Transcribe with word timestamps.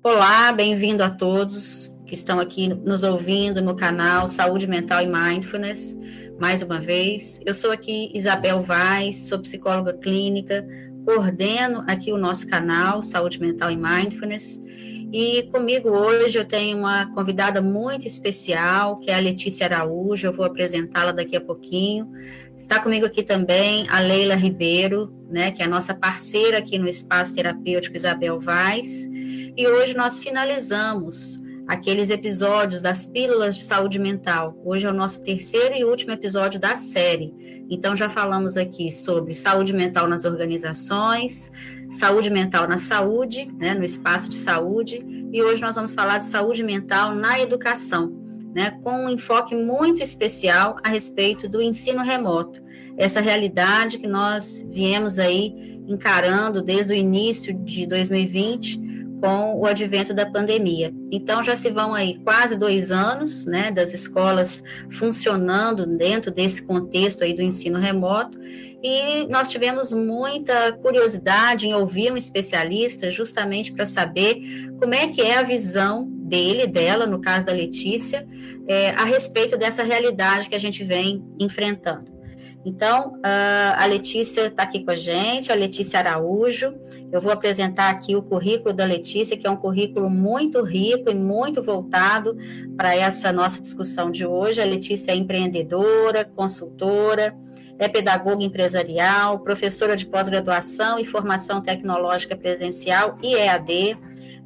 Olá, 0.00 0.52
bem-vindo 0.52 1.02
a 1.02 1.10
todos 1.10 1.92
que 2.06 2.14
estão 2.14 2.38
aqui 2.38 2.68
nos 2.68 3.02
ouvindo 3.02 3.60
no 3.60 3.74
canal 3.74 4.28
Saúde 4.28 4.68
Mental 4.68 5.02
e 5.02 5.06
Mindfulness. 5.08 5.98
Mais 6.38 6.62
uma 6.62 6.80
vez, 6.80 7.40
eu 7.44 7.52
sou 7.52 7.72
aqui 7.72 8.08
Isabel 8.14 8.62
Vaz, 8.62 9.26
sou 9.26 9.40
psicóloga 9.40 9.92
clínica, 9.92 10.64
coordeno 11.04 11.82
aqui 11.88 12.12
o 12.12 12.16
nosso 12.16 12.46
canal 12.46 13.02
Saúde 13.02 13.40
Mental 13.40 13.72
e 13.72 13.76
Mindfulness. 13.76 14.62
E 15.10 15.44
comigo 15.44 15.88
hoje 15.88 16.38
eu 16.38 16.44
tenho 16.44 16.78
uma 16.78 17.06
convidada 17.14 17.62
muito 17.62 18.06
especial, 18.06 18.96
que 18.96 19.10
é 19.10 19.14
a 19.14 19.20
Letícia 19.20 19.64
Araújo, 19.64 20.26
eu 20.26 20.32
vou 20.32 20.44
apresentá-la 20.44 21.12
daqui 21.12 21.34
a 21.34 21.40
pouquinho. 21.40 22.10
Está 22.54 22.78
comigo 22.78 23.06
aqui 23.06 23.22
também 23.22 23.86
a 23.88 24.00
Leila 24.00 24.34
Ribeiro, 24.34 25.10
né, 25.30 25.50
que 25.50 25.62
é 25.62 25.64
a 25.64 25.68
nossa 25.68 25.94
parceira 25.94 26.58
aqui 26.58 26.78
no 26.78 26.86
Espaço 26.86 27.34
Terapêutico 27.34 27.96
Isabel 27.96 28.38
Vaz. 28.38 29.08
E 29.56 29.66
hoje 29.66 29.96
nós 29.96 30.20
finalizamos 30.20 31.40
aqueles 31.68 32.08
episódios 32.08 32.80
das 32.80 33.04
pílulas 33.04 33.54
de 33.54 33.62
saúde 33.62 33.98
mental. 33.98 34.58
Hoje 34.64 34.86
é 34.86 34.90
o 34.90 34.94
nosso 34.94 35.22
terceiro 35.22 35.74
e 35.74 35.84
último 35.84 36.12
episódio 36.12 36.58
da 36.58 36.74
série. 36.76 37.30
Então 37.68 37.94
já 37.94 38.08
falamos 38.08 38.56
aqui 38.56 38.90
sobre 38.90 39.34
saúde 39.34 39.74
mental 39.74 40.08
nas 40.08 40.24
organizações, 40.24 41.52
saúde 41.90 42.30
mental 42.30 42.66
na 42.66 42.78
saúde, 42.78 43.52
né, 43.58 43.74
no 43.74 43.84
espaço 43.84 44.30
de 44.30 44.36
saúde, 44.36 45.04
e 45.30 45.42
hoje 45.42 45.60
nós 45.60 45.76
vamos 45.76 45.92
falar 45.92 46.16
de 46.16 46.24
saúde 46.24 46.64
mental 46.64 47.14
na 47.14 47.38
educação, 47.38 48.16
né, 48.54 48.70
com 48.82 49.04
um 49.04 49.08
enfoque 49.10 49.54
muito 49.54 50.02
especial 50.02 50.78
a 50.82 50.88
respeito 50.88 51.46
do 51.46 51.60
ensino 51.60 52.02
remoto. 52.02 52.62
Essa 52.96 53.20
realidade 53.20 53.98
que 53.98 54.06
nós 54.06 54.66
viemos 54.70 55.18
aí 55.18 55.82
encarando 55.86 56.62
desde 56.62 56.94
o 56.94 56.96
início 56.96 57.52
de 57.52 57.86
2020 57.86 58.87
com 59.20 59.58
o 59.58 59.66
advento 59.66 60.14
da 60.14 60.26
pandemia. 60.26 60.92
Então, 61.10 61.42
já 61.42 61.56
se 61.56 61.70
vão 61.70 61.94
aí 61.94 62.18
quase 62.24 62.58
dois 62.58 62.92
anos, 62.92 63.46
né, 63.46 63.70
das 63.70 63.92
escolas 63.92 64.62
funcionando 64.90 65.86
dentro 65.86 66.30
desse 66.30 66.64
contexto 66.64 67.24
aí 67.24 67.34
do 67.34 67.42
ensino 67.42 67.78
remoto, 67.78 68.38
e 68.82 69.26
nós 69.28 69.48
tivemos 69.48 69.92
muita 69.92 70.72
curiosidade 70.72 71.66
em 71.66 71.74
ouvir 71.74 72.12
um 72.12 72.16
especialista 72.16 73.10
justamente 73.10 73.72
para 73.72 73.84
saber 73.84 74.40
como 74.78 74.94
é 74.94 75.08
que 75.08 75.20
é 75.20 75.38
a 75.38 75.42
visão 75.42 76.08
dele, 76.08 76.66
dela, 76.66 77.06
no 77.06 77.20
caso 77.20 77.46
da 77.46 77.52
Letícia, 77.52 78.26
é, 78.68 78.90
a 78.90 79.04
respeito 79.04 79.56
dessa 79.56 79.82
realidade 79.82 80.48
que 80.48 80.54
a 80.54 80.58
gente 80.58 80.84
vem 80.84 81.24
enfrentando. 81.40 82.17
Então, 82.64 83.18
a 83.22 83.86
Letícia 83.86 84.46
está 84.46 84.64
aqui 84.64 84.84
com 84.84 84.90
a 84.90 84.96
gente, 84.96 85.50
a 85.50 85.54
Letícia 85.54 85.98
Araújo. 86.00 86.74
Eu 87.10 87.20
vou 87.20 87.32
apresentar 87.32 87.88
aqui 87.88 88.16
o 88.16 88.22
currículo 88.22 88.74
da 88.74 88.84
Letícia, 88.84 89.36
que 89.36 89.46
é 89.46 89.50
um 89.50 89.56
currículo 89.56 90.10
muito 90.10 90.62
rico 90.62 91.08
e 91.08 91.14
muito 91.14 91.62
voltado 91.62 92.36
para 92.76 92.94
essa 92.94 93.32
nossa 93.32 93.60
discussão 93.60 94.10
de 94.10 94.26
hoje. 94.26 94.60
A 94.60 94.64
Letícia 94.64 95.12
é 95.12 95.16
empreendedora, 95.16 96.24
consultora, 96.24 97.34
é 97.78 97.88
pedagoga 97.88 98.42
empresarial, 98.42 99.38
professora 99.38 99.96
de 99.96 100.06
pós-graduação 100.06 100.98
e 100.98 101.04
formação 101.04 101.60
tecnológica 101.60 102.36
presencial 102.36 103.16
e 103.22 103.34
EAD, 103.34 103.96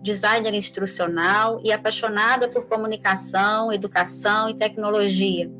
designer 0.02 0.52
instrucional 0.54 1.60
e 1.64 1.72
apaixonada 1.72 2.46
por 2.46 2.66
comunicação, 2.66 3.72
educação 3.72 4.50
e 4.50 4.54
tecnologia 4.54 5.50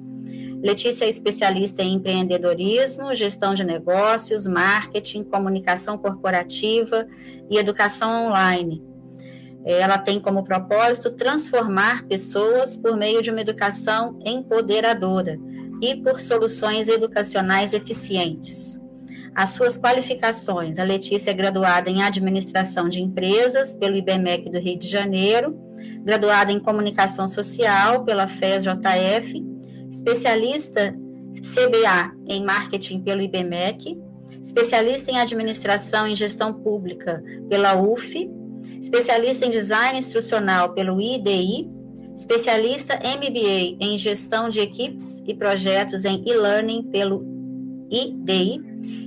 Letícia 0.63 1.07
é 1.07 1.09
especialista 1.09 1.83
em 1.83 1.95
empreendedorismo, 1.95 3.13
gestão 3.17 3.53
de 3.53 3.65
negócios, 3.65 4.47
marketing, 4.47 5.25
comunicação 5.25 5.99
corporativa 5.99 7.05
e 7.51 7.59
educação 7.59 8.29
online. 8.29 8.81
Ela 9.65 9.99
tem 9.99 10.21
como 10.21 10.45
propósito 10.45 11.13
transformar 11.13 12.07
pessoas 12.07 12.77
por 12.77 12.97
meio 12.97 13.21
de 13.21 13.31
uma 13.31 13.41
educação 13.41 14.17
empoderadora 14.25 15.37
e 15.81 15.97
por 15.97 16.21
soluções 16.21 16.87
educacionais 16.87 17.73
eficientes. 17.73 18.81
As 19.35 19.51
suas 19.51 19.77
qualificações: 19.77 20.79
a 20.79 20.85
Letícia 20.85 21.33
é 21.33 21.35
graduada 21.35 21.91
em 21.91 22.05
Administração 22.05 22.89
de 22.89 23.03
Empresas 23.03 23.75
pelo 23.75 23.97
IBMEC 23.97 24.49
do 24.49 24.61
Rio 24.61 24.79
de 24.79 24.87
Janeiro, 24.87 25.59
graduada 26.05 26.53
em 26.53 26.61
Comunicação 26.61 27.27
Social 27.27 28.05
pela 28.05 28.29
FES-JF 28.29 29.52
especialista 29.93 30.97
CBA 31.39 32.17
em 32.27 32.43
marketing 32.43 33.03
pelo 33.03 33.21
IBMEC, 33.21 34.01
especialista 34.43 35.11
em 35.11 35.19
administração 35.19 36.09
e 36.09 36.17
gestão 36.17 36.53
pública 36.53 37.23
pela 37.49 37.79
UF, 37.79 38.31
especialista 38.81 39.45
em 39.45 39.51
design 39.51 39.99
instrucional 39.99 40.73
pelo 40.73 40.99
IDI, 41.01 41.71
especialista 42.17 42.97
MBA 42.97 43.77
em 43.81 43.99
gestão 43.99 44.49
de 44.49 44.61
equipes 44.61 45.23
e 45.27 45.35
projetos 45.35 46.07
em 46.07 46.25
e-learning 46.27 46.85
pelo 46.85 47.25
IDI, 47.91 48.61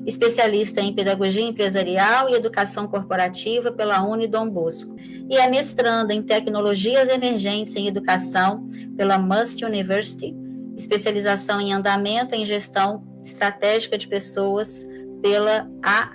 especialista 0.05 0.81
em 0.81 0.93
pedagogia 0.93 1.43
empresarial 1.43 2.29
e 2.29 2.35
educação 2.35 2.87
corporativa 2.87 3.71
pela 3.71 4.03
Uni 4.03 4.27
Dom 4.27 4.47
Bosco, 4.49 4.95
e 5.27 5.35
é 5.35 5.49
mestranda 5.49 6.13
em 6.13 6.21
tecnologias 6.21 7.09
emergentes 7.09 7.75
em 7.75 7.87
educação 7.87 8.69
pela 8.95 9.17
Must 9.17 9.65
University 9.65 10.44
especialização 10.75 11.59
em 11.61 11.73
andamento 11.73 12.35
em 12.35 12.45
gestão 12.45 13.03
estratégica 13.23 13.97
de 13.97 14.07
pessoas 14.07 14.87
pela 15.21 15.69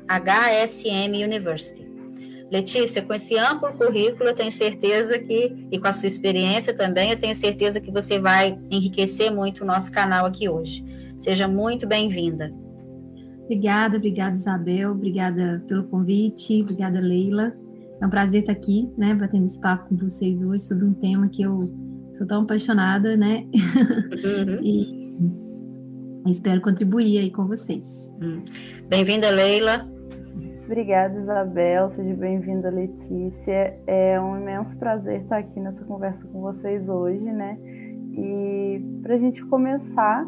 HSM 0.06 1.25
University. 1.25 1.91
Letícia, 2.50 3.00
com 3.00 3.15
esse 3.15 3.38
amplo 3.38 3.72
currículo, 3.75 4.28
eu 4.28 4.34
tenho 4.34 4.50
certeza 4.50 5.19
que, 5.19 5.69
e 5.70 5.78
com 5.78 5.87
a 5.87 5.93
sua 5.93 6.09
experiência 6.09 6.75
também, 6.75 7.10
eu 7.10 7.19
tenho 7.19 7.34
certeza 7.34 7.81
que 7.81 7.93
você 7.93 8.19
vai 8.19 8.59
enriquecer 8.70 9.32
muito 9.32 9.62
o 9.62 9.66
nosso 9.66 9.93
canal 9.93 10.26
aqui 10.26 10.49
hoje. 10.49 10.84
Seja 11.16 11.47
muito 11.47 11.87
bem-vinda. 11.87 12.53
Obrigada, 13.44 13.97
obrigada, 13.97 14.34
Isabel, 14.34 14.93
obrigada 14.93 15.62
pelo 15.69 15.84
convite, 15.84 16.62
obrigada, 16.62 17.00
Leila. 17.00 17.53
É 18.00 18.06
um 18.06 18.10
prazer 18.10 18.41
estar 18.41 18.53
aqui, 18.53 18.88
né, 18.97 19.15
batendo 19.15 19.44
esse 19.44 19.60
papo 19.60 19.88
com 19.88 19.97
vocês 19.97 20.43
hoje 20.43 20.65
sobre 20.65 20.84
um 20.84 20.94
tema 20.94 21.28
que 21.28 21.43
eu 21.43 21.72
sou 22.12 22.26
tão 22.26 22.43
apaixonada, 22.43 23.16
né? 23.16 23.47
Uhum. 24.25 24.59
e 24.62 26.31
espero 26.31 26.60
contribuir 26.60 27.19
aí 27.19 27.31
com 27.31 27.47
vocês. 27.47 27.84
Uhum. 28.22 28.44
Bem-vinda, 28.88 29.31
Leila. 29.31 29.88
Obrigada, 30.65 31.19
Isabel. 31.19 31.88
Seja 31.88 32.15
bem-vinda, 32.15 32.70
Letícia. 32.70 33.76
É 33.87 34.20
um 34.20 34.37
imenso 34.37 34.78
prazer 34.78 35.22
estar 35.22 35.38
aqui 35.38 35.59
nessa 35.59 35.84
conversa 35.84 36.26
com 36.28 36.41
vocês 36.41 36.88
hoje, 36.88 37.31
né? 37.32 37.59
E 38.12 38.81
para 39.03 39.15
a 39.15 39.19
gente 39.19 39.44
começar, 39.47 40.25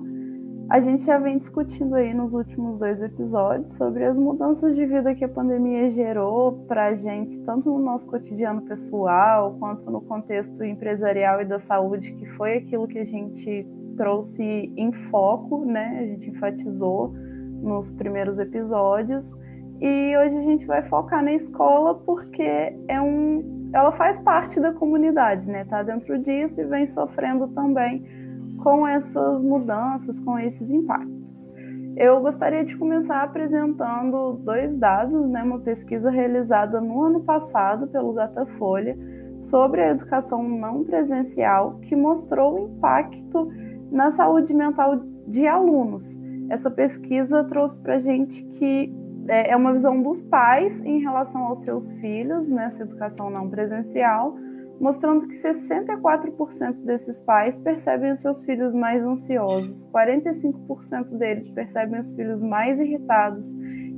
a 0.73 0.81
gente 0.81 1.05
já 1.05 1.19
vem 1.19 1.37
discutindo 1.37 1.95
aí 1.95 2.15
nos 2.15 2.33
últimos 2.33 2.79
dois 2.79 3.03
episódios 3.03 3.73
sobre 3.73 4.07
as 4.07 4.19
mudanças 4.19 4.75
de 4.75 4.87
vida 4.87 5.15
que 5.15 5.23
a 5.23 5.29
pandemia 5.29 5.91
gerou 5.91 6.65
para 6.67 6.87
a 6.87 6.95
gente, 6.95 7.39
tanto 7.41 7.69
no 7.69 7.79
nosso 7.79 8.07
cotidiano 8.09 8.63
pessoal, 8.63 9.55
quanto 9.59 9.91
no 9.91 10.01
contexto 10.01 10.65
empresarial 10.65 11.43
e 11.43 11.45
da 11.45 11.59
saúde, 11.59 12.15
que 12.15 12.25
foi 12.25 12.57
aquilo 12.57 12.89
que 12.89 12.99
a 12.99 13.05
gente 13.05 13.67
trouxe 13.99 14.73
em 14.75 14.91
foco, 14.93 15.63
né? 15.63 15.99
A 16.01 16.07
gente 16.07 16.31
enfatizou 16.31 17.13
nos 17.61 17.93
primeiros 17.93 18.39
episódios. 18.39 19.37
E 19.79 20.17
hoje 20.17 20.39
a 20.39 20.43
gente 20.43 20.67
vai 20.67 20.83
focar 20.83 21.23
na 21.23 21.35
escola 21.35 21.97
porque 21.97 22.75
é 22.89 22.99
um, 22.99 23.69
ela 23.75 23.93
faz 23.93 24.19
parte 24.21 24.59
da 24.59 24.73
comunidade, 24.73 25.51
né? 25.51 25.67
Tá 25.67 25.83
dentro 25.83 26.19
disso 26.19 26.63
e 26.63 26.65
vem 26.65 26.87
sofrendo 26.87 27.47
também 27.49 28.22
com 28.63 28.87
essas 28.87 29.43
mudanças, 29.43 30.21
com 30.21 30.39
esses 30.39 30.71
impactos. 30.71 31.53
Eu 31.97 32.21
gostaria 32.21 32.65
de 32.65 32.77
começar 32.77 33.23
apresentando 33.23 34.35
dois 34.45 34.77
dados, 34.77 35.29
né, 35.29 35.43
uma 35.43 35.59
pesquisa 35.59 36.11
realizada 36.11 36.81
no 36.81 37.03
ano 37.03 37.21
passado 37.21 37.87
pelo 37.89 38.15
Datafolha 38.15 38.97
sobre 39.41 39.83
a 39.83 39.91
educação 39.91 40.43
não 40.49 40.85
presencial, 40.85 41.79
que 41.81 41.97
mostrou 41.97 42.55
o 42.55 42.59
impacto 42.61 43.51
na 43.91 44.11
saúde 44.11 44.55
mental 44.55 45.03
de 45.27 45.47
alunos. 45.47 46.19
Essa 46.49 46.71
pesquisa 46.71 47.45
trouxe 47.45 47.81
para 47.83 47.97
a 47.97 47.99
gente 47.99 48.43
que 48.45 48.95
é, 49.29 49.51
é 49.51 49.57
uma 49.57 49.73
visão 49.73 50.01
dos 50.03 50.23
pais 50.23 50.81
em 50.83 51.01
relação 51.01 51.43
aos 51.43 51.61
seus 51.61 51.93
filhos 51.95 52.49
nessa 52.49 52.83
educação 52.83 53.31
não 53.31 53.51
presencial, 53.51 54.37
mostrando 54.81 55.27
que 55.29 55.35
64% 55.35 56.85
desses 56.85 57.21
pais 57.21 57.59
percebem 57.59 58.13
os 58.13 58.21
seus 58.21 58.43
filhos 58.43 58.75
mais 58.75 59.03
ansiosos, 59.03 59.87
45% 59.87 61.17
deles 61.17 61.51
percebem 61.51 62.01
os 62.01 62.13
filhos 62.13 62.43
mais 62.43 62.81
irritados 62.81 63.53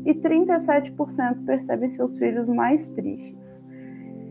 e 0.04 0.14
37% 0.14 1.44
percebem 1.44 1.90
seus 1.90 2.16
filhos 2.16 2.48
mais 2.48 2.88
tristes. 2.90 3.64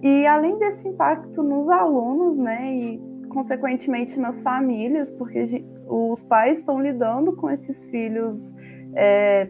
E 0.01 0.27
além 0.27 0.59
desse 0.59 0.87
impacto 0.87 1.41
nos 1.41 1.69
alunos, 1.69 2.37
né, 2.37 2.75
e 2.75 3.13
consequentemente 3.29 4.19
nas 4.19 4.41
famílias, 4.41 5.09
porque 5.09 5.65
os 5.87 6.21
pais 6.21 6.59
estão 6.59 6.79
lidando 6.79 7.33
com 7.35 7.49
esses 7.49 7.85
filhos 7.85 8.53
é, 8.95 9.49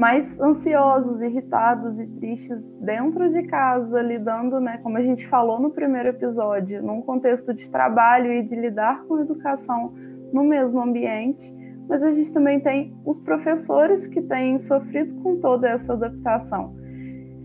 mais 0.00 0.40
ansiosos, 0.40 1.20
irritados 1.20 2.00
e 2.00 2.06
tristes 2.06 2.62
dentro 2.80 3.30
de 3.30 3.42
casa, 3.42 4.00
lidando, 4.00 4.58
né, 4.58 4.78
como 4.82 4.96
a 4.96 5.02
gente 5.02 5.28
falou 5.28 5.60
no 5.60 5.68
primeiro 5.68 6.08
episódio, 6.08 6.82
num 6.82 7.02
contexto 7.02 7.52
de 7.52 7.68
trabalho 7.68 8.32
e 8.32 8.42
de 8.42 8.56
lidar 8.56 9.04
com 9.04 9.20
educação 9.20 9.92
no 10.32 10.42
mesmo 10.42 10.80
ambiente, 10.80 11.54
mas 11.86 12.02
a 12.02 12.12
gente 12.12 12.32
também 12.32 12.58
tem 12.58 12.96
os 13.04 13.20
professores 13.20 14.06
que 14.06 14.22
têm 14.22 14.56
sofrido 14.56 15.16
com 15.16 15.36
toda 15.36 15.68
essa 15.68 15.92
adaptação. 15.92 16.74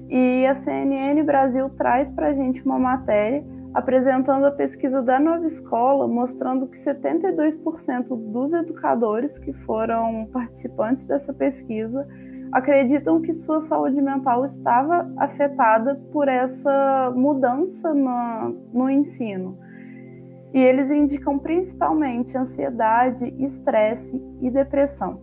E 0.07 0.45
a 0.45 0.55
CNN 0.55 1.21
Brasil 1.23 1.69
traz 1.71 2.09
para 2.09 2.27
a 2.27 2.33
gente 2.33 2.63
uma 2.63 2.79
matéria 2.79 3.43
apresentando 3.73 4.45
a 4.45 4.51
pesquisa 4.51 5.01
da 5.01 5.19
Nova 5.19 5.45
Escola, 5.45 6.07
mostrando 6.07 6.67
que 6.67 6.77
72% 6.77 8.31
dos 8.31 8.53
educadores 8.53 9.37
que 9.37 9.51
foram 9.51 10.29
participantes 10.31 11.05
dessa 11.05 11.33
pesquisa 11.33 12.07
acreditam 12.51 13.21
que 13.21 13.33
sua 13.33 13.59
saúde 13.59 14.01
mental 14.01 14.45
estava 14.45 15.11
afetada 15.17 15.95
por 16.11 16.27
essa 16.27 17.11
mudança 17.15 17.93
no, 17.93 18.55
no 18.73 18.89
ensino. 18.89 19.57
E 20.53 20.59
eles 20.59 20.89
indicam 20.89 21.37
principalmente 21.37 22.37
ansiedade, 22.37 23.33
estresse 23.37 24.21
e 24.41 24.49
depressão. 24.49 25.19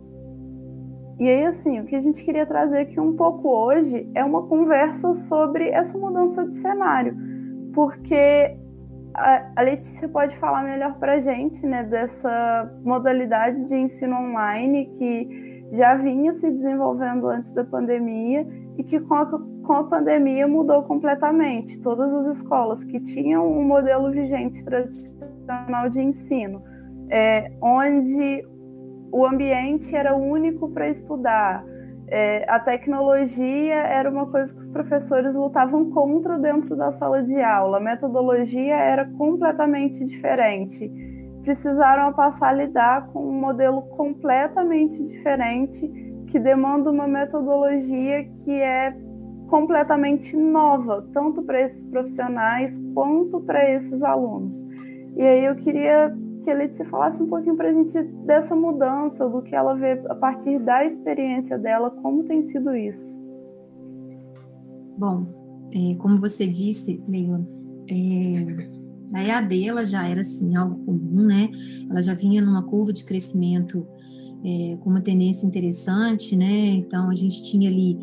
E 1.19 1.27
aí, 1.27 1.45
assim, 1.45 1.79
o 1.79 1.85
que 1.85 1.95
a 1.95 1.99
gente 1.99 2.23
queria 2.23 2.45
trazer 2.45 2.79
aqui 2.79 2.99
um 2.99 3.15
pouco 3.15 3.49
hoje 3.49 4.09
é 4.13 4.23
uma 4.23 4.43
conversa 4.47 5.13
sobre 5.13 5.69
essa 5.69 5.97
mudança 5.97 6.45
de 6.45 6.57
cenário, 6.57 7.15
porque 7.73 8.57
a 9.15 9.61
Letícia 9.61 10.09
pode 10.09 10.35
falar 10.37 10.63
melhor 10.63 10.95
para 10.95 11.13
a 11.13 11.19
gente, 11.19 11.65
né, 11.65 11.83
dessa 11.83 12.71
modalidade 12.83 13.63
de 13.65 13.75
ensino 13.75 14.15
online 14.15 14.85
que 14.97 15.52
já 15.73 15.95
vinha 15.95 16.31
se 16.31 16.51
desenvolvendo 16.51 17.27
antes 17.27 17.51
da 17.51 17.63
pandemia 17.63 18.47
e 18.77 18.83
que 18.83 18.99
com 18.99 19.15
a, 19.15 19.25
com 19.25 19.73
a 19.73 19.83
pandemia 19.83 20.47
mudou 20.47 20.83
completamente. 20.83 21.79
Todas 21.81 22.13
as 22.13 22.37
escolas 22.37 22.83
que 22.83 22.99
tinham 22.99 23.51
um 23.51 23.63
modelo 23.63 24.11
vigente 24.11 24.63
tradicional 24.63 25.89
de 25.89 25.99
ensino, 25.99 26.61
é, 27.09 27.51
onde 27.59 28.47
o 29.11 29.25
ambiente 29.25 29.95
era 29.95 30.15
único 30.15 30.69
para 30.69 30.87
estudar, 30.87 31.65
é, 32.07 32.45
a 32.47 32.59
tecnologia 32.59 33.73
era 33.73 34.07
uma 34.09 34.27
coisa 34.27 34.53
que 34.53 34.59
os 34.59 34.67
professores 34.67 35.35
lutavam 35.35 35.89
contra 35.89 36.37
dentro 36.37 36.75
da 36.75 36.91
sala 36.91 37.23
de 37.23 37.41
aula, 37.41 37.77
a 37.77 37.81
metodologia 37.81 38.75
era 38.75 39.05
completamente 39.17 40.05
diferente 40.05 41.12
precisaram 41.43 42.11
passar 42.13 42.49
a 42.49 42.53
lidar 42.53 43.07
com 43.07 43.27
um 43.27 43.39
modelo 43.39 43.81
completamente 43.83 45.03
diferente 45.03 45.87
que 46.27 46.39
demanda 46.39 46.89
uma 46.89 47.07
metodologia 47.07 48.23
que 48.23 48.51
é 48.51 48.97
completamente 49.47 50.35
nova, 50.35 51.07
tanto 51.13 51.43
para 51.43 51.61
esses 51.61 51.85
profissionais 51.85 52.81
quanto 52.95 53.39
para 53.41 53.69
esses 53.69 54.01
alunos. 54.01 54.59
E 55.15 55.21
aí 55.21 55.45
eu 55.45 55.55
queria 55.55 56.15
que 56.43 56.49
a 56.49 56.55
Letícia 56.55 56.85
falasse 56.85 57.21
um 57.21 57.27
pouquinho 57.27 57.55
para 57.55 57.69
a 57.69 57.73
gente 57.73 58.01
dessa 58.25 58.55
mudança, 58.55 59.29
do 59.29 59.41
que 59.41 59.55
ela 59.55 59.75
vê 59.75 59.91
a 60.09 60.15
partir 60.15 60.59
da 60.59 60.83
experiência 60.83 61.57
dela, 61.57 61.91
como 61.91 62.23
tem 62.23 62.41
sido 62.41 62.75
isso. 62.75 63.21
Bom, 64.97 65.25
é, 65.73 65.95
como 65.99 66.19
você 66.19 66.47
disse, 66.47 67.03
Leon, 67.07 67.43
é, 67.89 68.72
a 69.13 69.23
EAD 69.23 69.67
ela 69.67 69.85
já 69.85 70.07
era 70.07 70.21
assim 70.21 70.55
algo 70.55 70.83
comum, 70.85 71.23
né? 71.25 71.49
Ela 71.89 72.01
já 72.01 72.13
vinha 72.13 72.41
numa 72.41 72.63
curva 72.63 72.91
de 72.91 73.03
crescimento 73.05 73.87
é, 74.43 74.77
com 74.81 74.89
uma 74.89 75.01
tendência 75.01 75.45
interessante, 75.45 76.35
né? 76.35 76.75
Então 76.75 77.09
a 77.09 77.15
gente 77.15 77.41
tinha 77.43 77.69
ali 77.69 77.97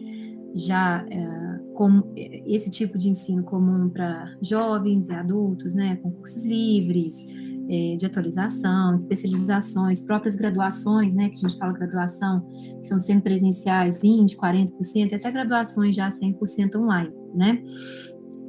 já 0.55 1.05
é, 1.11 1.61
como, 1.75 2.13
esse 2.17 2.71
tipo 2.71 2.99
de 2.99 3.09
ensino 3.09 3.43
comum 3.43 3.89
para 3.89 4.35
jovens 4.41 5.09
e 5.09 5.13
adultos, 5.13 5.75
né? 5.75 5.97
Concursos 5.97 6.45
livres, 6.45 7.27
é, 7.69 7.97
de 7.97 8.05
atualização, 8.05 8.95
especializações, 8.95 10.03
próprias 10.03 10.35
graduações, 10.35 11.15
né? 11.15 11.29
Que 11.29 11.37
a 11.37 11.49
gente 11.49 11.59
fala 11.59 11.73
graduação, 11.73 12.41
que 12.81 12.87
são 12.87 12.99
sempre 12.99 13.25
presenciais, 13.25 14.01
20, 14.01 14.37
40%, 14.37 15.15
até 15.15 15.31
graduações 15.31 15.95
já 15.95 16.09
100% 16.09 16.77
online, 16.77 17.13
né? 17.35 17.63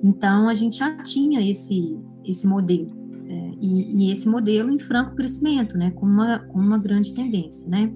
Então 0.03 0.49
a 0.49 0.53
gente 0.53 0.77
já 0.77 1.03
tinha 1.03 1.47
esse 1.47 1.99
esse 2.25 2.47
modelo. 2.47 2.89
É, 3.27 3.51
e, 3.61 4.05
e, 4.05 4.11
esse 4.11 4.27
modelo 4.27 4.71
em 4.71 4.79
franco 4.79 5.15
crescimento, 5.15 5.77
né, 5.77 5.91
com 5.91 6.05
uma, 6.05 6.39
com 6.39 6.59
uma 6.59 6.77
grande 6.77 7.13
tendência, 7.13 7.69
né. 7.69 7.91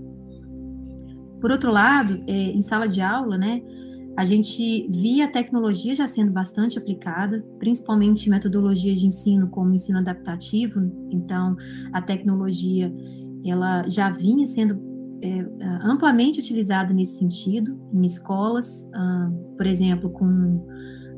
Por 1.41 1.51
outro 1.51 1.71
lado, 1.71 2.23
é, 2.27 2.51
em 2.51 2.61
sala 2.61 2.87
de 2.87 3.01
aula, 3.01 3.37
né, 3.37 3.61
a 4.17 4.23
gente 4.23 4.87
via 4.89 5.25
a 5.25 5.31
tecnologia 5.31 5.93
já 5.93 6.07
sendo 6.07 6.31
bastante 6.31 6.77
aplicada, 6.77 7.43
principalmente 7.59 8.29
metodologias 8.29 9.01
de 9.01 9.07
ensino 9.07 9.49
como 9.49 9.73
ensino 9.73 9.99
adaptativo. 9.99 10.79
Então, 11.11 11.57
a 11.91 12.01
tecnologia 12.01 12.93
ela 13.45 13.87
já 13.89 14.09
vinha 14.09 14.45
sendo 14.45 14.79
é, 15.21 15.45
amplamente 15.83 16.39
utilizada 16.39 16.93
nesse 16.93 17.17
sentido 17.17 17.77
em 17.93 18.05
escolas, 18.05 18.89
ah, 18.93 19.31
por 19.57 19.65
exemplo, 19.65 20.09
com 20.09 20.65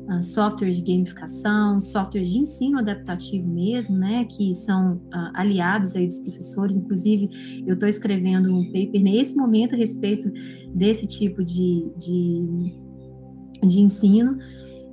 uh, 0.08 0.22
softwares 0.22 0.76
de 0.76 0.82
gamificação, 0.82 1.80
softwares 1.80 2.28
de 2.28 2.38
ensino 2.38 2.78
adaptativo 2.78 3.46
mesmo, 3.48 3.96
né, 3.96 4.24
que 4.24 4.54
são 4.54 4.94
uh, 4.94 5.30
aliados 5.34 5.94
aí 5.94 6.06
dos 6.06 6.18
professores. 6.18 6.76
Inclusive, 6.76 7.64
eu 7.66 7.74
estou 7.74 7.88
escrevendo 7.88 8.54
um 8.54 8.64
paper 8.66 9.02
nesse 9.02 9.36
momento 9.36 9.74
a 9.74 9.78
respeito 9.78 10.30
desse 10.74 11.06
tipo 11.06 11.44
de, 11.44 11.90
de, 11.96 12.74
de 13.66 13.80
ensino. 13.80 14.38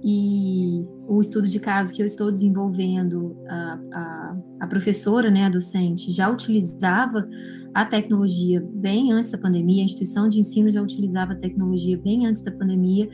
E 0.08 0.86
o 1.08 1.20
estudo 1.20 1.48
de 1.48 1.60
caso 1.60 1.92
que 1.92 2.00
eu 2.02 2.06
estou 2.06 2.32
desenvolvendo, 2.32 3.36
a, 3.48 3.80
a, 3.92 4.38
a 4.62 4.68
professora, 4.68 5.32
né, 5.32 5.46
a 5.46 5.50
docente, 5.50 6.12
já 6.12 6.30
utilizava 6.30 7.28
a 7.74 7.84
tecnologia 7.84 8.64
bem 8.74 9.12
antes 9.12 9.32
da 9.32 9.38
pandemia, 9.38 9.82
a 9.82 9.86
instituição 9.86 10.30
de 10.30 10.40
ensino 10.40 10.70
já 10.70 10.82
utilizava 10.82 11.34
a 11.34 11.36
tecnologia 11.36 11.98
bem 11.98 12.26
antes 12.26 12.42
da 12.42 12.52
pandemia, 12.52 13.10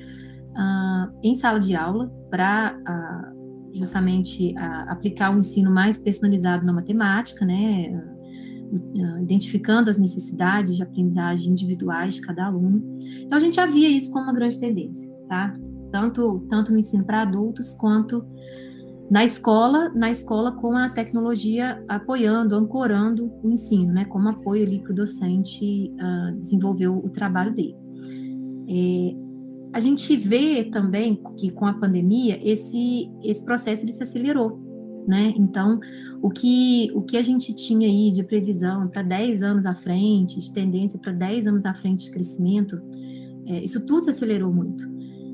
uh, 0.51 1.11
em 1.23 1.35
sala 1.35 1.59
de 1.59 1.75
aula 1.75 2.11
para 2.29 2.75
uh, 2.77 3.73
justamente 3.73 4.53
uh, 4.53 4.91
aplicar 4.91 5.31
o 5.31 5.35
um 5.35 5.39
ensino 5.39 5.71
mais 5.71 5.97
personalizado 5.97 6.65
na 6.65 6.73
matemática, 6.73 7.45
né? 7.45 8.01
identificando 9.21 9.89
as 9.89 9.97
necessidades 9.97 10.77
de 10.77 10.81
aprendizagem 10.81 11.51
individuais 11.51 12.15
de 12.15 12.21
cada 12.21 12.45
aluno. 12.45 12.81
Então 13.19 13.37
a 13.37 13.41
gente 13.41 13.57
já 13.57 13.65
via 13.65 13.89
isso 13.89 14.09
como 14.11 14.23
uma 14.23 14.33
grande 14.33 14.57
tendência, 14.61 15.13
tá? 15.27 15.53
Tanto 15.91 16.47
tanto 16.49 16.71
no 16.71 16.77
ensino 16.77 17.03
para 17.03 17.23
adultos 17.23 17.73
quanto 17.73 18.25
na 19.11 19.25
escola, 19.25 19.89
na 19.89 20.09
escola 20.09 20.53
com 20.53 20.73
a 20.77 20.89
tecnologia 20.89 21.83
apoiando, 21.89 22.55
ancorando 22.55 23.29
o 23.43 23.49
ensino, 23.49 23.91
né, 23.91 24.05
como 24.05 24.29
apoio 24.29 24.65
ali 24.65 24.79
para 24.79 24.93
o 24.93 24.95
docente 24.95 25.93
uh, 25.95 26.39
desenvolver 26.39 26.87
o, 26.87 27.09
trabalho 27.09 27.53
dele. 27.53 27.75
É, 28.69 29.13
a 29.73 29.79
gente 29.79 30.15
vê 30.17 30.65
também 30.65 31.21
que 31.37 31.51
com 31.51 31.65
a 31.65 31.73
pandemia 31.73 32.39
esse 32.41 33.09
esse 33.23 33.43
processo 33.43 33.83
ele 33.83 33.91
se 33.91 34.03
acelerou, 34.03 34.59
né? 35.07 35.33
Então, 35.37 35.79
o 36.21 36.29
que 36.29 36.91
o 36.93 37.01
que 37.01 37.17
a 37.17 37.21
gente 37.21 37.53
tinha 37.53 37.87
aí 37.87 38.11
de 38.11 38.23
previsão 38.23 38.87
para 38.87 39.01
10 39.01 39.43
anos 39.43 39.65
à 39.65 39.73
frente, 39.73 40.39
de 40.39 40.51
tendência 40.51 40.99
para 40.99 41.11
10 41.11 41.47
anos 41.47 41.65
à 41.65 41.73
frente 41.73 42.05
de 42.05 42.11
crescimento, 42.11 42.81
é, 43.45 43.63
isso 43.63 43.79
tudo 43.81 44.03
se 44.03 44.09
acelerou 44.09 44.53
muito. 44.53 44.83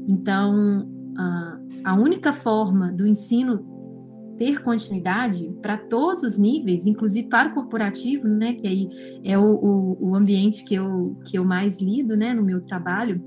Então, 0.08 0.88
a, 1.18 1.60
a 1.84 1.96
única 1.96 2.32
forma 2.32 2.92
do 2.92 3.08
ensino 3.08 3.76
ter 4.38 4.62
continuidade 4.62 5.52
para 5.62 5.78
todos 5.78 6.24
os 6.24 6.38
níveis, 6.38 6.86
inclusive 6.86 7.28
para 7.28 7.50
o 7.50 7.54
corporativo, 7.56 8.28
né, 8.28 8.54
que 8.54 8.68
aí 8.68 8.90
é 9.24 9.38
o, 9.38 9.56
o, 9.56 10.10
o 10.10 10.16
ambiente 10.16 10.64
que 10.64 10.76
eu, 10.76 11.18
que 11.26 11.38
eu 11.38 11.44
mais 11.44 11.80
lido, 11.80 12.16
né, 12.16 12.36
no 12.36 12.44
meu 12.44 12.62
trabalho, 12.62 13.20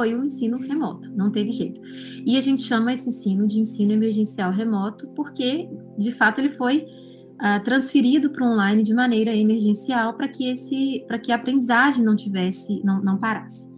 foi 0.00 0.14
o 0.14 0.24
ensino 0.24 0.56
remoto, 0.56 1.14
não 1.14 1.30
teve 1.30 1.52
jeito. 1.52 1.78
E 2.24 2.38
a 2.38 2.40
gente 2.40 2.62
chama 2.62 2.94
esse 2.94 3.06
ensino 3.10 3.46
de 3.46 3.60
ensino 3.60 3.92
emergencial 3.92 4.50
remoto 4.50 5.06
porque, 5.08 5.68
de 5.98 6.10
fato, 6.12 6.40
ele 6.40 6.48
foi 6.48 6.86
uh, 7.34 7.62
transferido 7.62 8.30
para 8.30 8.42
o 8.42 8.50
online 8.50 8.82
de 8.82 8.94
maneira 8.94 9.36
emergencial 9.36 10.14
para 10.14 10.26
que 10.26 10.48
esse, 10.48 11.04
para 11.06 11.18
que 11.18 11.30
a 11.30 11.34
aprendizagem 11.34 12.02
não 12.02 12.16
tivesse, 12.16 12.82
não, 12.82 13.02
não 13.02 13.18
parasse, 13.18 13.70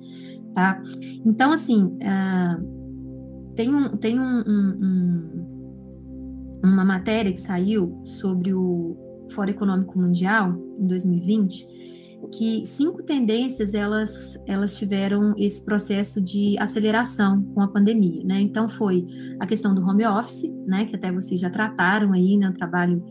tá? 0.55 0.81
Então, 1.27 1.51
assim, 1.51 1.87
uh, 1.87 3.53
tem 3.57 3.75
um, 3.75 3.97
tem 3.97 4.21
um, 4.21 4.45
um, 4.47 4.79
um, 4.81 6.63
uma 6.63 6.85
matéria 6.85 7.33
que 7.33 7.41
saiu 7.41 8.01
sobre 8.05 8.55
o 8.55 9.27
Fórum 9.33 9.51
Econômico 9.51 9.99
Mundial 9.99 10.57
em 10.79 10.87
2020 10.87 11.82
que 12.29 12.65
cinco 12.65 13.03
tendências 13.03 13.75
elas 13.75 14.39
elas 14.47 14.77
tiveram 14.77 15.35
esse 15.37 15.65
processo 15.65 16.21
de 16.21 16.57
aceleração 16.59 17.43
com 17.55 17.61
a 17.61 17.69
pandemia, 17.69 18.23
né? 18.25 18.41
Então 18.41 18.69
foi 18.69 19.07
a 19.41 19.47
questão 19.47 19.75
do 19.75 19.83
home 19.83 20.07
office, 20.07 20.53
né, 20.67 20.85
que 20.87 20.97
até 20.97 21.11
vocês 21.13 21.41
já 21.41 21.51
trataram 21.51 22.13
aí, 22.13 22.37
né, 22.37 22.49
o 22.49 22.55
trabalho 22.55 23.05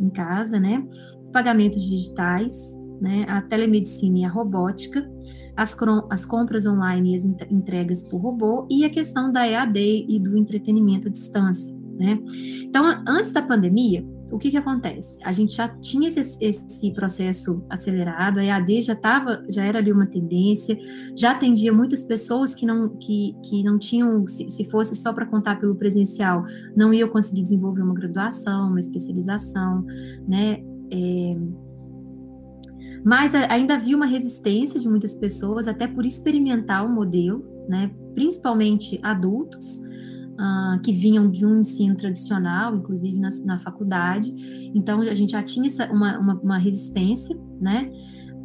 em 0.00 0.10
casa, 0.10 0.60
né? 0.60 0.86
Pagamentos 1.32 1.82
digitais, 1.82 2.78
né, 3.00 3.24
a 3.28 3.42
telemedicina 3.42 4.18
e 4.18 4.24
a 4.24 4.28
robótica, 4.28 5.08
as, 5.56 5.76
as 6.10 6.24
compras 6.24 6.66
online 6.66 7.12
e 7.12 7.16
as 7.16 7.24
entregas 7.24 8.02
por 8.02 8.18
robô, 8.18 8.66
e 8.70 8.84
a 8.84 8.90
questão 8.90 9.32
da 9.32 9.46
EAD 9.46 10.06
e 10.08 10.18
do 10.20 10.36
entretenimento 10.38 11.08
à 11.08 11.10
distância. 11.10 11.76
Né? 11.98 12.16
Então, 12.62 12.84
antes 13.08 13.32
da 13.32 13.42
pandemia, 13.42 14.06
o 14.30 14.38
que, 14.38 14.50
que 14.50 14.56
acontece? 14.56 15.18
A 15.24 15.32
gente 15.32 15.54
já 15.54 15.68
tinha 15.80 16.08
esse, 16.08 16.38
esse 16.40 16.92
processo 16.92 17.64
acelerado, 17.68 18.38
a 18.38 18.44
EAD 18.44 18.82
já 18.82 18.92
estava, 18.92 19.42
já 19.48 19.64
era 19.64 19.78
ali 19.78 19.90
uma 19.90 20.06
tendência, 20.06 20.78
já 21.16 21.32
atendia 21.32 21.72
muitas 21.72 22.02
pessoas 22.02 22.54
que 22.54 22.66
não, 22.66 22.90
que, 22.98 23.34
que 23.42 23.62
não 23.62 23.78
tinham, 23.78 24.26
se, 24.26 24.48
se 24.48 24.64
fosse 24.66 24.94
só 24.96 25.12
para 25.12 25.26
contar 25.26 25.58
pelo 25.58 25.74
presencial, 25.74 26.44
não 26.76 26.92
iam 26.92 27.08
conseguir 27.08 27.42
desenvolver 27.42 27.82
uma 27.82 27.94
graduação, 27.94 28.68
uma 28.68 28.80
especialização, 28.80 29.84
né? 30.26 30.62
É, 30.90 31.36
mas 33.04 33.34
ainda 33.34 33.74
havia 33.74 33.96
uma 33.96 34.06
resistência 34.06 34.78
de 34.78 34.88
muitas 34.88 35.14
pessoas, 35.14 35.68
até 35.68 35.86
por 35.86 36.04
experimentar 36.04 36.84
o 36.84 36.88
modelo, 36.88 37.44
né? 37.68 37.90
principalmente 38.14 38.98
adultos, 39.02 39.80
uh, 40.38 40.80
que 40.80 40.92
vinham 40.92 41.30
de 41.30 41.44
um 41.44 41.58
ensino 41.58 41.96
tradicional, 41.96 42.74
inclusive 42.74 43.18
na, 43.18 43.28
na 43.44 43.58
faculdade. 43.58 44.32
Então, 44.74 45.00
a 45.00 45.14
gente 45.14 45.32
já 45.32 45.42
tinha 45.42 45.66
essa, 45.66 45.90
uma, 45.90 46.18
uma, 46.18 46.34
uma, 46.34 46.58
resistência, 46.58 47.36
né? 47.60 47.90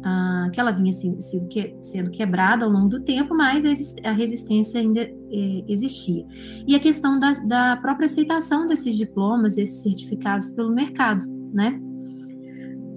Uh, 0.00 0.50
que 0.50 0.60
ela 0.60 0.70
vinha 0.70 0.90
assim, 0.90 1.18
sendo, 1.18 1.48
que, 1.48 1.74
sendo, 1.80 2.10
quebrada 2.10 2.66
ao 2.66 2.70
longo 2.70 2.88
do 2.88 3.00
tempo, 3.00 3.34
mas 3.34 3.64
a 4.04 4.12
resistência 4.12 4.78
ainda 4.78 5.00
eh, 5.00 5.64
existia. 5.66 6.26
E 6.66 6.76
a 6.76 6.78
questão 6.78 7.18
da, 7.18 7.32
da 7.32 7.76
própria 7.78 8.04
aceitação 8.04 8.68
desses 8.68 8.98
diplomas, 8.98 9.56
desses 9.56 9.82
certificados 9.82 10.50
pelo 10.50 10.74
mercado, 10.74 11.24
né? 11.54 11.80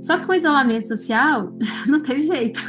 Só 0.02 0.18
que 0.18 0.26
com 0.26 0.34
o 0.34 0.36
isolamento 0.36 0.86
social, 0.86 1.54
não 1.88 2.02
teve 2.02 2.24
jeito. 2.24 2.60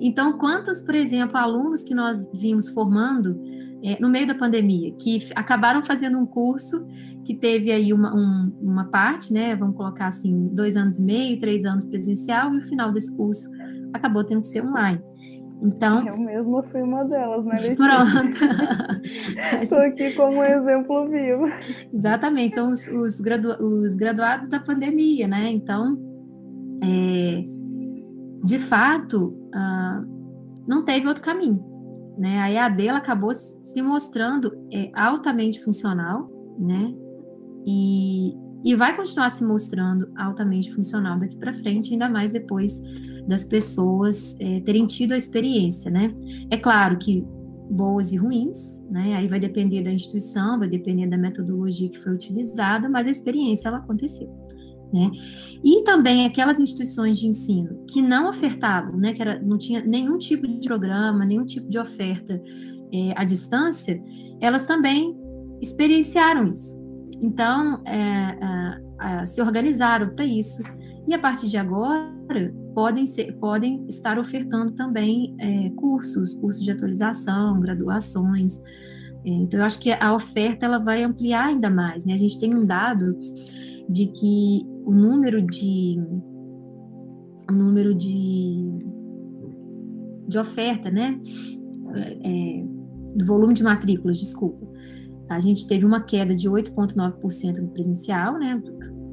Então, 0.00 0.38
quantos, 0.38 0.80
por 0.80 0.94
exemplo, 0.94 1.36
alunos 1.36 1.82
que 1.82 1.94
nós 1.94 2.30
vimos 2.32 2.68
formando 2.68 3.40
é, 3.84 4.00
no 4.00 4.08
meio 4.08 4.26
da 4.26 4.34
pandemia, 4.34 4.94
que 4.98 5.28
acabaram 5.34 5.82
fazendo 5.82 6.18
um 6.18 6.24
curso 6.24 6.86
que 7.24 7.34
teve 7.34 7.70
aí 7.70 7.92
uma, 7.92 8.14
um, 8.14 8.52
uma 8.60 8.84
parte, 8.86 9.32
né? 9.32 9.54
Vamos 9.54 9.76
colocar 9.76 10.06
assim, 10.06 10.48
dois 10.52 10.76
anos 10.76 10.98
e 10.98 11.02
meio, 11.02 11.38
três 11.38 11.64
anos 11.64 11.86
presencial, 11.86 12.54
e 12.54 12.58
o 12.58 12.62
final 12.62 12.92
desse 12.92 13.14
curso 13.14 13.50
acabou 13.92 14.24
tendo 14.24 14.40
que 14.40 14.46
ser 14.46 14.64
online. 14.64 15.00
Então. 15.62 16.06
Eu 16.06 16.16
mesma 16.18 16.62
fui 16.64 16.82
uma 16.82 17.04
delas, 17.04 17.44
né, 17.44 17.58
Letícia? 17.60 17.76
Pronto. 17.76 19.60
Estou 19.62 19.78
aqui 19.78 20.12
como 20.12 20.42
exemplo 20.42 21.08
vivo. 21.08 21.44
Exatamente, 21.92 22.54
são 22.54 22.70
os, 22.70 22.88
os, 22.88 23.20
gradu, 23.20 23.56
os 23.62 23.94
graduados 23.96 24.48
da 24.48 24.60
pandemia, 24.60 25.28
né? 25.28 25.50
Então, 25.50 25.98
é, 26.82 27.44
de 28.44 28.58
fato, 28.58 29.34
ah, 29.54 30.02
não 30.66 30.84
teve 30.84 31.06
outro 31.06 31.22
caminho. 31.22 31.73
Né? 32.16 32.40
A 32.40 32.50
EAD 32.50 32.86
ela 32.86 32.98
acabou 32.98 33.34
se 33.34 33.82
mostrando 33.82 34.52
é, 34.72 34.90
altamente 34.94 35.62
funcional, 35.62 36.30
né? 36.58 36.94
E, 37.66 38.34
e 38.64 38.74
vai 38.76 38.94
continuar 38.96 39.30
se 39.30 39.44
mostrando 39.44 40.12
altamente 40.16 40.72
funcional 40.72 41.18
daqui 41.18 41.36
para 41.36 41.54
frente, 41.54 41.92
ainda 41.92 42.08
mais 42.08 42.32
depois 42.32 42.80
das 43.26 43.44
pessoas 43.44 44.36
é, 44.38 44.60
terem 44.60 44.86
tido 44.86 45.12
a 45.12 45.16
experiência, 45.16 45.90
né? 45.90 46.14
É 46.50 46.56
claro 46.56 46.98
que 46.98 47.26
boas 47.70 48.12
e 48.12 48.16
ruins, 48.16 48.82
né? 48.90 49.14
Aí 49.16 49.26
vai 49.26 49.40
depender 49.40 49.82
da 49.82 49.90
instituição, 49.90 50.58
vai 50.58 50.68
depender 50.68 51.06
da 51.06 51.16
metodologia 51.16 51.88
que 51.88 51.98
foi 51.98 52.12
utilizada, 52.12 52.88
mas 52.88 53.06
a 53.06 53.10
experiência 53.10 53.68
ela 53.68 53.78
aconteceu. 53.78 54.28
Né? 54.94 55.10
E 55.64 55.82
também 55.82 56.24
aquelas 56.24 56.60
instituições 56.60 57.18
de 57.18 57.26
ensino 57.26 57.84
que 57.88 58.00
não 58.00 58.30
ofertavam, 58.30 58.96
né, 58.96 59.12
que 59.12 59.20
era, 59.20 59.40
não 59.40 59.58
tinha 59.58 59.84
nenhum 59.84 60.18
tipo 60.18 60.46
de 60.46 60.68
programa, 60.68 61.24
nenhum 61.24 61.44
tipo 61.44 61.68
de 61.68 61.76
oferta 61.76 62.40
é, 62.92 63.12
à 63.16 63.24
distância, 63.24 64.00
elas 64.40 64.66
também 64.66 65.18
experienciaram 65.60 66.44
isso. 66.44 66.78
Então, 67.20 67.82
é, 67.86 68.38
é, 69.00 69.26
se 69.26 69.42
organizaram 69.42 70.14
para 70.14 70.24
isso. 70.24 70.62
E 71.08 71.12
a 71.12 71.18
partir 71.18 71.48
de 71.48 71.56
agora, 71.56 72.54
podem, 72.72 73.04
ser, 73.04 73.32
podem 73.38 73.84
estar 73.88 74.16
ofertando 74.16 74.72
também 74.72 75.34
é, 75.40 75.70
cursos, 75.70 76.36
cursos 76.36 76.62
de 76.62 76.70
atualização, 76.70 77.58
graduações. 77.58 78.62
É, 79.24 79.30
então, 79.30 79.58
eu 79.58 79.66
acho 79.66 79.80
que 79.80 79.90
a 79.90 80.14
oferta 80.14 80.66
ela 80.66 80.78
vai 80.78 81.02
ampliar 81.02 81.46
ainda 81.46 81.68
mais. 81.68 82.04
Né? 82.04 82.14
A 82.14 82.18
gente 82.18 82.38
tem 82.38 82.54
um 82.54 82.64
dado 82.64 83.18
de 83.88 84.06
que 84.08 84.66
o 84.84 84.92
número 84.92 85.42
de 85.42 86.00
o 87.48 87.52
número 87.52 87.94
de, 87.94 88.68
de 90.28 90.38
oferta, 90.38 90.90
né? 90.90 91.20
É, 91.94 92.60
é 92.60 92.64
do 93.14 93.24
volume 93.24 93.54
de 93.54 93.62
matrículas, 93.62 94.18
desculpa. 94.18 94.66
A 95.28 95.38
gente 95.38 95.66
teve 95.66 95.84
uma 95.84 96.00
queda 96.00 96.34
de 96.34 96.48
8,9% 96.48 97.58
no 97.58 97.68
presencial, 97.68 98.38
né? 98.38 98.60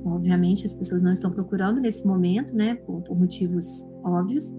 Obviamente 0.04 0.66
as 0.66 0.74
pessoas 0.74 1.04
não 1.04 1.12
estão 1.12 1.32
procurando 1.32 1.80
nesse 1.80 2.06
momento, 2.06 2.56
né? 2.56 2.76
Por, 2.76 3.02
por 3.02 3.18
motivos 3.18 3.86
óbvios. 4.04 4.56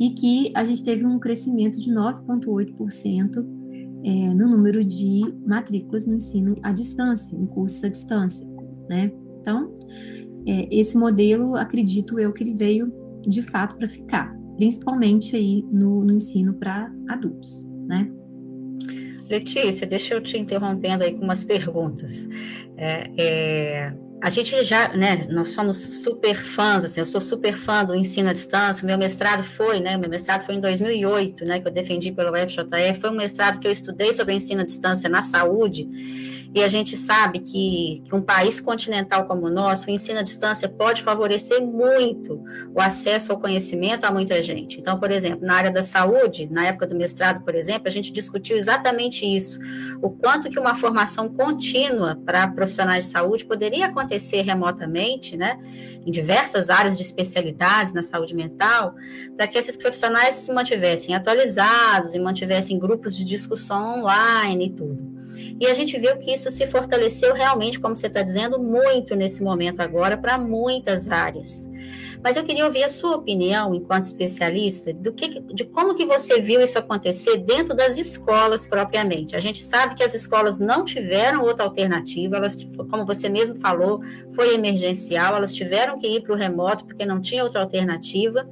E 0.00 0.10
que 0.10 0.52
a 0.56 0.64
gente 0.64 0.82
teve 0.82 1.06
um 1.06 1.20
crescimento 1.20 1.78
de 1.78 1.92
9,8% 1.92 3.46
é, 4.04 4.34
no 4.34 4.48
número 4.48 4.84
de 4.84 5.22
matrículas 5.46 6.04
no 6.04 6.16
ensino 6.16 6.56
à 6.62 6.72
distância, 6.72 7.36
em 7.36 7.46
cursos 7.46 7.82
à 7.84 7.88
distância, 7.88 8.46
né? 8.88 9.12
Então, 9.44 9.70
é, 10.46 10.66
esse 10.74 10.96
modelo, 10.96 11.54
acredito 11.54 12.18
eu, 12.18 12.32
que 12.32 12.42
ele 12.42 12.54
veio 12.54 12.90
de 13.26 13.42
fato 13.42 13.76
para 13.76 13.88
ficar, 13.90 14.34
principalmente 14.56 15.36
aí 15.36 15.62
no, 15.70 16.02
no 16.02 16.14
ensino 16.14 16.54
para 16.54 16.90
adultos, 17.08 17.68
né? 17.86 18.10
Letícia, 19.28 19.86
deixa 19.86 20.14
eu 20.14 20.22
te 20.22 20.38
interrompendo 20.38 21.04
aí 21.04 21.14
com 21.14 21.24
umas 21.24 21.44
perguntas. 21.44 22.26
É, 22.76 23.10
é, 23.18 23.96
a 24.20 24.30
gente 24.30 24.64
já, 24.64 24.88
né, 24.88 25.26
nós 25.30 25.50
somos 25.50 25.76
super 25.76 26.34
fãs, 26.34 26.84
assim, 26.84 27.00
eu 27.00 27.06
sou 27.06 27.20
super 27.20 27.56
fã 27.56 27.84
do 27.84 27.94
ensino 27.94 28.30
à 28.30 28.32
distância, 28.32 28.86
meu 28.86 28.96
mestrado 28.96 29.42
foi, 29.42 29.80
né, 29.80 29.96
meu 29.96 30.08
mestrado 30.08 30.42
foi 30.42 30.54
em 30.54 30.60
2008, 30.60 31.44
né, 31.44 31.60
que 31.60 31.68
eu 31.68 31.72
defendi 31.72 32.10
pelo 32.10 32.34
FJE, 32.34 32.94
foi 33.00 33.10
um 33.10 33.16
mestrado 33.16 33.60
que 33.60 33.66
eu 33.66 33.72
estudei 33.72 34.12
sobre 34.12 34.34
ensino 34.34 34.62
à 34.62 34.64
distância 34.64 35.10
na 35.10 35.20
saúde, 35.20 35.88
e 36.54 36.62
a 36.62 36.68
gente 36.68 36.96
sabe 36.96 37.40
que, 37.40 38.00
que 38.04 38.14
um 38.14 38.22
país 38.22 38.60
continental 38.60 39.24
como 39.24 39.46
o 39.46 39.50
nosso, 39.50 39.88
o 39.88 39.90
ensino 39.90 40.20
à 40.20 40.22
distância 40.22 40.68
pode 40.68 41.02
favorecer 41.02 41.60
muito 41.60 42.40
o 42.72 42.80
acesso 42.80 43.32
ao 43.32 43.40
conhecimento 43.40 44.04
a 44.04 44.12
muita 44.12 44.40
gente. 44.40 44.78
Então, 44.78 45.00
por 45.00 45.10
exemplo, 45.10 45.44
na 45.44 45.56
área 45.56 45.70
da 45.72 45.82
saúde, 45.82 46.48
na 46.48 46.66
época 46.66 46.86
do 46.86 46.94
mestrado, 46.94 47.44
por 47.44 47.56
exemplo, 47.56 47.88
a 47.88 47.90
gente 47.90 48.12
discutiu 48.12 48.56
exatamente 48.56 49.26
isso, 49.26 49.58
o 50.00 50.10
quanto 50.10 50.48
que 50.48 50.58
uma 50.58 50.76
formação 50.76 51.28
contínua 51.28 52.16
para 52.24 52.46
profissionais 52.46 53.06
de 53.06 53.10
saúde 53.10 53.44
poderia 53.44 53.86
acontecer 53.86 54.03
remotamente, 54.42 55.36
né, 55.36 55.58
em 56.04 56.10
diversas 56.10 56.70
áreas 56.70 56.96
de 56.96 57.02
especialidades 57.02 57.92
na 57.92 58.02
saúde 58.02 58.34
mental, 58.34 58.94
para 59.36 59.46
que 59.46 59.58
esses 59.58 59.76
profissionais 59.76 60.34
se 60.34 60.52
mantivessem 60.52 61.14
atualizados 61.14 62.14
e 62.14 62.20
mantivessem 62.20 62.78
grupos 62.78 63.16
de 63.16 63.24
discussão 63.24 64.00
online 64.00 64.66
e 64.66 64.70
tudo. 64.70 65.14
E 65.60 65.66
a 65.66 65.74
gente 65.74 65.98
viu 65.98 66.16
que 66.18 66.32
isso 66.32 66.50
se 66.50 66.66
fortaleceu 66.66 67.34
realmente, 67.34 67.80
como 67.80 67.96
você 67.96 68.06
está 68.06 68.22
dizendo, 68.22 68.58
muito 68.58 69.14
nesse 69.14 69.42
momento 69.42 69.80
agora, 69.80 70.16
para 70.16 70.38
muitas 70.38 71.08
áreas. 71.10 71.70
Mas 72.24 72.38
eu 72.38 72.44
queria 72.44 72.64
ouvir 72.64 72.82
a 72.82 72.88
sua 72.88 73.16
opinião, 73.16 73.74
enquanto 73.74 74.04
especialista, 74.04 74.94
do 74.94 75.12
que, 75.12 75.40
de 75.40 75.64
como 75.64 75.94
que 75.94 76.06
você 76.06 76.40
viu 76.40 76.58
isso 76.62 76.78
acontecer 76.78 77.36
dentro 77.36 77.76
das 77.76 77.98
escolas 77.98 78.66
propriamente. 78.66 79.36
A 79.36 79.40
gente 79.40 79.62
sabe 79.62 79.94
que 79.94 80.02
as 80.02 80.14
escolas 80.14 80.58
não 80.58 80.86
tiveram 80.86 81.42
outra 81.42 81.66
alternativa, 81.66 82.36
elas, 82.36 82.56
como 82.90 83.04
você 83.04 83.28
mesmo 83.28 83.56
falou, 83.56 84.00
foi 84.34 84.54
emergencial, 84.54 85.36
elas 85.36 85.54
tiveram 85.54 85.98
que 85.98 86.06
ir 86.06 86.22
para 86.22 86.32
o 86.32 86.36
remoto 86.36 86.86
porque 86.86 87.04
não 87.04 87.20
tinha 87.20 87.44
outra 87.44 87.60
alternativa 87.60 88.48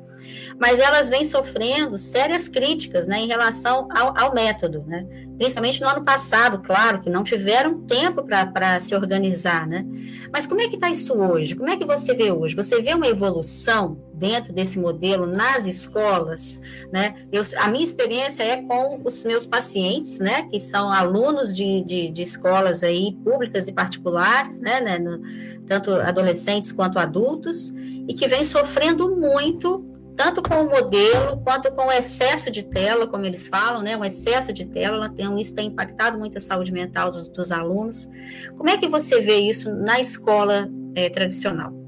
mas 0.59 0.79
elas 0.79 1.09
vêm 1.09 1.25
sofrendo 1.25 1.99
sérias 1.99 2.49
críticas 2.49 3.07
né, 3.07 3.19
em 3.19 3.26
relação 3.26 3.88
ao, 3.91 4.17
ao 4.17 4.35
método, 4.35 4.85
né? 4.87 5.07
principalmente 5.37 5.81
no 5.81 5.88
ano 5.88 6.05
passado, 6.05 6.62
claro, 6.62 7.00
que 7.00 7.11
não 7.11 7.25
tiveram 7.25 7.81
tempo 7.81 8.23
para 8.25 8.81
se 8.81 8.95
organizar. 8.95 9.67
Né? 9.67 9.85
Mas 10.33 10.47
como 10.47 10.61
é 10.61 10.69
que 10.69 10.76
está 10.76 10.91
isso 10.91 11.14
hoje? 11.14 11.57
Como 11.57 11.69
é 11.69 11.76
que 11.76 11.85
você 11.85 12.14
vê 12.14 12.31
hoje? 12.31 12.55
Você 12.55 12.81
vê 12.81 12.95
uma 12.95 13.09
evolução 13.09 13.62
dentro 14.14 14.52
desse 14.52 14.78
modelo 14.78 15.26
nas 15.26 15.66
escolas? 15.66 16.61
Né? 16.92 17.14
Eu, 17.31 17.42
a 17.59 17.69
minha 17.69 17.85
experiência 17.85 18.42
é 18.42 18.62
com 18.62 19.00
os 19.04 19.25
meus 19.25 19.47
pacientes, 19.47 20.19
né, 20.19 20.45
que 20.45 20.61
são 20.61 20.92
alunos 20.92 21.54
de, 21.54 21.83
de, 21.83 22.11
de 22.11 22.23
escolas 22.23 22.83
aí 22.83 23.16
públicas 23.25 23.69
e 23.69 23.73
particulares, 23.73 24.61
né, 24.61 24.81
né 24.81 24.99
no, 24.99 25.21
tanto 25.66 25.92
adolescentes 25.92 26.73
quanto 26.73 26.99
adultos, 26.99 27.73
e 28.09 28.14
que 28.14 28.26
vem 28.26 28.45
sofrendo 28.45 29.16
muito 29.16 29.88
tanto 30.16 30.42
com 30.42 30.54
o 30.62 30.71
modelo 30.71 31.40
quanto 31.42 31.71
com 31.73 31.87
o 31.87 31.92
excesso 31.92 32.50
de 32.50 32.62
tela, 32.62 33.07
como 33.07 33.25
eles 33.25 33.49
falam, 33.49 33.83
né? 33.83 33.97
O 33.97 34.04
excesso 34.04 34.52
de 34.52 34.66
tela, 34.66 35.09
tem, 35.09 35.40
isso 35.40 35.54
tem 35.54 35.69
impactado 35.69 36.19
muito 36.19 36.37
a 36.37 36.40
saúde 36.40 36.71
mental 36.71 37.11
dos, 37.11 37.28
dos 37.28 37.50
alunos. 37.50 38.09
Como 38.57 38.69
é 38.69 38.76
que 38.76 38.88
você 38.88 39.21
vê 39.21 39.37
isso 39.38 39.75
na 39.75 40.00
escola 40.00 40.69
é, 40.95 41.09
tradicional? 41.09 41.82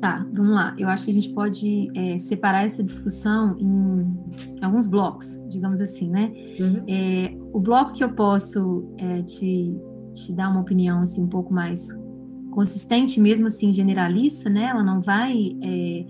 Tá, 0.00 0.26
vamos 0.32 0.54
lá. 0.54 0.74
Eu 0.78 0.88
acho 0.88 1.04
que 1.04 1.10
a 1.10 1.14
gente 1.14 1.30
pode 1.30 1.90
é, 1.94 2.18
separar 2.18 2.64
essa 2.64 2.82
discussão 2.82 3.56
em 3.58 4.62
alguns 4.62 4.86
blocos, 4.86 5.40
digamos 5.48 5.80
assim, 5.80 6.10
né? 6.10 6.32
Uhum. 6.60 6.84
É, 6.86 7.34
o 7.52 7.58
bloco 7.60 7.92
que 7.92 8.04
eu 8.04 8.12
posso 8.12 8.92
é, 8.98 9.22
te, 9.22 9.74
te 10.12 10.32
dar 10.32 10.50
uma 10.50 10.60
opinião 10.60 11.00
assim, 11.00 11.22
um 11.22 11.28
pouco 11.28 11.52
mais 11.52 11.88
consistente, 12.50 13.20
mesmo 13.20 13.46
assim 13.46 13.72
generalista, 13.72 14.50
né? 14.50 14.64
Ela 14.64 14.82
não 14.82 15.00
vai 15.00 15.56
é, 15.62 16.06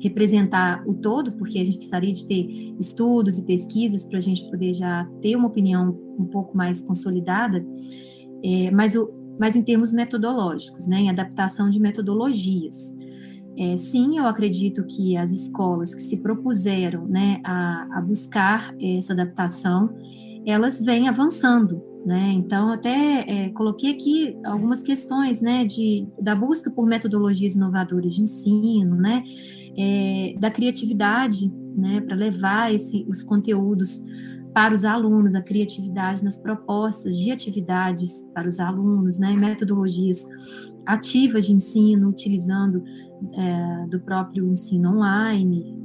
representar 0.00 0.82
o 0.86 0.94
todo, 0.94 1.32
porque 1.32 1.58
a 1.58 1.64
gente 1.64 1.76
precisaria 1.76 2.12
de 2.12 2.26
ter 2.26 2.74
estudos 2.78 3.38
e 3.38 3.44
pesquisas 3.44 4.04
para 4.04 4.18
a 4.18 4.22
gente 4.22 4.48
poder 4.50 4.72
já 4.72 5.08
ter 5.20 5.36
uma 5.36 5.48
opinião 5.48 5.96
um 6.18 6.24
pouco 6.24 6.56
mais 6.56 6.80
consolidada, 6.82 7.64
é, 8.44 8.70
mas, 8.70 8.94
o, 8.96 9.10
mas 9.38 9.56
em 9.56 9.62
termos 9.62 9.92
metodológicos, 9.92 10.86
né, 10.86 11.00
em 11.00 11.10
adaptação 11.10 11.70
de 11.70 11.80
metodologias. 11.80 12.97
É, 13.58 13.76
sim, 13.76 14.18
eu 14.18 14.26
acredito 14.26 14.84
que 14.84 15.16
as 15.16 15.32
escolas 15.32 15.92
que 15.92 16.00
se 16.00 16.16
propuseram 16.18 17.08
né, 17.08 17.40
a, 17.42 17.98
a 17.98 18.00
buscar 18.00 18.72
essa 18.80 19.12
adaptação, 19.12 19.90
elas 20.46 20.80
vêm 20.80 21.08
avançando, 21.08 21.82
né? 22.06 22.30
Então, 22.34 22.70
até 22.70 23.24
é, 23.26 23.48
coloquei 23.50 23.90
aqui 23.90 24.38
algumas 24.44 24.80
questões, 24.80 25.42
né, 25.42 25.64
de, 25.64 26.06
da 26.22 26.36
busca 26.36 26.70
por 26.70 26.86
metodologias 26.86 27.56
inovadoras 27.56 28.14
de 28.14 28.22
ensino, 28.22 28.94
né, 28.94 29.24
é, 29.76 30.36
da 30.38 30.52
criatividade, 30.52 31.52
né, 31.76 32.00
para 32.00 32.14
levar 32.14 32.72
esse, 32.72 33.04
os 33.08 33.24
conteúdos 33.24 34.04
para 34.54 34.74
os 34.74 34.84
alunos, 34.84 35.34
a 35.34 35.42
criatividade 35.42 36.24
nas 36.24 36.36
propostas 36.36 37.16
de 37.16 37.30
atividades 37.32 38.24
para 38.32 38.46
os 38.46 38.60
alunos, 38.60 39.18
né, 39.18 39.34
metodologias 39.34 40.26
ativas 40.86 41.46
de 41.46 41.52
ensino, 41.52 42.08
utilizando 42.08 42.82
é, 43.34 43.86
do 43.88 44.00
próprio 44.00 44.46
ensino 44.46 44.96
online, 44.96 45.78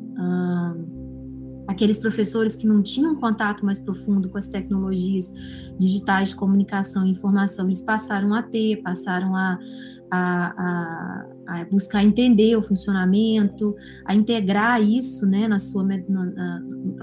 aqueles 1.68 2.00
professores 2.00 2.56
que 2.56 2.68
não 2.68 2.82
tinham 2.82 3.16
contato 3.16 3.66
mais 3.66 3.80
profundo 3.80 4.30
com 4.30 4.38
as 4.38 4.48
tecnologias 4.48 5.32
digitais 5.80 6.30
de 6.30 6.36
comunicação 6.36 7.06
e 7.06 7.12
informação, 7.12 7.66
eles 7.66 7.82
passaram 7.82 8.34
a 8.34 8.44
ter, 8.44 8.82
passaram 8.82 9.36
a, 9.36 9.58
a, 10.12 10.54
a, 10.58 11.62
a, 11.62 11.66
buscar 11.66 12.04
entender 12.04 12.56
o 12.56 12.62
funcionamento, 12.62 13.76
a 14.06 14.14
integrar 14.14 14.82
isso 14.82 15.26
né, 15.26 15.48
na 15.48 15.60
sua, 15.60 15.84
na, 15.84 16.60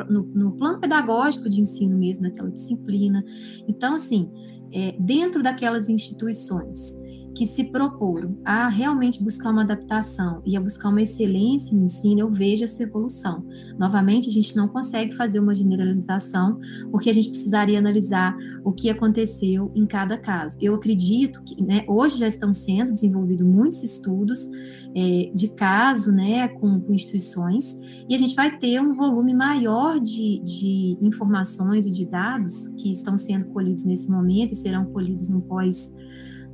no, 0.09 0.23
no, 0.23 0.53
plano 0.53 0.79
pedagógico 0.79 1.49
de 1.49 1.61
ensino 1.61 1.97
mesmo, 1.97 2.23
naquela 2.23 2.51
disciplina. 2.51 3.25
Então, 3.67 3.95
assim, 3.95 4.31
é, 4.73 4.95
dentro 5.01 5.43
daquelas 5.43 5.89
instituições 5.89 7.00
que 7.41 7.47
se 7.47 7.65
proporam 7.65 8.37
a 8.45 8.69
realmente 8.69 9.25
buscar 9.25 9.51
uma 9.51 9.63
adaptação 9.63 10.43
e 10.45 10.59
a 10.59 10.61
buscar 10.61 10.91
uma 10.91 11.01
excelência 11.01 11.75
no 11.75 11.85
ensino, 11.85 12.21
eu 12.21 12.31
vejo 12.31 12.65
essa 12.65 12.83
evolução. 12.83 13.43
Novamente, 13.79 14.29
a 14.29 14.31
gente 14.31 14.55
não 14.55 14.69
consegue 14.69 15.17
fazer 15.17 15.41
uma 15.41 15.55
generalização, 15.55 16.61
porque 16.91 17.09
a 17.09 17.15
gente 17.15 17.31
precisaria 17.31 17.79
analisar 17.79 18.37
o 18.63 18.73
que 18.73 18.91
aconteceu 18.91 19.73
em 19.75 19.87
cada 19.87 20.19
caso. 20.19 20.59
Eu 20.61 20.75
acredito 20.75 21.43
que 21.43 21.63
né, 21.63 21.83
hoje 21.89 22.19
já 22.19 22.29
estão 22.29 22.53
sendo 22.53 22.93
desenvolvidos 22.93 23.47
muitos 23.47 23.83
estudos 23.83 24.47
é, 24.95 25.33
de 25.35 25.49
caso 25.49 26.13
né, 26.13 26.47
com, 26.47 26.79
com, 26.79 26.93
instituições, 26.93 27.75
e 28.07 28.15
a 28.15 28.19
gente 28.19 28.35
vai 28.35 28.59
ter 28.59 28.83
um 28.83 28.93
volume 28.93 29.33
maior 29.33 29.99
de, 29.99 30.43
de 30.45 30.99
informações 31.01 31.87
e 31.87 31.91
de 31.91 32.05
dados 32.05 32.69
que 32.77 32.91
estão 32.91 33.17
sendo 33.17 33.47
colhidos 33.47 33.85
nesse 33.85 34.11
momento 34.11 34.53
e 34.53 34.57
serão 34.57 34.85
colhidos 34.93 35.31
no 35.31 35.41
pós 35.41 35.91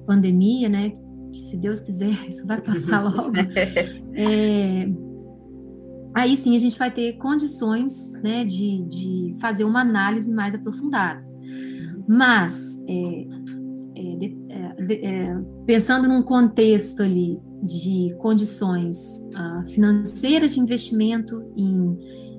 pandemia, 0.06 0.68
né? 0.68 0.92
Que 1.32 1.38
se 1.40 1.56
Deus 1.56 1.80
quiser, 1.80 2.12
isso 2.28 2.46
vai 2.46 2.60
passar 2.60 3.02
logo. 3.04 3.32
é, 4.14 4.88
aí 6.14 6.36
sim 6.36 6.56
a 6.56 6.58
gente 6.58 6.78
vai 6.78 6.90
ter 6.90 7.14
condições 7.18 8.12
né, 8.22 8.44
de, 8.44 8.82
de 8.84 9.36
fazer 9.40 9.64
uma 9.64 9.80
análise 9.80 10.32
mais 10.32 10.54
aprofundada. 10.54 11.26
Mas, 12.08 12.80
é, 12.88 13.26
é, 13.96 14.26
é, 14.48 15.06
é, 15.06 15.36
pensando 15.66 16.08
num 16.08 16.22
contexto 16.22 17.02
ali 17.02 17.40
de 17.62 18.14
condições 18.18 19.18
uh, 19.34 19.66
financeiras 19.68 20.54
de 20.54 20.60
investimento 20.60 21.52
em, 21.56 21.98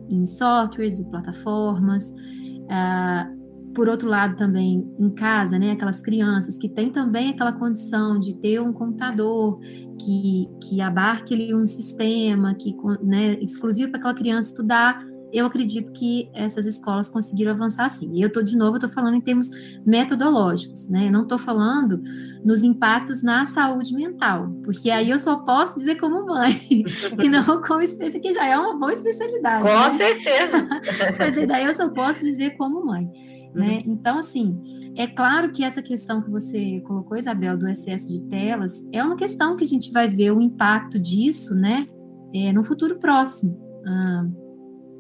em 0.10 0.26
softwares 0.26 1.00
e 1.00 1.06
plataformas, 1.06 2.12
uh, 2.12 3.37
por 3.78 3.88
outro 3.88 4.10
lado 4.10 4.36
também 4.36 4.92
em 4.98 5.12
casa, 5.12 5.60
né, 5.60 5.70
aquelas 5.70 6.02
crianças 6.02 6.58
que 6.58 6.68
têm 6.68 6.90
também 6.90 7.30
aquela 7.30 7.52
condição 7.52 8.20
de 8.20 8.34
ter 8.34 8.60
um 8.60 8.74
computador 8.74 9.60
que, 10.02 10.50
que 10.64 10.82
abarque 10.82 11.36
ali 11.36 11.54
um 11.54 11.64
sistema 11.64 12.56
que, 12.56 12.76
né, 13.04 13.36
exclusivo 13.40 13.92
para 13.92 14.00
aquela 14.00 14.16
criança 14.16 14.50
estudar, 14.50 15.06
eu 15.32 15.46
acredito 15.46 15.92
que 15.92 16.28
essas 16.34 16.66
escolas 16.66 17.08
conseguiram 17.08 17.52
avançar 17.52 17.88
sim. 17.92 18.10
E 18.16 18.22
eu 18.22 18.30
estou, 18.30 18.42
de 18.42 18.58
novo, 18.58 18.78
estou 18.78 18.90
falando 18.90 19.16
em 19.16 19.22
termos 19.22 19.52
metodológicos, 19.86 20.88
né? 20.90 21.10
Não 21.12 21.24
estou 21.24 21.38
falando 21.38 22.02
nos 22.44 22.64
impactos 22.64 23.22
na 23.22 23.46
saúde 23.46 23.94
mental, 23.94 24.50
porque 24.64 24.90
aí 24.90 25.10
eu 25.10 25.20
só 25.20 25.36
posso 25.36 25.78
dizer 25.80 25.98
como 25.98 26.26
mãe, 26.26 26.62
e 27.22 27.30
não 27.30 27.62
como 27.62 27.82
especialista, 27.82 28.20
que 28.22 28.34
já 28.34 28.48
é 28.48 28.58
uma 28.58 28.76
boa 28.76 28.94
especialidade. 28.94 29.64
Com 29.64 29.70
né? 29.70 29.90
certeza. 29.90 30.68
Mas 31.20 31.48
daí 31.48 31.66
eu 31.66 31.76
só 31.76 31.90
posso 31.90 32.24
dizer 32.24 32.58
como 32.58 32.86
mãe. 32.86 33.08
Né? 33.54 33.78
Uhum. 33.86 33.94
Então, 33.94 34.20
assim, 34.20 34.94
é 34.96 35.08
claro 35.08 35.52
que 35.52 35.64
essa 35.64 35.82
questão 35.82 36.22
que 36.22 36.30
você 36.30 36.82
colocou, 36.82 37.18
Isabel, 37.18 37.58
do 37.58 37.68
excesso 37.68 38.10
de 38.10 38.22
telas, 38.24 38.86
é 38.92 39.04
uma 39.04 39.16
questão 39.16 39.56
que 39.56 39.64
a 39.64 39.68
gente 39.68 39.92
vai 39.92 40.10
ver 40.10 40.32
o 40.32 40.42
impacto 40.42 41.00
disso, 41.00 41.56
né, 41.56 41.88
é, 42.34 42.52
no 42.52 42.64
futuro 42.64 42.98
próximo. 43.00 43.58
Ah, 43.86 44.28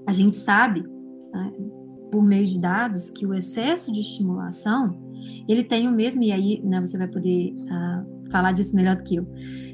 a 0.08 0.14
gente 0.14 0.36
sabe, 0.36 0.82
né, 1.34 1.54
por 2.12 2.24
meio 2.24 2.46
de 2.46 2.60
dados, 2.60 3.12
que 3.12 3.26
o 3.26 3.34
excesso 3.34 3.92
de 3.92 4.00
estimulação, 4.00 4.98
ele 5.48 5.64
tem 5.64 5.88
o 5.88 5.92
mesmo, 5.92 6.24
e 6.24 6.32
aí 6.32 6.62
né, 6.64 6.80
você 6.80 6.98
vai 6.98 7.08
poder 7.08 7.54
ah, 7.70 8.06
falar 8.32 8.52
disso 8.52 8.76
melhor 8.76 8.96
do 8.96 9.04
que 9.04 9.16
eu, 9.16 9.28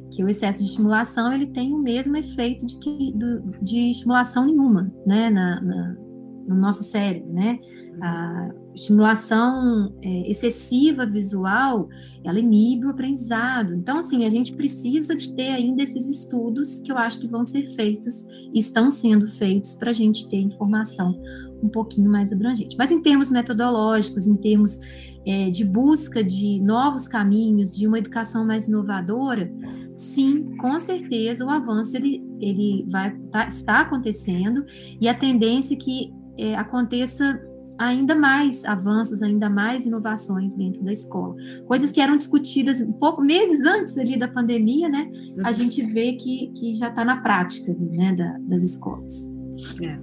que 0.09 0.23
o 0.23 0.29
excesso 0.29 0.59
de 0.59 0.69
estimulação, 0.69 1.33
ele 1.33 1.47
tem 1.47 1.73
o 1.73 1.77
mesmo 1.77 2.15
efeito 2.15 2.65
de, 2.65 2.77
que, 2.79 3.13
do, 3.13 3.41
de 3.61 3.91
estimulação 3.91 4.45
nenhuma, 4.45 4.91
né, 5.05 5.29
na, 5.29 5.59
na 5.59 6.02
no 6.47 6.55
nosso 6.55 6.83
cérebro, 6.83 7.31
né? 7.31 7.59
A 8.01 8.49
estimulação 8.73 9.93
é, 10.01 10.29
excessiva 10.29 11.05
visual, 11.05 11.87
ela 12.23 12.39
inibe 12.39 12.85
o 12.85 12.89
aprendizado. 12.89 13.73
Então, 13.75 13.99
assim, 13.99 14.25
a 14.25 14.29
gente 14.29 14.53
precisa 14.53 15.15
de 15.15 15.33
ter 15.35 15.49
ainda 15.49 15.83
esses 15.83 16.07
estudos 16.07 16.79
que 16.79 16.91
eu 16.91 16.97
acho 16.97 17.19
que 17.19 17.27
vão 17.27 17.45
ser 17.45 17.67
feitos, 17.75 18.25
estão 18.53 18.89
sendo 18.89 19.27
feitos 19.27 19.75
para 19.75 19.91
a 19.91 19.93
gente 19.93 20.27
ter 20.29 20.37
informação 20.37 21.19
um 21.61 21.69
pouquinho 21.69 22.09
mais 22.09 22.31
abrangente. 22.33 22.75
Mas 22.77 22.91
em 22.91 23.01
termos 23.01 23.31
metodológicos, 23.31 24.27
em 24.27 24.35
termos 24.35 24.79
é, 25.25 25.49
de 25.49 25.63
busca 25.63 26.23
de 26.23 26.59
novos 26.59 27.07
caminhos, 27.07 27.75
de 27.75 27.87
uma 27.87 27.97
educação 27.97 28.45
mais 28.45 28.67
inovadora, 28.67 29.49
sim, 29.95 30.55
com 30.57 30.79
certeza 30.79 31.45
o 31.45 31.49
avanço 31.49 31.95
ele, 31.95 32.23
ele 32.39 32.85
vai 32.89 33.15
tá, 33.31 33.47
está 33.47 33.81
acontecendo 33.81 34.65
e 34.99 35.07
a 35.07 35.13
tendência 35.13 35.75
é 35.75 35.77
que 35.77 36.13
é, 36.37 36.55
aconteça 36.55 37.39
ainda 37.77 38.15
mais 38.15 38.63
avanços, 38.65 39.21
ainda 39.21 39.49
mais 39.49 39.85
inovações 39.85 40.53
dentro 40.55 40.83
da 40.83 40.91
escola. 40.91 41.35
Coisas 41.65 41.91
que 41.91 41.99
eram 41.99 42.17
discutidas 42.17 42.79
um 42.81 42.93
pouco 42.93 43.21
meses 43.21 43.65
antes 43.65 43.97
ali 43.97 44.17
da 44.17 44.27
pandemia, 44.27 44.89
né? 44.89 45.09
A 45.43 45.47
uhum. 45.47 45.53
gente 45.53 45.83
vê 45.85 46.13
que, 46.13 46.51
que 46.55 46.73
já 46.73 46.89
está 46.89 47.03
na 47.03 47.21
prática 47.21 47.75
né, 47.77 48.13
da, 48.15 48.37
das 48.41 48.63
escolas. 48.63 49.31
É. 49.81 49.97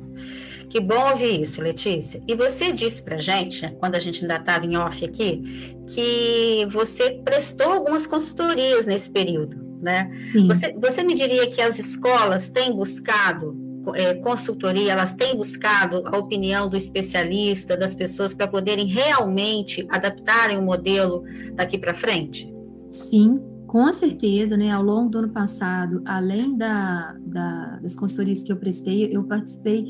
Que 0.69 0.79
bom 0.79 1.11
ouvir 1.11 1.43
isso, 1.43 1.61
Letícia. 1.61 2.23
E 2.29 2.35
você 2.35 2.71
disse 2.71 3.03
para 3.03 3.19
gente, 3.19 3.69
quando 3.81 3.97
a 3.97 3.99
gente 3.99 4.23
ainda 4.23 4.37
estava 4.37 4.65
em 4.65 4.77
off 4.77 5.05
aqui, 5.05 5.75
que 5.93 6.65
você 6.71 7.21
prestou 7.25 7.73
algumas 7.73 8.07
consultorias 8.07 8.87
nesse 8.87 9.11
período, 9.11 9.57
né? 9.83 10.09
Você, 10.47 10.73
você 10.75 11.03
me 11.03 11.15
diria 11.15 11.49
que 11.49 11.61
as 11.61 11.79
escolas 11.79 12.51
têm 12.51 12.73
buscado 12.73 13.57
é, 13.95 14.15
consultoria, 14.15 14.93
elas 14.93 15.15
têm 15.15 15.37
buscado 15.37 16.03
a 16.07 16.17
opinião 16.19 16.69
do 16.69 16.77
especialista, 16.77 17.77
das 17.77 17.95
pessoas, 17.95 18.35
para 18.35 18.47
poderem 18.47 18.87
realmente 18.87 19.87
adaptarem 19.91 20.59
o 20.59 20.63
modelo 20.63 21.25
daqui 21.55 21.79
para 21.79 21.95
frente? 21.95 22.53
Sim, 22.91 23.41
com 23.67 23.93
certeza, 23.93 24.57
né? 24.57 24.71
Ao 24.71 24.83
longo 24.83 25.11
do 25.11 25.19
ano 25.19 25.29
passado, 25.31 26.03
além 26.05 26.57
da, 26.57 27.17
da 27.21 27.79
das 27.81 27.95
consultorias 27.95 28.43
que 28.43 28.53
eu 28.53 28.57
prestei, 28.57 29.09
eu 29.15 29.23
participei 29.25 29.87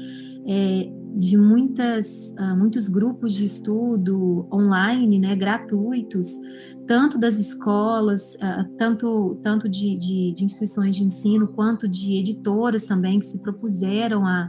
é, 0.46 0.90
de 1.14 1.36
muitas, 1.36 2.34
uh, 2.38 2.56
muitos 2.56 2.88
grupos 2.88 3.34
de 3.34 3.44
estudo 3.44 4.46
online, 4.52 5.18
né, 5.18 5.34
gratuitos, 5.34 6.28
tanto 6.86 7.18
das 7.18 7.38
escolas, 7.38 8.34
uh, 8.36 8.68
tanto, 8.76 9.38
tanto 9.42 9.68
de, 9.68 9.96
de, 9.96 10.32
de, 10.32 10.44
instituições 10.44 10.96
de 10.96 11.04
ensino, 11.04 11.48
quanto 11.48 11.88
de 11.88 12.18
editoras 12.18 12.86
também, 12.86 13.20
que 13.20 13.26
se 13.26 13.38
propuseram 13.38 14.26
a, 14.26 14.48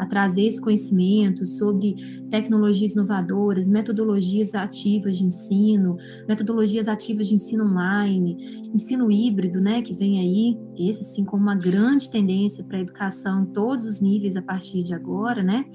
a 0.00 0.06
trazer 0.06 0.46
esse 0.46 0.58
conhecimento 0.58 1.44
sobre 1.44 1.94
tecnologias 2.30 2.92
inovadoras, 2.92 3.68
metodologias 3.68 4.54
ativas 4.54 5.18
de 5.18 5.24
ensino, 5.24 5.98
metodologias 6.26 6.88
ativas 6.88 7.28
de 7.28 7.34
ensino 7.34 7.66
online, 7.66 8.70
ensino 8.72 9.10
híbrido, 9.10 9.60
né, 9.60 9.82
que 9.82 9.92
vem 9.92 10.18
aí, 10.18 10.88
esse 10.88 11.04
sim 11.04 11.22
como 11.22 11.42
uma 11.42 11.54
grande 11.54 12.10
tendência 12.10 12.64
para 12.64 12.78
a 12.78 12.80
educação 12.80 13.42
em 13.42 13.46
todos 13.52 13.84
os 13.84 14.00
níveis 14.00 14.36
a 14.36 14.42
partir 14.42 14.82
de 14.82 14.94
agora, 14.94 15.42
né? 15.42 15.66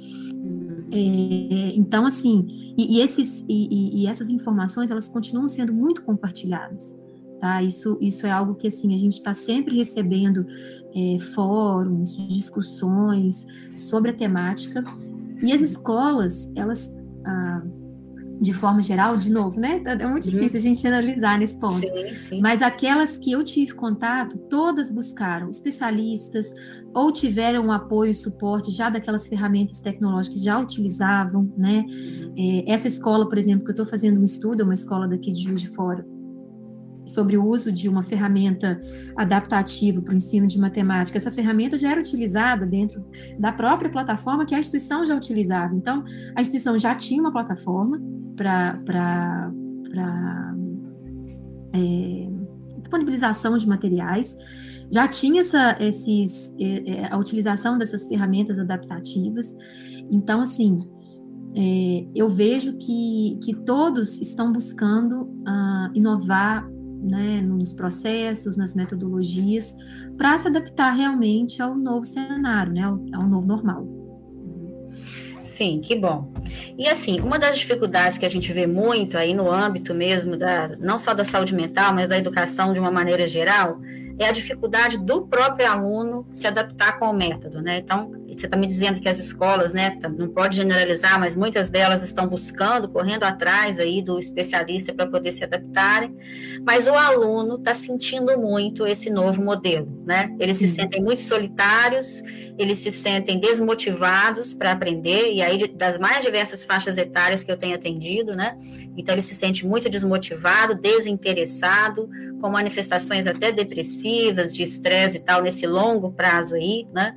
É, 0.91 1.75
então, 1.75 2.07
assim, 2.07 2.73
e, 2.75 2.97
e 2.97 3.01
esses, 3.01 3.45
e, 3.47 4.01
e, 4.01 4.07
essas 4.07 4.31
informações, 4.31 4.89
elas 4.89 5.07
continuam 5.07 5.47
sendo 5.47 5.71
muito 5.71 6.01
compartilhadas, 6.01 6.95
tá? 7.39 7.61
Isso, 7.61 7.95
isso 8.01 8.25
é 8.25 8.31
algo 8.31 8.55
que, 8.55 8.67
assim, 8.67 8.95
a 8.95 8.97
gente 8.97 9.13
está 9.13 9.35
sempre 9.35 9.75
recebendo 9.75 10.47
é, 10.95 11.19
fóruns, 11.19 12.15
discussões 12.29 13.45
sobre 13.75 14.11
a 14.11 14.13
temática, 14.13 14.83
e 15.41 15.51
as 15.51 15.61
escolas, 15.61 16.51
elas, 16.55 16.91
ah, 17.25 17.61
de 18.39 18.53
forma 18.53 18.81
geral, 18.81 19.15
de 19.15 19.31
novo, 19.31 19.59
né? 19.59 19.81
É 19.85 20.07
muito 20.07 20.25
uhum. 20.25 20.31
difícil 20.31 20.57
a 20.57 20.61
gente 20.61 20.87
analisar 20.87 21.39
nesse 21.39 21.59
ponto. 21.59 21.73
Sim, 21.73 22.15
sim. 22.15 22.41
Mas 22.41 22.61
aquelas 22.61 23.17
que 23.17 23.31
eu 23.31 23.43
tive 23.43 23.73
contato, 23.73 24.37
todas 24.49 24.89
buscaram 24.89 25.49
especialistas 25.49 26.53
ou 26.93 27.11
tiveram 27.11 27.71
apoio 27.71 28.11
e 28.11 28.15
suporte 28.15 28.71
já 28.71 28.89
daquelas 28.89 29.27
ferramentas 29.27 29.79
tecnológicas 29.79 30.39
que 30.39 30.45
já 30.45 30.59
utilizavam, 30.59 31.51
né? 31.57 31.85
Uhum. 31.87 32.33
É, 32.37 32.71
essa 32.71 32.87
escola, 32.87 33.27
por 33.27 33.37
exemplo, 33.37 33.63
que 33.63 33.71
eu 33.71 33.73
estou 33.73 33.85
fazendo 33.85 34.19
um 34.19 34.23
estudo, 34.23 34.61
é 34.61 34.63
uma 34.63 34.73
escola 34.73 35.07
daqui 35.07 35.31
de 35.31 35.43
Juiz 35.43 35.61
de 35.61 35.69
Fora, 35.69 36.05
sobre 37.05 37.37
o 37.37 37.45
uso 37.45 37.71
de 37.71 37.87
uma 37.87 38.03
ferramenta 38.03 38.81
adaptativa 39.15 40.01
para 40.01 40.13
o 40.13 40.17
ensino 40.17 40.47
de 40.47 40.59
matemática. 40.59 41.17
Essa 41.17 41.31
ferramenta 41.31 41.77
já 41.77 41.91
era 41.91 41.99
utilizada 41.99 42.65
dentro 42.65 43.05
da 43.39 43.51
própria 43.51 43.89
plataforma 43.89 44.45
que 44.45 44.55
a 44.55 44.59
instituição 44.59 45.05
já 45.05 45.15
utilizava. 45.15 45.75
Então, 45.75 46.03
a 46.35 46.41
instituição 46.41 46.79
já 46.79 46.95
tinha 46.95 47.21
uma 47.21 47.31
plataforma 47.31 48.01
para 48.35 49.51
é, 51.73 52.29
disponibilização 52.81 53.57
de 53.57 53.67
materiais, 53.67 54.35
já 54.91 55.07
tinha 55.07 55.41
essa, 55.41 55.77
esses, 55.79 56.53
é, 56.59 56.91
é, 56.91 57.11
a 57.11 57.17
utilização 57.17 57.77
dessas 57.77 58.07
ferramentas 58.07 58.59
adaptativas. 58.59 59.55
Então, 60.11 60.41
assim, 60.41 60.79
é, 61.55 62.05
eu 62.13 62.29
vejo 62.29 62.73
que, 62.77 63.39
que 63.43 63.55
todos 63.55 64.19
estão 64.19 64.51
buscando 64.51 65.23
uh, 65.23 65.89
inovar 65.93 66.69
né, 67.05 67.41
nos 67.41 67.73
processos, 67.73 68.57
nas 68.57 68.73
metodologias, 68.73 69.75
para 70.17 70.37
se 70.37 70.47
adaptar 70.47 70.91
realmente 70.91 71.61
ao 71.61 71.75
novo 71.75 72.05
cenário, 72.05 72.73
né, 72.73 72.83
ao, 72.83 72.99
ao 73.13 73.27
novo 73.27 73.47
normal. 73.47 73.87
Sim, 75.43 75.79
que 75.79 75.95
bom. 75.95 76.33
E 76.77 76.87
assim, 76.87 77.21
uma 77.21 77.37
das 77.37 77.57
dificuldades 77.57 78.17
que 78.17 78.25
a 78.25 78.29
gente 78.29 78.51
vê 78.51 78.65
muito 78.65 79.15
aí 79.17 79.33
no 79.33 79.49
âmbito 79.51 79.93
mesmo 79.93 80.35
da 80.35 80.69
não 80.79 80.97
só 80.97 81.13
da 81.13 81.23
saúde 81.23 81.53
mental, 81.53 81.93
mas 81.93 82.09
da 82.09 82.17
educação 82.17 82.73
de 82.73 82.79
uma 82.79 82.91
maneira 82.91 83.27
geral, 83.27 83.79
é 84.17 84.27
a 84.27 84.31
dificuldade 84.31 84.97
do 84.97 85.27
próprio 85.27 85.69
aluno 85.69 86.25
se 86.31 86.47
adaptar 86.47 86.97
com 86.97 87.05
o 87.05 87.13
método, 87.13 87.61
né? 87.61 87.77
Então, 87.77 88.11
você 88.35 88.45
está 88.47 88.57
me 88.57 88.67
dizendo 88.67 88.99
que 88.99 89.07
as 89.07 89.17
escolas, 89.17 89.73
né, 89.73 89.91
tá, 89.91 90.09
não 90.09 90.27
pode 90.27 90.57
generalizar, 90.57 91.19
mas 91.19 91.35
muitas 91.35 91.69
delas 91.69 92.03
estão 92.03 92.27
buscando, 92.27 92.89
correndo 92.89 93.23
atrás 93.23 93.79
aí 93.79 94.01
do 94.01 94.19
especialista 94.19 94.93
para 94.93 95.07
poder 95.07 95.31
se 95.31 95.43
adaptarem, 95.43 96.15
mas 96.65 96.87
o 96.87 96.93
aluno 96.93 97.55
está 97.55 97.73
sentindo 97.73 98.37
muito 98.37 98.85
esse 98.85 99.09
novo 99.09 99.41
modelo, 99.41 100.03
né? 100.05 100.35
Eles 100.39 100.57
se 100.57 100.67
sentem 100.67 101.01
muito 101.01 101.21
solitários, 101.21 102.21
eles 102.57 102.79
se 102.79 102.91
sentem 102.91 103.39
desmotivados 103.39 104.53
para 104.53 104.71
aprender, 104.71 105.31
e 105.33 105.41
aí 105.41 105.67
das 105.67 105.97
mais 105.97 106.23
diversas 106.23 106.63
faixas 106.63 106.97
etárias 106.97 107.43
que 107.43 107.51
eu 107.51 107.57
tenho 107.57 107.75
atendido, 107.75 108.35
né? 108.35 108.57
Então 108.97 109.13
ele 109.13 109.21
se 109.21 109.35
sente 109.35 109.65
muito 109.65 109.89
desmotivado, 109.89 110.75
desinteressado, 110.75 112.09
com 112.41 112.49
manifestações 112.49 113.27
até 113.27 113.51
depressivas, 113.51 114.53
de 114.53 114.63
estresse 114.63 115.17
e 115.17 115.21
tal, 115.21 115.41
nesse 115.41 115.65
longo 115.65 116.11
prazo 116.11 116.55
aí, 116.55 116.87
né? 116.93 117.15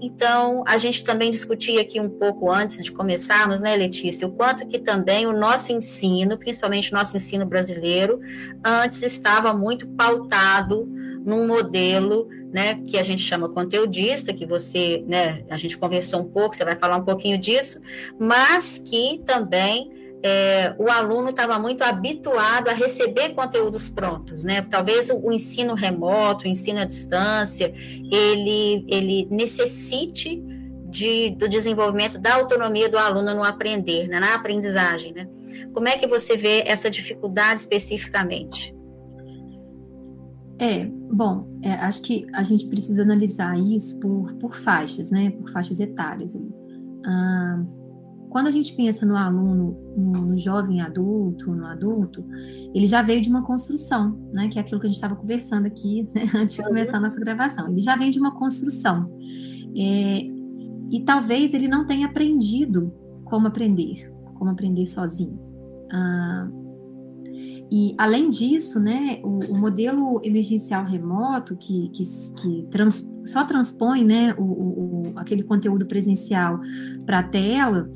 Então, 0.00 0.55
a 0.66 0.76
gente 0.76 1.02
também 1.02 1.30
discutia 1.30 1.80
aqui 1.80 2.00
um 2.00 2.08
pouco 2.08 2.50
antes 2.50 2.82
de 2.82 2.92
começarmos, 2.92 3.60
né, 3.60 3.74
Letícia, 3.76 4.26
o 4.26 4.32
quanto 4.32 4.66
que 4.66 4.78
também 4.78 5.26
o 5.26 5.32
nosso 5.32 5.72
ensino, 5.72 6.38
principalmente 6.38 6.92
o 6.92 6.94
nosso 6.94 7.16
ensino 7.16 7.44
brasileiro, 7.44 8.20
antes 8.64 9.02
estava 9.02 9.52
muito 9.52 9.86
pautado 9.88 10.86
num 11.24 11.46
modelo, 11.46 12.28
né, 12.52 12.82
que 12.86 12.96
a 12.96 13.02
gente 13.02 13.20
chama 13.22 13.48
conteudista, 13.48 14.32
que 14.32 14.46
você, 14.46 15.04
né, 15.08 15.44
a 15.50 15.56
gente 15.56 15.76
conversou 15.76 16.20
um 16.20 16.28
pouco, 16.28 16.54
você 16.54 16.64
vai 16.64 16.76
falar 16.76 16.96
um 16.96 17.04
pouquinho 17.04 17.36
disso, 17.36 17.80
mas 18.18 18.78
que 18.78 19.20
também 19.26 19.90
é, 20.22 20.74
o 20.78 20.90
aluno 20.90 21.30
estava 21.30 21.58
muito 21.58 21.82
habituado 21.82 22.68
a 22.68 22.72
receber 22.72 23.30
conteúdos 23.30 23.88
prontos, 23.88 24.44
né? 24.44 24.62
Talvez 24.62 25.08
o, 25.10 25.16
o, 25.16 25.32
ensino 25.32 25.74
remoto, 25.74 26.44
o 26.44 26.48
ensino 26.48 26.80
à 26.80 26.84
distância, 26.84 27.72
ele, 28.10 28.84
ele 28.88 29.28
necessite 29.30 30.42
de, 30.88 31.30
do 31.30 31.48
desenvolvimento 31.48 32.18
da 32.18 32.34
autonomia 32.34 32.88
do 32.88 32.98
aluno 32.98 33.34
no 33.34 33.44
aprender, 33.44 34.08
né? 34.08 34.18
na 34.18 34.34
aprendizagem, 34.34 35.12
né? 35.12 35.28
Como 35.72 35.88
é 35.88 35.98
que 35.98 36.06
você 36.06 36.36
vê 36.36 36.64
essa 36.66 36.90
dificuldade 36.90 37.60
especificamente? 37.60 38.74
É, 40.58 40.86
bom, 40.86 41.46
é, 41.62 41.72
acho 41.72 42.00
que 42.00 42.26
a 42.32 42.42
gente 42.42 42.66
precisa 42.66 43.02
analisar 43.02 43.58
isso 43.58 43.98
por, 43.98 44.32
por 44.34 44.56
faixas, 44.56 45.10
né? 45.10 45.30
Por 45.30 45.50
faixas 45.52 45.78
etárias. 45.80 46.34
Ah, 47.04 47.62
quando 48.36 48.48
a 48.48 48.50
gente 48.50 48.74
pensa 48.74 49.06
no 49.06 49.16
aluno, 49.16 49.94
no, 49.96 50.12
no, 50.26 50.38
jovem 50.38 50.82
adulto, 50.82 51.54
no 51.54 51.64
adulto, 51.64 52.22
ele 52.74 52.86
já 52.86 53.00
veio 53.00 53.22
de 53.22 53.30
uma 53.30 53.42
construção, 53.42 54.14
né? 54.30 54.46
Que 54.48 54.58
é 54.58 54.60
aquilo 54.60 54.78
que 54.78 54.86
a 54.86 54.90
gente 54.90 54.96
estava 54.96 55.16
conversando 55.16 55.64
aqui 55.64 56.06
né, 56.14 56.30
antes 56.34 56.54
de 56.54 56.62
começar 56.62 56.98
a 56.98 57.00
nossa 57.00 57.18
gravação. 57.18 57.66
Ele 57.70 57.80
já 57.80 57.96
vem 57.96 58.10
de 58.10 58.20
uma 58.20 58.32
construção. 58.32 59.10
É, 59.74 60.20
e 60.90 61.02
talvez 61.06 61.54
ele 61.54 61.66
não 61.66 61.86
tenha 61.86 62.08
aprendido 62.08 62.92
como 63.24 63.46
aprender, 63.46 64.12
como 64.34 64.50
aprender 64.50 64.84
sozinho. 64.84 65.40
Ah, 65.90 66.46
e, 67.70 67.94
além 67.98 68.30
disso, 68.30 68.78
né, 68.78 69.18
o, 69.24 69.38
o 69.52 69.58
modelo 69.58 70.20
emergencial 70.22 70.84
remoto, 70.84 71.56
que, 71.56 71.88
que, 71.88 72.04
que 72.40 72.68
trans, 72.70 73.04
só 73.24 73.44
transpõe 73.44 74.04
né, 74.04 74.34
o, 74.38 74.42
o, 74.42 75.12
aquele 75.16 75.42
conteúdo 75.42 75.84
presencial 75.84 76.60
para 77.04 77.20
a 77.20 77.22
tela, 77.24 77.90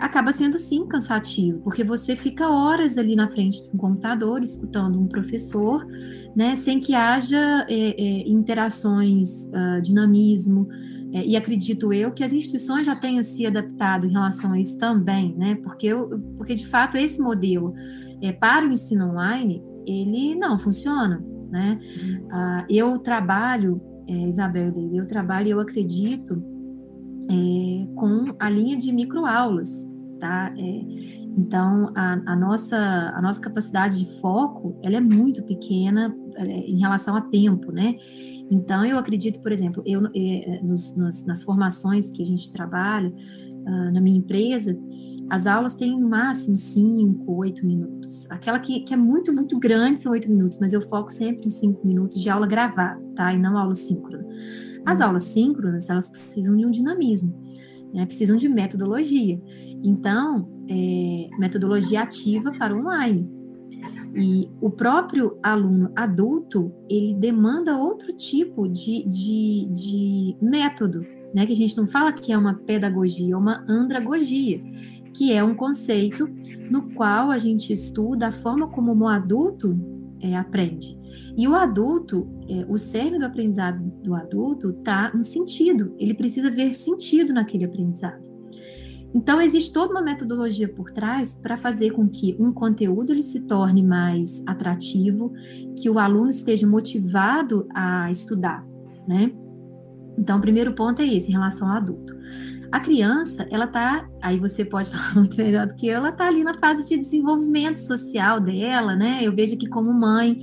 acaba 0.00 0.32
sendo 0.32 0.58
sim 0.58 0.86
cansativo, 0.86 1.60
porque 1.60 1.84
você 1.84 2.16
fica 2.16 2.48
horas 2.48 2.96
ali 2.96 3.14
na 3.14 3.28
frente 3.28 3.62
de 3.62 3.70
um 3.74 3.78
computador 3.78 4.42
escutando 4.42 4.98
um 4.98 5.06
professor, 5.06 5.86
né, 6.34 6.56
sem 6.56 6.80
que 6.80 6.94
haja 6.94 7.66
é, 7.68 7.90
é, 7.90 8.28
interações, 8.28 9.46
uh, 9.46 9.80
dinamismo, 9.82 10.66
é, 11.12 11.24
e 11.24 11.36
acredito 11.36 11.92
eu 11.92 12.12
que 12.12 12.24
as 12.24 12.32
instituições 12.32 12.86
já 12.86 12.96
tenham 12.96 13.22
se 13.22 13.44
adaptado 13.44 14.06
em 14.06 14.12
relação 14.12 14.52
a 14.52 14.58
isso 14.58 14.78
também, 14.78 15.34
né, 15.36 15.56
porque, 15.62 15.86
eu, 15.86 16.08
porque 16.36 16.54
de 16.54 16.66
fato 16.66 16.96
esse 16.96 17.20
modelo 17.20 17.74
é, 18.22 18.32
para 18.32 18.66
o 18.66 18.72
ensino 18.72 19.10
online, 19.10 19.62
ele 19.86 20.34
não 20.34 20.58
funciona, 20.58 21.22
né, 21.50 21.78
uh, 22.24 22.64
eu 22.68 22.98
trabalho, 22.98 23.80
é, 24.08 24.28
Isabel, 24.28 24.72
eu 24.94 25.06
trabalho 25.06 25.48
e 25.48 25.50
eu 25.50 25.60
acredito 25.60 26.42
é, 27.30 27.86
com 27.94 28.34
a 28.38 28.50
linha 28.50 28.76
de 28.76 28.92
microaulas, 28.92 29.88
tá? 30.20 30.52
É, 30.56 30.82
então, 31.36 31.92
a, 31.96 32.20
a, 32.26 32.36
nossa, 32.36 32.76
a 32.76 33.22
nossa 33.22 33.40
capacidade 33.40 33.98
de 33.98 34.20
foco, 34.20 34.78
ela 34.82 34.96
é 34.96 35.00
muito 35.00 35.42
pequena 35.42 36.14
é, 36.36 36.44
em 36.44 36.78
relação 36.78 37.16
a 37.16 37.22
tempo, 37.22 37.72
né? 37.72 37.96
Então, 38.50 38.84
eu 38.84 38.98
acredito, 38.98 39.40
por 39.40 39.52
exemplo, 39.52 39.82
eu, 39.86 40.06
é, 40.14 40.60
nos, 40.62 40.94
nas, 40.96 41.24
nas, 41.24 41.42
formações 41.42 42.10
que 42.10 42.20
a 42.20 42.26
gente 42.26 42.50
trabalha 42.52 43.08
uh, 43.08 43.92
na 43.92 44.00
minha 44.00 44.18
empresa, 44.18 44.76
as 45.30 45.46
aulas 45.46 45.76
têm 45.76 45.98
no 45.98 46.08
máximo 46.08 46.56
5, 46.56 47.32
8 47.32 47.64
minutos. 47.64 48.26
Aquela 48.28 48.58
que, 48.58 48.80
que 48.80 48.92
é 48.92 48.96
muito, 48.96 49.32
muito 49.32 49.56
grande 49.60 50.00
são 50.00 50.10
8 50.10 50.28
minutos, 50.28 50.58
mas 50.60 50.72
eu 50.72 50.80
foco 50.80 51.12
sempre 51.12 51.46
em 51.46 51.50
5 51.50 51.86
minutos 51.86 52.20
de 52.20 52.28
aula 52.28 52.48
gravada, 52.48 53.00
tá? 53.14 53.32
E 53.32 53.38
não 53.38 53.56
aula 53.56 53.76
síncrona. 53.76 54.26
As 54.84 54.98
uhum. 54.98 55.06
aulas 55.06 55.24
síncronas, 55.24 55.88
elas 55.88 56.08
precisam 56.08 56.56
de 56.56 56.66
um 56.66 56.70
dinamismo, 56.70 57.32
né? 57.94 58.06
precisam 58.06 58.36
de 58.36 58.48
metodologia. 58.48 59.40
Então, 59.82 60.48
é, 60.68 61.28
metodologia 61.38 62.02
ativa 62.02 62.52
para 62.52 62.74
online. 62.74 63.28
E 64.14 64.50
o 64.60 64.70
próprio 64.70 65.38
aluno 65.42 65.90
adulto, 65.94 66.72
ele 66.88 67.14
demanda 67.14 67.76
outro 67.76 68.12
tipo 68.12 68.68
de, 68.68 69.04
de, 69.08 69.68
de 69.72 70.36
método, 70.42 71.06
né? 71.32 71.46
Que 71.46 71.52
a 71.52 71.56
gente 71.56 71.76
não 71.76 71.86
fala 71.86 72.12
que 72.12 72.32
é 72.32 72.38
uma 72.38 72.54
pedagogia, 72.54 73.34
é 73.34 73.36
uma 73.36 73.64
andragogia, 73.68 74.60
que 75.14 75.32
é 75.32 75.42
um 75.42 75.54
conceito 75.54 76.28
no 76.70 76.92
qual 76.94 77.30
a 77.30 77.38
gente 77.38 77.72
estuda 77.72 78.28
a 78.28 78.32
forma 78.32 78.68
como 78.68 78.94
o 78.94 79.08
adulto 79.08 79.78
é, 80.20 80.36
aprende. 80.36 80.98
E 81.36 81.46
o 81.46 81.54
adulto, 81.54 82.28
é, 82.48 82.64
o 82.68 82.76
cerne 82.76 83.18
do 83.18 83.26
aprendizado 83.26 83.80
do 84.02 84.14
adulto 84.14 84.70
está 84.70 85.12
no 85.14 85.22
sentido, 85.22 85.94
ele 85.98 86.14
precisa 86.14 86.50
ver 86.50 86.72
sentido 86.72 87.32
naquele 87.32 87.64
aprendizado. 87.64 88.29
Então, 89.14 89.40
existe 89.40 89.72
toda 89.72 89.92
uma 89.92 90.02
metodologia 90.02 90.68
por 90.68 90.92
trás 90.92 91.34
para 91.34 91.56
fazer 91.56 91.90
com 91.90 92.08
que 92.08 92.36
um 92.38 92.52
conteúdo 92.52 93.10
ele 93.10 93.22
se 93.22 93.40
torne 93.40 93.82
mais 93.82 94.42
atrativo, 94.46 95.32
que 95.76 95.90
o 95.90 95.98
aluno 95.98 96.30
esteja 96.30 96.66
motivado 96.66 97.66
a 97.74 98.10
estudar, 98.10 98.64
né? 99.08 99.32
Então, 100.16 100.38
o 100.38 100.40
primeiro 100.40 100.74
ponto 100.74 101.02
é 101.02 101.06
esse, 101.06 101.28
em 101.28 101.32
relação 101.32 101.68
ao 101.68 101.76
adulto. 101.78 102.19
A 102.72 102.78
criança, 102.80 103.46
ela 103.50 103.66
tá, 103.66 104.08
aí 104.22 104.38
você 104.38 104.64
pode 104.64 104.90
falar 104.90 105.14
muito 105.14 105.36
melhor 105.36 105.66
do 105.66 105.74
que 105.74 105.86
eu, 105.86 105.96
ela 105.96 106.12
tá 106.12 106.26
ali 106.26 106.44
na 106.44 106.54
fase 106.58 106.88
de 106.88 106.98
desenvolvimento 106.98 107.78
social 107.78 108.40
dela, 108.40 108.94
né? 108.94 109.20
Eu 109.22 109.34
vejo 109.34 109.56
que 109.56 109.68
como 109.68 109.92
mãe, 109.92 110.38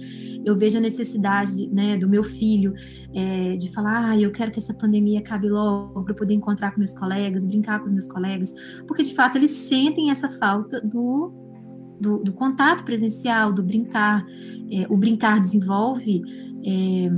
eu 0.45 0.55
vejo 0.55 0.77
a 0.77 0.81
necessidade, 0.81 1.67
né, 1.69 1.97
do 1.97 2.07
meu 2.07 2.23
filho 2.23 2.73
é, 3.13 3.57
de 3.57 3.69
falar, 3.71 4.11
ah, 4.11 4.19
eu 4.19 4.31
quero 4.31 4.51
que 4.51 4.59
essa 4.59 4.73
pandemia 4.73 5.19
acabe 5.19 5.49
logo 5.49 6.03
para 6.03 6.13
poder 6.13 6.33
encontrar 6.33 6.71
com 6.71 6.79
meus 6.79 6.97
colegas, 6.97 7.45
brincar 7.45 7.79
com 7.79 7.85
os 7.85 7.91
meus 7.91 8.05
colegas, 8.05 8.53
porque 8.87 9.03
de 9.03 9.13
fato 9.13 9.37
eles 9.37 9.51
sentem 9.51 10.09
essa 10.09 10.29
falta 10.29 10.79
do, 10.81 11.33
do, 11.99 12.19
do 12.19 12.31
contato 12.33 12.83
presencial, 12.83 13.51
do 13.51 13.63
brincar. 13.63 14.25
É, 14.71 14.85
o 14.89 14.95
brincar 14.95 15.41
desenvolve 15.41 16.21
é, 16.65 17.09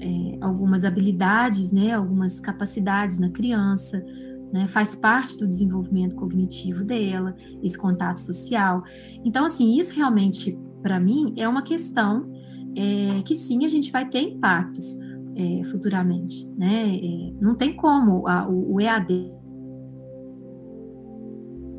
é, 0.00 0.38
algumas 0.40 0.84
habilidades, 0.84 1.70
né, 1.72 1.92
algumas 1.92 2.40
capacidades 2.40 3.18
na 3.18 3.30
criança, 3.30 4.04
né, 4.52 4.66
faz 4.66 4.96
parte 4.96 5.36
do 5.38 5.46
desenvolvimento 5.46 6.16
cognitivo 6.16 6.84
dela, 6.84 7.36
esse 7.62 7.78
contato 7.78 8.18
social. 8.18 8.82
Então, 9.24 9.44
assim, 9.44 9.78
isso 9.78 9.94
realmente, 9.94 10.58
para 10.82 10.98
mim, 10.98 11.34
é 11.36 11.48
uma 11.48 11.62
questão 11.62 12.28
é, 12.76 13.22
que 13.22 13.34
sim, 13.34 13.64
a 13.64 13.68
gente 13.68 13.92
vai 13.92 14.08
ter 14.08 14.20
impactos 14.20 14.98
é, 15.36 15.64
futuramente, 15.64 16.48
né? 16.56 16.96
É, 16.96 17.32
não 17.40 17.54
tem 17.54 17.74
como 17.74 18.26
a, 18.28 18.48
o, 18.48 18.74
o, 18.74 18.80
EAD 18.80 19.32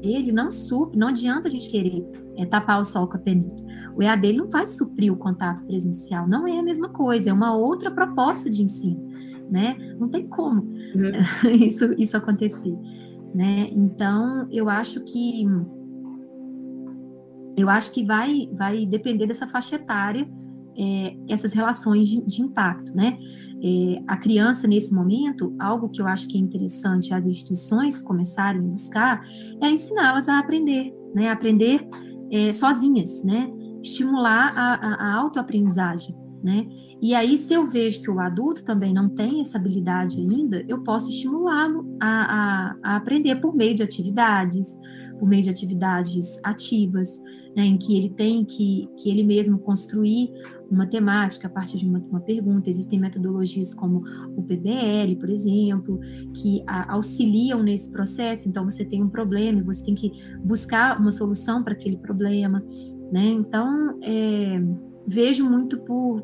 ele 0.01 0.31
não 0.31 0.49
supre, 0.49 0.97
não 0.97 1.09
adianta 1.09 1.47
a 1.47 1.51
gente 1.51 1.69
querer 1.69 2.03
é, 2.37 2.45
tapar 2.45 2.81
o 2.81 2.85
sol 2.85 3.07
com 3.07 3.17
a 3.17 3.19
peneira. 3.19 3.55
O 3.95 4.01
EAD 4.01 4.33
não 4.33 4.49
vai 4.49 4.65
suprir 4.65 5.11
o 5.11 5.17
contato 5.17 5.63
presencial, 5.65 6.27
não 6.27 6.47
é 6.47 6.59
a 6.59 6.63
mesma 6.63 6.89
coisa, 6.89 7.29
é 7.29 7.33
uma 7.33 7.55
outra 7.55 7.91
proposta 7.91 8.49
de 8.49 8.63
ensino, 8.63 9.09
né? 9.49 9.75
Não 9.99 10.09
tem 10.09 10.27
como 10.27 10.61
uhum. 10.61 11.51
isso, 11.53 11.93
isso 11.97 12.17
acontecer, 12.17 12.77
né? 13.33 13.69
Então, 13.71 14.47
eu 14.51 14.69
acho 14.69 15.01
que 15.01 15.45
eu 17.57 17.69
acho 17.69 17.91
que 17.91 18.03
vai, 18.03 18.49
vai 18.53 18.85
depender 18.85 19.27
dessa 19.27 19.47
faixa 19.47 19.75
etária 19.75 20.27
é, 20.77 21.15
essas 21.27 21.53
relações 21.53 22.07
de, 22.07 22.21
de 22.25 22.41
impacto, 22.41 22.93
né? 22.95 23.17
É, 23.63 24.01
a 24.07 24.17
criança, 24.17 24.67
nesse 24.67 24.93
momento, 24.93 25.55
algo 25.59 25.89
que 25.89 26.01
eu 26.01 26.07
acho 26.07 26.27
que 26.27 26.37
é 26.37 26.39
interessante 26.39 27.13
as 27.13 27.25
instituições 27.25 28.01
começarem 28.01 28.61
a 28.61 28.63
buscar 28.63 29.21
é 29.61 29.69
ensiná-las 29.69 30.27
a 30.27 30.39
aprender, 30.39 30.93
né? 31.13 31.29
Aprender 31.29 31.87
é, 32.31 32.51
sozinhas, 32.51 33.23
né? 33.23 33.51
Estimular 33.83 34.53
a, 34.55 34.73
a, 34.73 35.13
autoaprendizagem, 35.15 36.15
né? 36.43 36.67
E 37.01 37.15
aí, 37.15 37.35
se 37.35 37.53
eu 37.53 37.67
vejo 37.67 38.01
que 38.01 38.11
o 38.11 38.19
adulto 38.19 38.63
também 38.63 38.93
não 38.93 39.09
tem 39.09 39.41
essa 39.41 39.57
habilidade 39.57 40.19
ainda, 40.19 40.63
eu 40.67 40.83
posso 40.83 41.09
estimulá-lo 41.09 41.97
a, 41.99 42.07
a, 42.07 42.75
a 42.83 42.95
aprender 42.97 43.37
por 43.37 43.55
meio 43.55 43.75
de 43.75 43.81
atividades, 43.81 44.77
por 45.19 45.27
meio 45.27 45.41
de 45.41 45.49
atividades 45.49 46.39
ativas, 46.43 47.19
né, 47.55 47.65
em 47.65 47.77
que 47.77 47.97
ele 47.97 48.09
tem 48.09 48.45
que, 48.45 48.87
que 48.97 49.09
ele 49.09 49.23
mesmo 49.23 49.59
construir 49.59 50.31
uma 50.69 50.85
temática 50.87 51.47
a 51.47 51.51
partir 51.51 51.77
de 51.77 51.85
uma, 51.85 51.99
uma 51.99 52.21
pergunta. 52.21 52.69
Existem 52.69 52.99
metodologias 52.99 53.73
como 53.73 54.03
o 54.37 54.43
PBL, 54.43 55.17
por 55.19 55.29
exemplo, 55.29 55.99
que 56.33 56.63
a, 56.65 56.93
auxiliam 56.93 57.61
nesse 57.61 57.91
processo. 57.91 58.47
Então, 58.47 58.63
você 58.63 58.85
tem 58.85 59.03
um 59.03 59.09
problema 59.09 59.61
você 59.63 59.83
tem 59.83 59.95
que 59.95 60.11
buscar 60.43 60.99
uma 60.99 61.11
solução 61.11 61.61
para 61.63 61.73
aquele 61.73 61.97
problema. 61.97 62.63
Né? 63.11 63.25
Então, 63.25 63.99
é, 64.01 64.61
vejo 65.05 65.43
muito 65.43 65.77
por, 65.79 66.21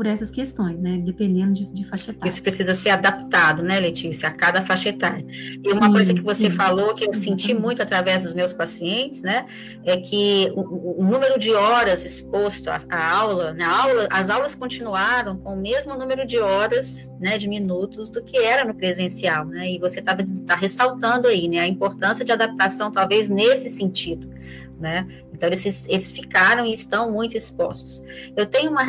por 0.00 0.06
essas 0.06 0.30
questões, 0.30 0.80
né? 0.80 0.96
Dependendo 1.04 1.52
de, 1.52 1.66
de, 1.66 1.84
faixa 1.84 2.10
etária. 2.10 2.26
Isso 2.26 2.42
precisa 2.42 2.72
ser 2.72 2.88
adaptado, 2.88 3.62
né, 3.62 3.78
Letícia, 3.78 4.30
a 4.30 4.32
cada 4.32 4.62
faixa 4.62 4.88
etária. 4.88 5.26
E 5.62 5.70
uma 5.70 5.84
sim, 5.84 5.92
coisa 5.92 6.14
que 6.14 6.22
você 6.22 6.50
sim. 6.50 6.56
falou, 6.56 6.94
que 6.94 7.06
eu 7.06 7.12
senti 7.12 7.52
muito 7.52 7.82
através 7.82 8.22
dos 8.22 8.32
meus 8.32 8.54
pacientes, 8.54 9.20
né, 9.20 9.44
é 9.84 9.98
que 9.98 10.50
o, 10.56 11.02
o 11.02 11.04
número 11.04 11.38
de 11.38 11.52
horas 11.52 12.02
exposto 12.02 12.70
à, 12.70 12.78
à 12.88 13.14
aula, 13.14 13.52
na 13.52 13.82
aula, 13.82 14.08
as 14.10 14.30
aulas 14.30 14.54
continuaram 14.54 15.36
com 15.36 15.52
o 15.52 15.60
mesmo 15.60 15.94
número 15.94 16.26
de 16.26 16.38
horas, 16.38 17.12
né, 17.20 17.36
de 17.36 17.46
minutos 17.46 18.08
do 18.08 18.22
que 18.22 18.38
era 18.38 18.64
no 18.64 18.74
presencial, 18.74 19.44
né? 19.44 19.70
E 19.70 19.78
você 19.78 19.98
estava 19.98 20.24
tá 20.46 20.54
ressaltando 20.54 21.28
aí, 21.28 21.46
né, 21.46 21.58
a 21.58 21.68
importância 21.68 22.24
de 22.24 22.32
adaptação, 22.32 22.90
talvez 22.90 23.28
nesse 23.28 23.68
sentido. 23.68 24.30
Né? 24.80 25.06
Então, 25.40 25.48
eles, 25.48 25.88
eles 25.88 26.12
ficaram 26.12 26.66
e 26.66 26.72
estão 26.72 27.10
muito 27.10 27.34
expostos. 27.34 28.02
Eu 28.36 28.44
tenho 28.44 28.70
uma, 28.70 28.84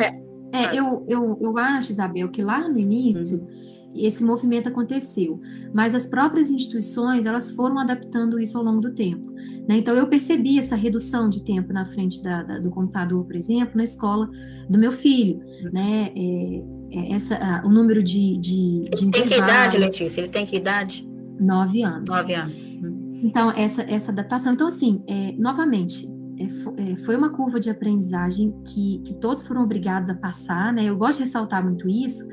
é, 0.52 0.78
eu, 0.78 1.04
eu, 1.08 1.38
eu 1.40 1.58
acho, 1.58 1.90
Isabel, 1.90 2.28
que 2.28 2.42
lá 2.42 2.68
no 2.68 2.78
início 2.78 3.38
uhum. 3.38 3.92
esse 3.94 4.22
movimento 4.22 4.68
aconteceu, 4.68 5.40
mas 5.72 5.94
as 5.94 6.06
próprias 6.06 6.50
instituições 6.50 7.24
elas 7.24 7.50
foram 7.50 7.78
adaptando 7.78 8.38
isso 8.38 8.58
ao 8.58 8.62
longo 8.62 8.82
do 8.82 8.94
tempo. 8.94 9.32
Né? 9.66 9.78
Então 9.78 9.94
eu 9.94 10.06
percebi 10.06 10.58
essa 10.58 10.76
redução 10.76 11.30
de 11.30 11.42
tempo 11.42 11.72
na 11.72 11.86
frente 11.86 12.22
da, 12.22 12.42
da, 12.42 12.58
do 12.58 12.70
computador, 12.70 13.24
por 13.24 13.34
exemplo, 13.34 13.74
na 13.74 13.84
escola 13.84 14.28
do 14.68 14.78
meu 14.78 14.92
filho, 14.92 15.38
uhum. 15.64 15.70
né? 15.72 16.12
É, 16.14 16.62
é 16.94 17.14
essa, 17.14 17.36
a, 17.36 17.66
o 17.66 17.70
número 17.70 18.02
de, 18.02 18.36
de, 18.36 18.80
de 18.80 19.04
Ele 19.04 19.10
tem 19.10 19.26
que 19.26 19.38
idade, 19.38 19.78
Letícia? 19.78 20.20
Ele 20.20 20.28
tem 20.28 20.44
que 20.44 20.56
idade? 20.56 21.08
Nove 21.40 21.82
anos. 21.82 22.10
Nove 22.10 22.34
anos. 22.34 22.66
Uhum. 22.66 23.12
Então 23.22 23.50
essa 23.52 23.80
essa 23.82 24.12
adaptação. 24.12 24.52
Então 24.52 24.66
assim, 24.66 25.02
é, 25.06 25.32
novamente 25.38 26.11
é, 26.38 26.96
foi 27.04 27.16
uma 27.16 27.30
curva 27.30 27.60
de 27.60 27.70
aprendizagem 27.70 28.54
que, 28.66 29.02
que 29.04 29.14
todos 29.14 29.42
foram 29.42 29.62
obrigados 29.62 30.08
a 30.08 30.14
passar, 30.14 30.72
né? 30.72 30.84
Eu 30.84 30.96
gosto 30.96 31.18
de 31.18 31.24
ressaltar 31.24 31.62
muito 31.62 31.88
isso, 31.88 32.26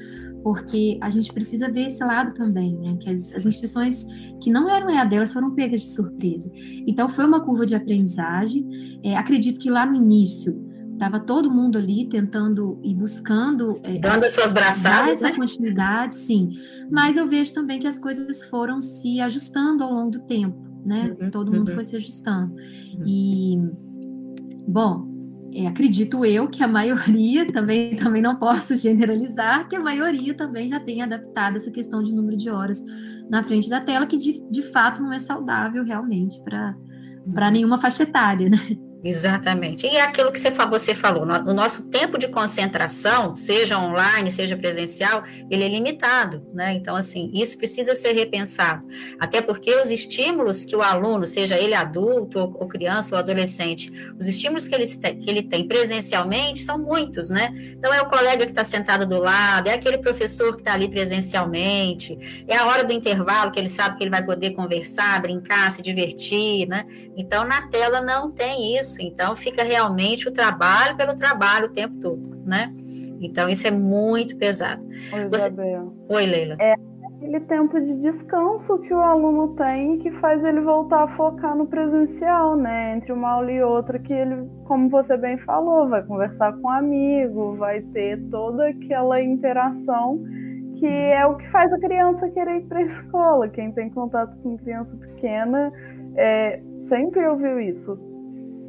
porque 0.44 0.98
a 1.02 1.10
gente 1.10 1.34
precisa 1.34 1.70
ver 1.70 1.88
esse 1.88 2.04
lado 2.04 2.34
também, 2.34 2.78
né? 2.78 2.98
Que 3.02 3.10
as, 3.10 3.36
as 3.36 3.46
instituições 3.46 4.06
que 4.42 4.50
não 4.50 4.70
eram 4.70 4.90
EAD, 4.90 5.16
elas 5.16 5.34
foram 5.34 5.54
pegas 5.54 5.82
de 5.82 5.88
surpresa. 5.88 6.50
Então, 6.88 7.10
foi 7.10 7.26
uma 7.26 7.42
curva 7.42 7.66
de 7.66 7.76
aprendizagem. 7.76 9.00
É, 9.04 9.18
acredito 9.18 9.60
que 9.60 9.70
lá 9.70 9.86
no 9.86 9.96
início 9.96 10.70
estava 10.94 11.20
todo 11.20 11.50
mundo 11.50 11.78
ali 11.78 12.08
tentando 12.10 12.78
e 12.84 12.94
buscando 12.94 13.80
é, 13.84 13.98
dando 14.00 14.26
as 14.26 14.34
suas 14.34 14.52
braçadas, 14.52 15.22
né? 15.22 15.32
continuidade, 15.32 16.16
sim. 16.16 16.52
Mas 16.92 17.16
eu 17.16 17.28
vejo 17.28 17.54
também 17.54 17.80
que 17.80 17.88
as 17.88 17.98
coisas 17.98 18.44
foram 18.46 18.82
se 18.82 19.22
ajustando 19.22 19.84
ao 19.84 19.94
longo 19.94 20.12
do 20.12 20.20
tempo, 20.22 20.58
né? 20.86 21.16
Uhum, 21.20 21.32
todo 21.32 21.52
mundo 21.52 21.70
uhum. 21.70 21.76
foi 21.76 21.86
se 21.86 21.96
ajustando 21.96 22.54
uhum. 22.54 23.04
e 23.06 23.88
Bom, 24.69 25.08
é, 25.51 25.65
acredito 25.65 26.23
eu 26.23 26.47
que 26.47 26.62
a 26.62 26.67
maioria, 26.67 27.45
também, 27.51 27.95
também 27.95 28.21
não 28.21 28.36
posso 28.36 28.75
generalizar, 28.75 29.67
que 29.67 29.75
a 29.75 29.79
maioria 29.79 30.36
também 30.36 30.69
já 30.69 30.79
tem 30.79 31.01
adaptado 31.01 31.55
essa 31.55 31.71
questão 31.71 32.03
de 32.03 32.13
número 32.13 32.38
de 32.38 32.51
horas 32.51 32.79
na 33.29 33.43
frente 33.43 33.67
da 33.67 33.82
tela, 33.82 34.05
que 34.05 34.17
de, 34.17 34.43
de 34.49 34.62
fato 34.71 35.01
não 35.01 35.12
é 35.12 35.17
saudável 35.17 35.84
realmente 35.84 36.39
para 36.43 37.51
nenhuma 37.51 37.79
faixa 37.79 38.03
etária, 38.03 38.47
né? 38.47 38.60
Exatamente. 39.04 39.88
E 39.88 39.96
é 39.96 40.02
aquilo 40.02 40.32
que 40.32 40.40
você, 40.40 40.94
falou, 40.94 41.24
o 41.24 41.54
nosso 41.54 41.84
tempo 41.84 42.18
de 42.18 42.28
concentração, 42.28 43.36
seja 43.36 43.80
online, 43.80 44.30
seja 44.30 44.58
presencial, 44.58 45.24
ele 45.50 45.64
é 45.64 45.70
limitado, 45.70 46.46
né? 46.54 46.74
Então, 46.74 46.96
assim, 46.96 47.32
isso 47.34 47.58
precisa 47.58 47.96
ser 47.96 48.12
repensado. 48.12 48.86
Até 49.18 49.42
porque 49.42 49.74
os 49.76 49.90
estímulos 49.90 50.66
que 50.66 50.76
o 50.76 50.82
aluno, 50.82 51.26
seja 51.28 51.58
ele 51.58 51.74
adulto, 51.74 52.40
ou, 52.40 52.68
criança, 52.68 53.16
ou 53.16 53.20
adolescente, 53.20 53.90
os 54.20 54.28
estímulos 54.28 54.68
que 54.68 54.76
ele, 54.76 54.86
que 54.88 55.30
ele 55.30 55.44
tem 55.44 55.66
presencialmente 55.66 56.60
são 56.60 56.78
muitos, 56.78 57.30
né? 57.30 57.54
Então, 57.78 57.94
é 57.94 58.02
o 58.02 58.08
colega 58.08 58.44
que 58.44 58.52
está 58.52 58.66
sentado 58.66 59.06
do 59.06 59.18
lado, 59.18 59.70
é 59.70 59.76
aquele 59.76 59.98
professor 59.98 60.56
que 60.56 60.62
está 60.62 60.74
ali 60.74 60.90
presencialmente, 60.90 62.44
é 62.48 62.58
a 62.58 62.68
hora 62.68 62.84
do 62.84 62.92
intervalo 62.92 63.52
que 63.52 63.60
ele 63.60 63.70
sabe 63.70 63.98
que 63.98 64.04
ele 64.04 64.12
vai 64.12 64.26
poder 64.26 64.52
conversar, 64.52 65.22
brincar, 65.22 65.72
se 65.72 65.82
divertir, 65.82 66.68
né? 66.68 66.86
Então, 67.16 67.46
na 67.46 67.68
tela 67.70 68.02
não 68.02 68.30
tem 68.30 68.78
isso 68.78 68.88
isso. 68.89 69.02
Então, 69.02 69.36
fica 69.36 69.63
realmente 69.63 70.28
o 70.28 70.32
trabalho 70.32 70.97
pelo 70.97 71.15
trabalho 71.15 71.67
o 71.67 71.69
tempo 71.69 71.95
todo, 72.02 72.41
né? 72.45 72.73
Então, 73.21 73.47
isso 73.47 73.67
é 73.67 73.71
muito 73.71 74.38
pesado. 74.38 74.84
Oi, 75.13 75.30
Você... 75.30 75.54
Oi 76.10 76.25
Leila. 76.25 76.56
É 76.60 76.73
aquele 76.73 77.41
tempo 77.41 77.80
de 77.80 77.93
descanso 77.95 78.80
que 78.80 78.93
o 78.93 78.99
aluno 78.99 79.56
tem 79.56 79.97
que 79.99 80.10
faz 80.19 80.43
ele 80.43 80.62
voltar 80.62 81.04
a 81.04 81.08
focar 81.10 81.56
no 81.56 81.67
presencial, 81.67 82.56
né? 82.56 82.95
Entre 82.95 83.12
uma 83.12 83.30
aula 83.30 83.52
e 83.52 83.62
outra, 83.62 83.99
que 83.99 84.13
ele, 84.13 84.49
como 84.65 84.89
você 84.89 85.17
bem 85.17 85.38
falou, 85.39 85.88
vai 85.89 86.02
conversar 86.02 86.54
com 86.54 86.67
um 86.67 86.69
amigo, 86.69 87.56
vai 87.58 87.82
ter 87.82 88.19
toda 88.30 88.69
aquela 88.69 89.21
interação 89.21 90.23
que 90.75 90.88
é 90.88 91.25
o 91.25 91.36
que 91.36 91.49
faz 91.49 91.73
a 91.73 91.80
criança 91.80 92.30
querer 92.30 92.60
ir 92.60 92.67
para 92.67 92.80
a 92.80 92.84
escola. 92.84 93.49
Quem 93.49 93.71
tem 93.73 93.89
contato 93.89 94.38
com 94.41 94.58
criança 94.58 94.95
pequena 94.95 95.73
é, 96.15 96.62
sempre 96.78 97.28
ouviu 97.28 97.60
isso 97.60 98.09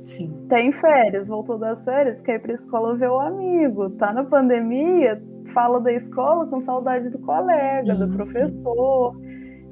Sim. 0.05 0.47
Tem 0.49 0.73
férias, 0.73 1.29
voltou 1.29 1.59
das 1.59 1.85
férias, 1.85 2.21
quer 2.23 2.37
ir 2.37 2.39
para 2.41 2.53
a 2.53 2.55
escola 2.55 2.97
ver 2.97 3.11
o 3.11 3.19
amigo. 3.19 3.91
Tá 3.91 4.13
na 4.13 4.25
pandemia, 4.25 5.23
fala 5.53 5.81
da 5.81 5.93
escola 5.93 6.47
com 6.47 6.61
saudade 6.61 7.09
do 7.11 7.19
colega, 7.19 7.95
sim, 7.95 8.07
do 8.07 8.17
professor. 8.17 9.17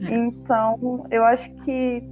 É. 0.02 0.14
Então, 0.14 1.06
eu 1.10 1.24
acho 1.24 1.52
que 1.64 2.02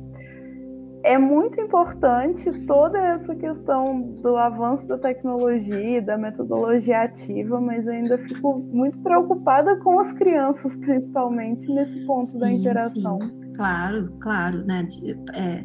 é 1.07 1.17
muito 1.17 1.61
importante 1.61 2.51
toda 2.67 2.99
essa 2.99 3.33
questão 3.37 4.01
do 4.23 4.37
avanço 4.37 4.89
da 4.89 4.99
tecnologia, 4.99 6.03
da 6.03 6.19
metodologia 6.19 7.03
ativa, 7.03 7.61
mas 7.61 7.87
ainda 7.87 8.19
fico 8.19 8.59
muito 8.59 8.99
preocupada 8.99 9.77
com 9.77 10.01
as 10.01 10.13
crianças, 10.13 10.75
principalmente 10.77 11.73
nesse 11.73 12.05
ponto 12.07 12.27
sim, 12.27 12.39
da 12.41 12.51
interação. 12.51 13.21
Sim. 13.21 13.53
Claro, 13.55 14.13
claro, 14.21 14.65
né? 14.67 14.87
É, 15.35 15.65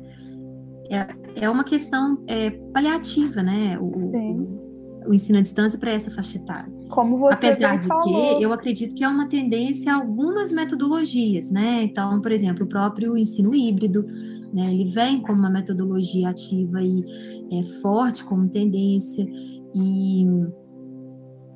é, 0.91 1.07
é 1.35 1.49
uma 1.49 1.63
questão 1.63 2.21
é, 2.27 2.51
paliativa, 2.73 3.41
né? 3.41 3.79
O, 3.79 3.85
o, 3.85 5.07
o, 5.07 5.13
ensino 5.13 5.39
à 5.39 5.41
distância 5.41 5.79
para 5.79 5.91
essa 5.91 6.11
faixa 6.11 6.37
etária. 6.37 6.71
Como 6.89 7.17
você 7.17 7.47
Apesar 7.47 7.77
de 7.77 7.87
falou. 7.87 8.37
que 8.37 8.43
eu 8.43 8.51
acredito 8.51 8.93
que 8.93 9.03
é 9.03 9.07
uma 9.07 9.27
tendência 9.27 9.93
a 9.93 9.95
algumas 9.95 10.51
metodologias, 10.51 11.49
né? 11.49 11.83
Então, 11.83 12.19
por 12.21 12.31
exemplo, 12.31 12.65
o 12.65 12.67
próprio 12.69 13.17
ensino 13.17 13.55
híbrido, 13.55 14.05
né? 14.53 14.73
Ele 14.73 14.85
vem 14.91 15.21
como 15.21 15.39
uma 15.39 15.49
metodologia 15.49 16.29
ativa 16.29 16.83
e 16.83 17.05
é, 17.51 17.63
forte 17.81 18.25
como 18.25 18.49
tendência 18.49 19.25
e 19.73 20.25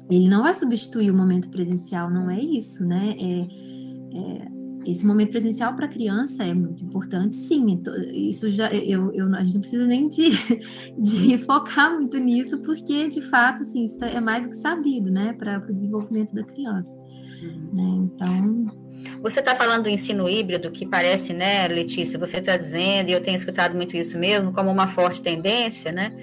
ele 0.10 0.30
não 0.30 0.44
vai 0.44 0.54
substituir 0.54 1.12
o 1.12 1.14
momento 1.14 1.50
presencial, 1.50 2.10
não 2.10 2.30
é 2.30 2.40
isso, 2.40 2.86
né? 2.86 3.16
É, 3.20 3.40
é, 4.18 4.55
esse 4.92 5.06
momento 5.06 5.32
presencial 5.32 5.76
para 5.76 5.86
a 5.86 5.90
criança 5.90 6.44
é 6.44 6.54
muito 6.54 6.84
importante, 6.84 7.36
sim. 7.36 7.82
Isso 8.14 8.50
já 8.50 8.74
eu, 8.74 9.12
eu, 9.14 9.34
a 9.34 9.44
gente 9.44 9.56
não 9.56 9.62
precisa 9.62 9.86
nem 9.86 10.08
de, 10.08 10.32
de 10.98 11.38
focar 11.40 11.94
muito 11.94 12.18
nisso, 12.18 12.58
porque 12.60 13.10
de 13.10 13.22
fato, 13.22 13.62
assim, 13.62 13.84
isso 13.84 14.04
é 14.04 14.20
mais 14.22 14.44
do 14.44 14.52
que 14.52 14.58
sabido, 14.58 15.12
né, 15.12 15.34
para 15.34 15.60
o 15.60 15.74
desenvolvimento 15.74 16.34
da 16.34 16.44
criança. 16.44 16.98
Uhum. 17.42 17.70
Né? 17.74 18.10
Então, 18.14 18.85
você 19.22 19.40
está 19.40 19.56
falando 19.56 19.84
do 19.84 19.90
ensino 19.90 20.30
híbrido, 20.30 20.72
que 20.72 20.86
parece, 20.86 21.34
né, 21.34 21.68
Letícia, 21.68 22.20
você 22.20 22.38
está 22.38 22.56
dizendo, 22.56 23.10
e 23.10 23.14
eu 23.14 23.22
tenho 23.22 23.36
escutado 23.36 23.76
muito 23.76 23.96
isso 23.98 24.18
mesmo, 24.18 24.54
como 24.54 24.70
uma 24.70 24.88
forte 24.88 25.22
tendência, 25.22 25.92
né? 25.92 26.14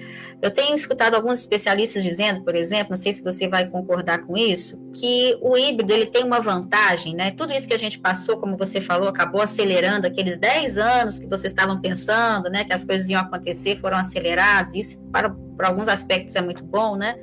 Eu 0.41 0.51
tenho 0.51 0.75
escutado 0.75 1.15
alguns 1.15 1.39
especialistas 1.39 2.03
dizendo, 2.03 2.43
por 2.43 2.53
exemplo, 2.53 2.87
não 2.91 2.97
sei 2.97 3.13
se 3.13 3.23
você 3.23 3.47
vai 3.47 3.67
concordar 3.67 4.25
com 4.25 4.35
isso, 4.35 4.77
que 4.93 5.37
o 5.41 5.57
híbrido 5.57 5.93
ele 5.93 6.05
tem 6.05 6.23
uma 6.23 6.39
vantagem, 6.39 7.15
né? 7.15 7.31
Tudo 7.31 7.53
isso 7.53 7.67
que 7.67 7.73
a 7.73 7.79
gente 7.79 7.97
passou, 7.99 8.37
como 8.37 8.57
você 8.57 8.81
falou, 8.81 9.07
acabou 9.07 9.41
acelerando 9.41 10.05
aqueles 10.05 10.37
10 10.37 10.77
anos 10.77 11.19
que 11.19 11.27
vocês 11.27 11.51
estavam 11.51 11.79
pensando, 11.79 12.49
né, 12.49 12.63
que 12.63 12.73
as 12.73 12.83
coisas 12.83 13.09
iam 13.09 13.21
acontecer, 13.21 13.77
foram 13.79 13.97
acelerados, 13.97 14.73
isso 14.75 15.01
para, 15.11 15.33
alguns 15.63 15.87
aspectos 15.87 16.35
é 16.35 16.41
muito 16.41 16.63
bom, 16.63 16.95
né? 16.95 17.17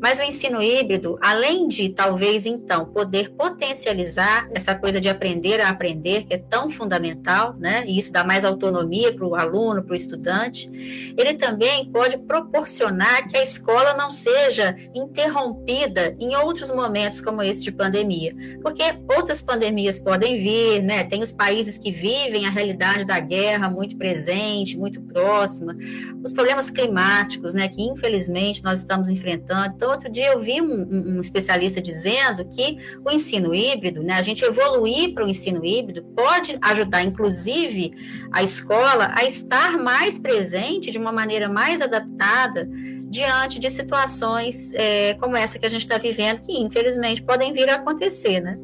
Mas 0.00 0.18
o 0.18 0.22
ensino 0.22 0.62
híbrido, 0.62 1.18
além 1.20 1.68
de 1.68 1.88
talvez 1.88 2.46
então 2.46 2.86
poder 2.86 3.30
potencializar 3.30 4.48
essa 4.52 4.74
coisa 4.74 4.87
de 4.92 5.08
aprender 5.08 5.60
a 5.60 5.68
aprender, 5.68 6.24
que 6.24 6.34
é 6.34 6.38
tão 6.38 6.68
fundamental, 6.70 7.54
né? 7.58 7.84
E 7.86 7.98
isso 7.98 8.12
dá 8.12 8.24
mais 8.24 8.44
autonomia 8.44 9.12
para 9.12 9.26
o 9.26 9.34
aluno, 9.34 9.82
para 9.82 9.92
o 9.92 9.96
estudante, 9.96 10.70
ele 11.16 11.34
também 11.34 11.86
pode 11.86 12.18
proporcionar 12.18 13.26
que 13.28 13.36
a 13.36 13.42
escola 13.42 13.94
não 13.94 14.10
seja 14.10 14.76
interrompida 14.94 16.16
em 16.18 16.34
outros 16.36 16.70
momentos 16.70 17.20
como 17.20 17.42
esse 17.42 17.62
de 17.62 17.72
pandemia, 17.72 18.34
porque 18.62 18.82
outras 19.16 19.42
pandemias 19.42 19.98
podem 19.98 20.38
vir, 20.38 20.82
né? 20.82 21.04
Tem 21.04 21.22
os 21.22 21.32
países 21.32 21.78
que 21.78 21.90
vivem 21.90 22.46
a 22.46 22.50
realidade 22.50 23.04
da 23.04 23.20
guerra 23.20 23.68
muito 23.68 23.96
presente, 23.96 24.76
muito 24.76 25.00
próxima, 25.00 25.76
os 26.22 26.32
problemas 26.32 26.70
climáticos, 26.70 27.54
né? 27.54 27.68
Que 27.68 27.82
infelizmente 27.82 28.62
nós 28.62 28.78
estamos 28.78 29.08
enfrentando. 29.08 29.74
Então, 29.74 29.90
outro 29.90 30.10
dia 30.10 30.32
eu 30.32 30.40
vi 30.40 30.60
um, 30.60 31.16
um 31.16 31.20
especialista 31.20 31.80
dizendo 31.80 32.44
que 32.44 32.78
o 33.04 33.10
ensino 33.10 33.54
híbrido, 33.54 34.02
né? 34.02 34.14
A 34.14 34.22
gente 34.22 34.44
evoluir 34.78 35.14
para 35.14 35.24
o 35.24 35.28
ensino 35.28 35.64
híbrido 35.64 36.02
pode 36.14 36.56
ajudar, 36.62 37.02
inclusive, 37.02 37.92
a 38.32 38.42
escola 38.42 39.12
a 39.14 39.24
estar 39.24 39.76
mais 39.78 40.18
presente 40.18 40.90
de 40.90 40.98
uma 40.98 41.12
maneira 41.12 41.48
mais 41.48 41.80
adaptada 41.80 42.68
diante 43.10 43.58
de 43.58 43.70
situações 43.70 44.72
é, 44.74 45.14
como 45.14 45.36
essa 45.36 45.58
que 45.58 45.66
a 45.66 45.68
gente 45.68 45.82
está 45.82 45.98
vivendo, 45.98 46.40
que 46.40 46.52
infelizmente 46.52 47.22
podem 47.22 47.52
vir 47.52 47.68
a 47.68 47.76
acontecer, 47.76 48.40
né? 48.40 48.58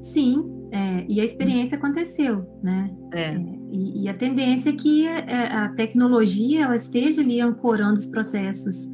Sim, 0.00 0.44
é, 0.70 1.04
e 1.08 1.20
a 1.20 1.24
experiência 1.24 1.76
aconteceu, 1.76 2.46
né? 2.62 2.90
É. 3.12 3.20
é 3.20 3.62
e, 3.70 4.02
e, 4.02 4.08
a 4.08 4.12
tendência 4.12 4.68
é 4.68 4.72
que 4.74 5.08
a, 5.08 5.18
é, 5.20 5.52
a, 5.54 5.68
tecnologia 5.70 6.64
ela 6.64 6.76
esteja 6.76 7.22
ali 7.22 7.40
ancorando 7.40 7.98
os 7.98 8.06
processos 8.06 8.86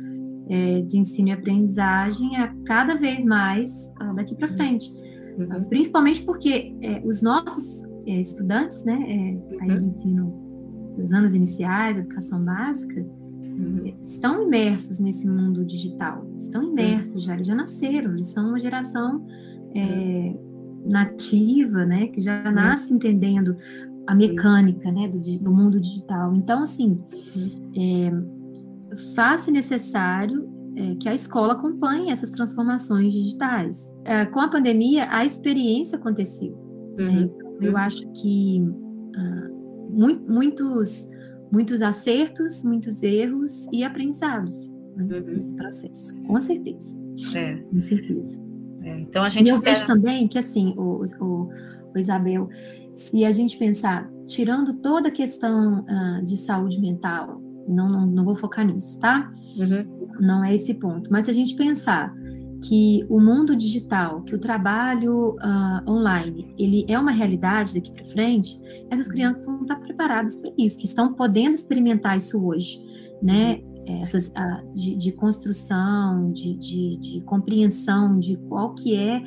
é, 0.49 0.83
de 0.83 0.99
ensino 0.99 1.29
e 1.29 1.33
aprendizagem 1.33 2.37
a 2.37 2.55
cada 2.65 2.95
vez 2.95 3.25
mais 3.25 3.93
daqui 4.15 4.37
para 4.37 4.49
frente. 4.53 4.89
Uhum. 5.39 5.65
Principalmente 5.65 6.23
porque 6.25 6.75
é, 6.81 7.01
os 7.05 7.23
nossos 7.23 7.85
é, 8.07 8.21
estudantes, 8.21 8.83
né, 8.85 8.95
é, 8.95 9.63
aí 9.63 9.79
uhum. 9.79 9.87
ensino 9.87 10.95
dos 10.97 11.13
anos 11.13 11.35
iniciais, 11.35 11.99
educação 11.99 12.45
básica, 12.45 13.01
uhum. 13.01 13.95
estão 14.03 14.43
imersos 14.43 14.99
nesse 14.99 15.29
mundo 15.29 15.65
digital, 15.65 16.29
estão 16.37 16.65
imersos 16.65 17.25
já, 17.25 17.35
eles 17.35 17.47
já 17.47 17.55
nasceram, 17.55 18.13
eles 18.13 18.27
são 18.27 18.49
uma 18.49 18.59
geração 18.59 19.25
é, 19.75 20.35
nativa, 20.85 21.85
né, 21.85 22.09
que 22.09 22.21
já 22.21 22.51
nasce 22.51 22.93
entendendo 22.93 23.57
a 24.09 24.15
mecânica, 24.15 24.91
né, 24.91 25.07
do, 25.07 25.21
do 25.21 25.53
mundo 25.53 25.79
digital. 25.79 26.35
Então, 26.35 26.63
assim, 26.63 26.99
é, 27.77 28.11
faz-se 29.15 29.51
necessário 29.51 30.58
é, 30.79 30.95
que 30.95 31.09
a 31.09 31.15
escola 31.15 31.55
acompanhe 31.55 32.11
essas 32.11 32.31
transformações 32.31 33.13
digitais. 33.13 33.93
É, 34.05 34.25
com 34.27 34.39
a 34.39 34.49
pandemia, 34.49 35.09
a 35.11 35.25
experiência 35.25 35.99
aconteceu. 35.99 36.53
Uhum. 36.99 37.23
Né? 37.23 37.31
Eu 37.61 37.73
uhum. 37.73 37.79
acho 37.79 38.09
que 38.13 38.61
uh, 38.61 39.91
mu 39.91 40.21
muitos, 40.29 41.11
muitos 41.51 41.83
acertos, 41.83 42.63
muitos 42.63 43.03
erros 43.03 43.67
e 43.73 43.83
aprendizados 43.83 44.73
né, 44.97 45.19
uhum. 45.19 45.39
nesse 45.39 45.55
processo, 45.57 46.23
com 46.23 46.39
certeza. 46.39 46.97
É. 47.35 47.57
Com 47.57 47.81
certeza. 47.81 48.41
É, 48.83 49.01
então 49.01 49.25
a 49.25 49.29
gente. 49.29 49.49
E 49.49 49.51
eu 49.51 49.57
espera... 49.57 49.75
vejo 49.75 49.87
também 49.89 50.29
que, 50.29 50.39
assim, 50.39 50.75
o, 50.77 51.05
o, 51.21 51.51
o 51.93 51.99
Isabel, 51.99 52.49
se 52.95 53.25
a 53.25 53.33
gente 53.33 53.59
pensar, 53.59 54.09
tirando 54.27 54.75
toda 54.75 55.09
a 55.09 55.11
questão 55.11 55.81
uh, 55.81 56.25
de 56.25 56.37
saúde 56.37 56.81
mental, 56.81 57.43
não, 57.67 57.89
não, 57.89 58.07
não 58.07 58.25
vou 58.25 58.37
focar 58.37 58.65
nisso, 58.65 58.97
tá? 59.01 59.33
Uhum. 59.57 59.98
Não 60.21 60.45
é 60.45 60.55
esse 60.55 60.75
ponto. 60.75 61.11
Mas 61.11 61.27
se 61.27 61.31
a 61.31 61.35
gente 61.35 61.55
pensar 61.55 62.15
que 62.63 63.07
o 63.09 63.21
mundo 63.21 63.55
digital, 63.55 64.23
que 64.23 64.35
o 64.35 64.39
trabalho 64.39 65.37
uh, 65.37 65.91
online, 65.91 66.55
ele 66.59 66.85
é 66.89 66.99
uma 66.99 67.11
realidade 67.11 67.75
daqui 67.75 67.93
para 67.93 68.05
frente, 68.07 68.59
essas 68.91 69.07
crianças 69.07 69.45
vão 69.45 69.63
estar 69.63 69.77
preparadas 69.77 70.37
para 70.37 70.51
isso, 70.59 70.79
que 70.79 70.87
estão 70.87 71.15
podendo 71.15 71.55
experimentar 71.55 72.17
isso 72.17 72.45
hoje, 72.45 72.81
né? 73.23 73.61
Essas 73.87 74.29
uh, 74.29 74.75
de, 74.75 74.97
de, 74.97 75.13
construção, 75.13 76.31
de, 76.33 76.55
de, 76.57 76.97
de, 76.99 77.21
compreensão 77.25 78.19
de 78.19 78.37
qual 78.37 78.75
que 78.75 78.95
é, 78.95 79.23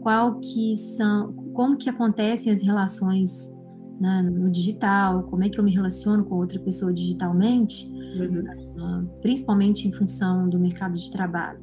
qual 0.00 0.40
que 0.40 0.74
são, 0.74 1.32
como 1.54 1.76
que 1.76 1.88
acontecem 1.88 2.52
as 2.52 2.60
relações 2.60 3.52
né, 4.00 4.22
no 4.22 4.50
digital, 4.50 5.24
como 5.24 5.44
é 5.44 5.48
que 5.48 5.60
eu 5.60 5.64
me 5.64 5.70
relaciono 5.70 6.24
com 6.24 6.36
outra 6.36 6.58
pessoa 6.58 6.92
digitalmente, 6.92 7.86
uhum. 7.86 9.04
uh, 9.04 9.20
principalmente 9.20 9.86
em 9.86 9.92
função 9.92 10.48
do 10.48 10.58
mercado 10.58 10.96
de 10.96 11.10
trabalho. 11.12 11.60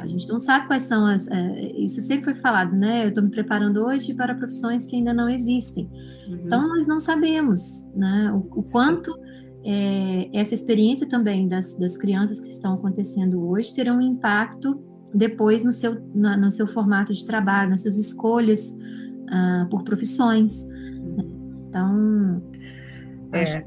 A 0.00 0.06
gente 0.06 0.26
não 0.28 0.38
sabe 0.38 0.66
quais 0.66 0.84
são 0.84 1.04
as. 1.04 1.26
Uh, 1.26 1.30
isso 1.76 2.00
sempre 2.00 2.24
foi 2.24 2.34
falado, 2.34 2.74
né? 2.74 3.04
Eu 3.04 3.08
estou 3.08 3.22
me 3.22 3.30
preparando 3.30 3.84
hoje 3.84 4.14
para 4.14 4.34
profissões 4.34 4.86
que 4.86 4.96
ainda 4.96 5.12
não 5.12 5.28
existem. 5.28 5.90
Uhum. 6.28 6.40
Então, 6.44 6.68
nós 6.68 6.86
não 6.86 7.00
sabemos 7.00 7.86
né, 7.94 8.32
o, 8.32 8.60
o 8.60 8.62
quanto 8.62 9.14
é, 9.64 10.28
essa 10.32 10.54
experiência 10.54 11.06
também 11.08 11.48
das, 11.48 11.74
das 11.74 11.96
crianças 11.96 12.40
que 12.40 12.48
estão 12.48 12.74
acontecendo 12.74 13.46
hoje 13.46 13.74
terão 13.74 13.98
um 13.98 14.02
impacto 14.02 14.82
depois 15.14 15.62
no 15.62 15.72
seu, 15.72 15.94
no, 16.14 16.36
no 16.36 16.50
seu 16.50 16.66
formato 16.66 17.12
de 17.12 17.24
trabalho, 17.24 17.70
nas 17.70 17.82
suas 17.82 17.98
escolhas 17.98 18.70
uh, 18.70 19.68
por 19.68 19.84
profissões. 19.84 20.66
Então, 21.72 22.42
é. 23.32 23.64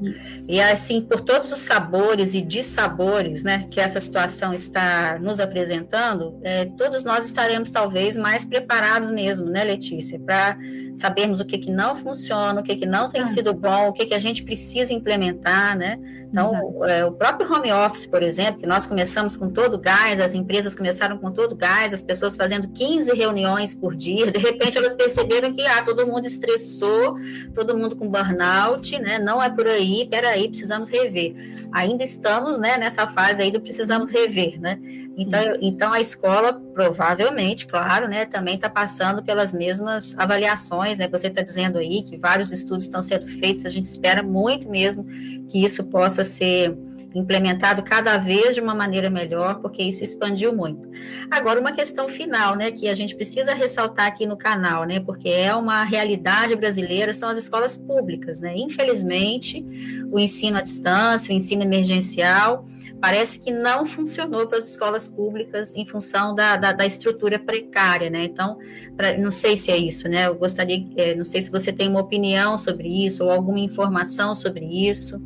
E 0.48 0.60
assim, 0.60 1.02
por 1.02 1.20
todos 1.20 1.50
os 1.52 1.58
sabores 1.58 2.34
e 2.34 2.40
dissabores 2.40 3.42
né, 3.42 3.66
que 3.70 3.80
essa 3.80 3.98
situação 3.98 4.54
está 4.54 5.18
nos 5.18 5.40
apresentando, 5.40 6.38
é, 6.42 6.66
todos 6.66 7.04
nós 7.04 7.26
estaremos 7.26 7.70
talvez 7.70 8.16
mais 8.16 8.44
preparados 8.44 9.10
mesmo, 9.10 9.50
né, 9.50 9.64
Letícia, 9.64 10.18
para 10.20 10.56
sabermos 10.94 11.40
o 11.40 11.44
que, 11.44 11.58
que 11.58 11.70
não 11.70 11.96
funciona, 11.96 12.60
o 12.60 12.62
que, 12.62 12.76
que 12.76 12.86
não 12.86 13.08
tem 13.08 13.22
ah. 13.22 13.26
sido 13.26 13.52
bom, 13.52 13.88
o 13.88 13.92
que, 13.92 14.06
que 14.06 14.14
a 14.14 14.18
gente 14.18 14.42
precisa 14.42 14.92
implementar, 14.92 15.76
né? 15.76 15.98
Então, 16.30 16.84
é, 16.84 17.04
o 17.04 17.12
próprio 17.12 17.50
home 17.50 17.72
office, 17.72 18.06
por 18.06 18.22
exemplo, 18.22 18.60
que 18.60 18.66
nós 18.66 18.84
começamos 18.84 19.36
com 19.36 19.48
todo 19.50 19.78
gás, 19.78 20.20
as 20.20 20.34
empresas 20.34 20.74
começaram 20.74 21.16
com 21.18 21.30
todo 21.30 21.54
gás, 21.54 21.94
as 21.94 22.02
pessoas 22.02 22.36
fazendo 22.36 22.68
15 22.68 23.14
reuniões 23.14 23.74
por 23.74 23.94
dia, 23.94 24.30
de 24.30 24.38
repente 24.38 24.76
elas 24.76 24.94
perceberam 24.94 25.52
que 25.52 25.64
ah, 25.66 25.82
todo 25.82 26.06
mundo 26.06 26.26
estressou, 26.26 27.16
todo 27.54 27.76
mundo 27.76 27.96
com 27.96 28.10
burnout, 28.10 28.98
né? 28.98 29.18
Não 29.18 29.42
é 29.42 29.48
por 29.56 29.66
aí, 29.66 30.06
peraí, 30.08 30.48
precisamos 30.48 30.88
rever. 30.88 31.34
Ainda 31.72 32.04
estamos 32.04 32.58
né, 32.58 32.76
nessa 32.76 33.06
fase 33.06 33.42
aí 33.42 33.50
do 33.50 33.60
precisamos 33.60 34.10
rever, 34.10 34.60
né? 34.60 34.78
Então, 35.16 35.40
então 35.60 35.92
a 35.92 36.00
escola 36.00 36.52
provavelmente, 36.52 37.66
claro, 37.66 38.06
né, 38.06 38.26
também 38.26 38.56
está 38.56 38.68
passando 38.68 39.24
pelas 39.24 39.52
mesmas 39.52 40.16
avaliações, 40.18 40.98
né? 40.98 41.08
Você 41.08 41.28
está 41.28 41.42
dizendo 41.42 41.78
aí 41.78 42.02
que 42.02 42.16
vários 42.16 42.52
estudos 42.52 42.84
estão 42.84 43.02
sendo 43.02 43.26
feitos, 43.26 43.64
a 43.64 43.70
gente 43.70 43.84
espera 43.84 44.22
muito 44.22 44.68
mesmo 44.68 45.04
que 45.48 45.64
isso 45.64 45.82
possa 45.84 46.22
ser 46.22 46.76
implementado 47.18 47.82
cada 47.82 48.16
vez 48.16 48.54
de 48.54 48.60
uma 48.60 48.74
maneira 48.74 49.08
melhor, 49.08 49.60
porque 49.60 49.82
isso 49.82 50.04
expandiu 50.04 50.54
muito. 50.54 50.88
Agora, 51.30 51.60
uma 51.60 51.72
questão 51.72 52.08
final, 52.08 52.54
né, 52.56 52.70
que 52.70 52.88
a 52.88 52.94
gente 52.94 53.14
precisa 53.14 53.54
ressaltar 53.54 54.06
aqui 54.06 54.26
no 54.26 54.36
canal, 54.36 54.84
né, 54.84 55.00
porque 55.00 55.28
é 55.28 55.54
uma 55.54 55.84
realidade 55.84 56.54
brasileira, 56.54 57.14
são 57.14 57.28
as 57.28 57.38
escolas 57.38 57.76
públicas, 57.76 58.40
né. 58.40 58.54
Infelizmente, 58.56 59.64
o 60.10 60.18
ensino 60.18 60.58
à 60.58 60.60
distância, 60.60 61.32
o 61.32 61.36
ensino 61.36 61.62
emergencial, 61.62 62.64
parece 63.00 63.38
que 63.38 63.52
não 63.52 63.86
funcionou 63.86 64.46
para 64.46 64.58
as 64.58 64.68
escolas 64.68 65.06
públicas 65.08 65.74
em 65.74 65.86
função 65.86 66.34
da, 66.34 66.56
da, 66.56 66.72
da 66.72 66.86
estrutura 66.86 67.38
precária, 67.38 68.10
né? 68.10 68.24
Então, 68.24 68.58
pra, 68.96 69.16
não 69.16 69.30
sei 69.30 69.56
se 69.56 69.70
é 69.70 69.76
isso, 69.76 70.08
né? 70.08 70.26
Eu 70.26 70.34
gostaria, 70.34 70.86
é, 70.96 71.14
não 71.14 71.24
sei 71.24 71.42
se 71.42 71.50
você 71.50 71.72
tem 71.72 71.88
uma 71.88 72.00
opinião 72.00 72.56
sobre 72.58 72.88
isso 72.88 73.24
ou 73.24 73.30
alguma 73.30 73.60
informação 73.60 74.34
sobre 74.34 74.64
isso. 74.64 75.20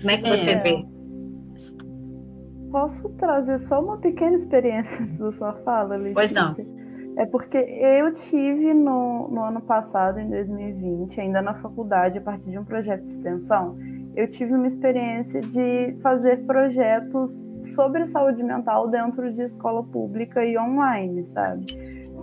Como 0.00 0.10
é 0.10 0.16
que 0.16 0.28
você 0.28 0.50
é, 0.50 0.56
vê? 0.56 0.84
Posso 2.72 3.06
trazer 3.10 3.58
só 3.58 3.80
uma 3.80 3.98
pequena 3.98 4.34
experiência 4.34 5.04
antes 5.04 5.18
da 5.20 5.30
sua 5.30 5.52
fala, 5.56 5.94
Letícia? 5.94 6.14
Pois 6.14 6.32
não. 6.32 6.82
É 7.18 7.26
porque 7.26 7.58
eu 7.58 8.10
tive 8.14 8.72
no, 8.72 9.28
no 9.28 9.44
ano 9.44 9.60
passado, 9.60 10.18
em 10.18 10.30
2020, 10.30 11.20
ainda 11.20 11.42
na 11.42 11.52
faculdade, 11.52 12.16
a 12.16 12.20
partir 12.22 12.50
de 12.50 12.58
um 12.58 12.64
projeto 12.64 13.02
de 13.02 13.12
extensão, 13.12 13.76
eu 14.16 14.26
tive 14.28 14.54
uma 14.54 14.66
experiência 14.66 15.42
de 15.42 15.94
fazer 16.02 16.46
projetos 16.46 17.44
sobre 17.74 18.06
saúde 18.06 18.42
mental 18.42 18.88
dentro 18.88 19.30
de 19.30 19.42
escola 19.42 19.84
pública 19.84 20.42
e 20.42 20.56
online, 20.58 21.26
sabe? 21.26 21.66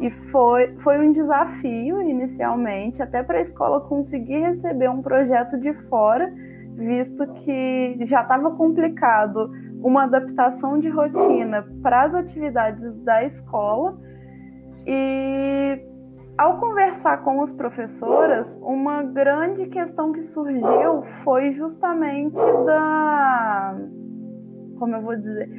E 0.02 0.10
foi, 0.10 0.76
foi 0.78 0.97
um 1.00 1.12
desafio 1.12 2.02
inicialmente, 2.02 3.04
até 3.04 3.22
para 3.22 3.38
a 3.38 3.41
escola 3.41 3.82
conseguir 3.82 4.39
receber 4.39 4.89
um 4.89 5.04
projeto 5.04 5.60
de 5.60 5.72
fora, 5.88 6.34
visto 6.76 7.28
que 7.34 7.97
já 8.06 8.22
estava 8.22 8.50
complicado 8.52 9.52
uma 9.82 10.03
adaptação 10.03 10.80
de 10.80 10.89
rotina 10.89 11.65
para 11.82 12.01
as 12.01 12.13
atividades 12.13 12.93
da 13.03 13.23
escola. 13.23 13.97
E 14.86 15.82
ao 16.38 16.57
conversar 16.57 17.17
com 17.23 17.41
as 17.41 17.53
professoras, 17.53 18.57
uma 18.61 19.03
grande 19.03 19.67
questão 19.67 20.11
que 20.11 20.21
surgiu 20.21 21.03
foi 21.23 21.51
justamente 21.51 22.41
da. 22.65 23.77
Como 24.77 24.95
eu 24.95 25.01
vou 25.01 25.15
dizer? 25.15 25.49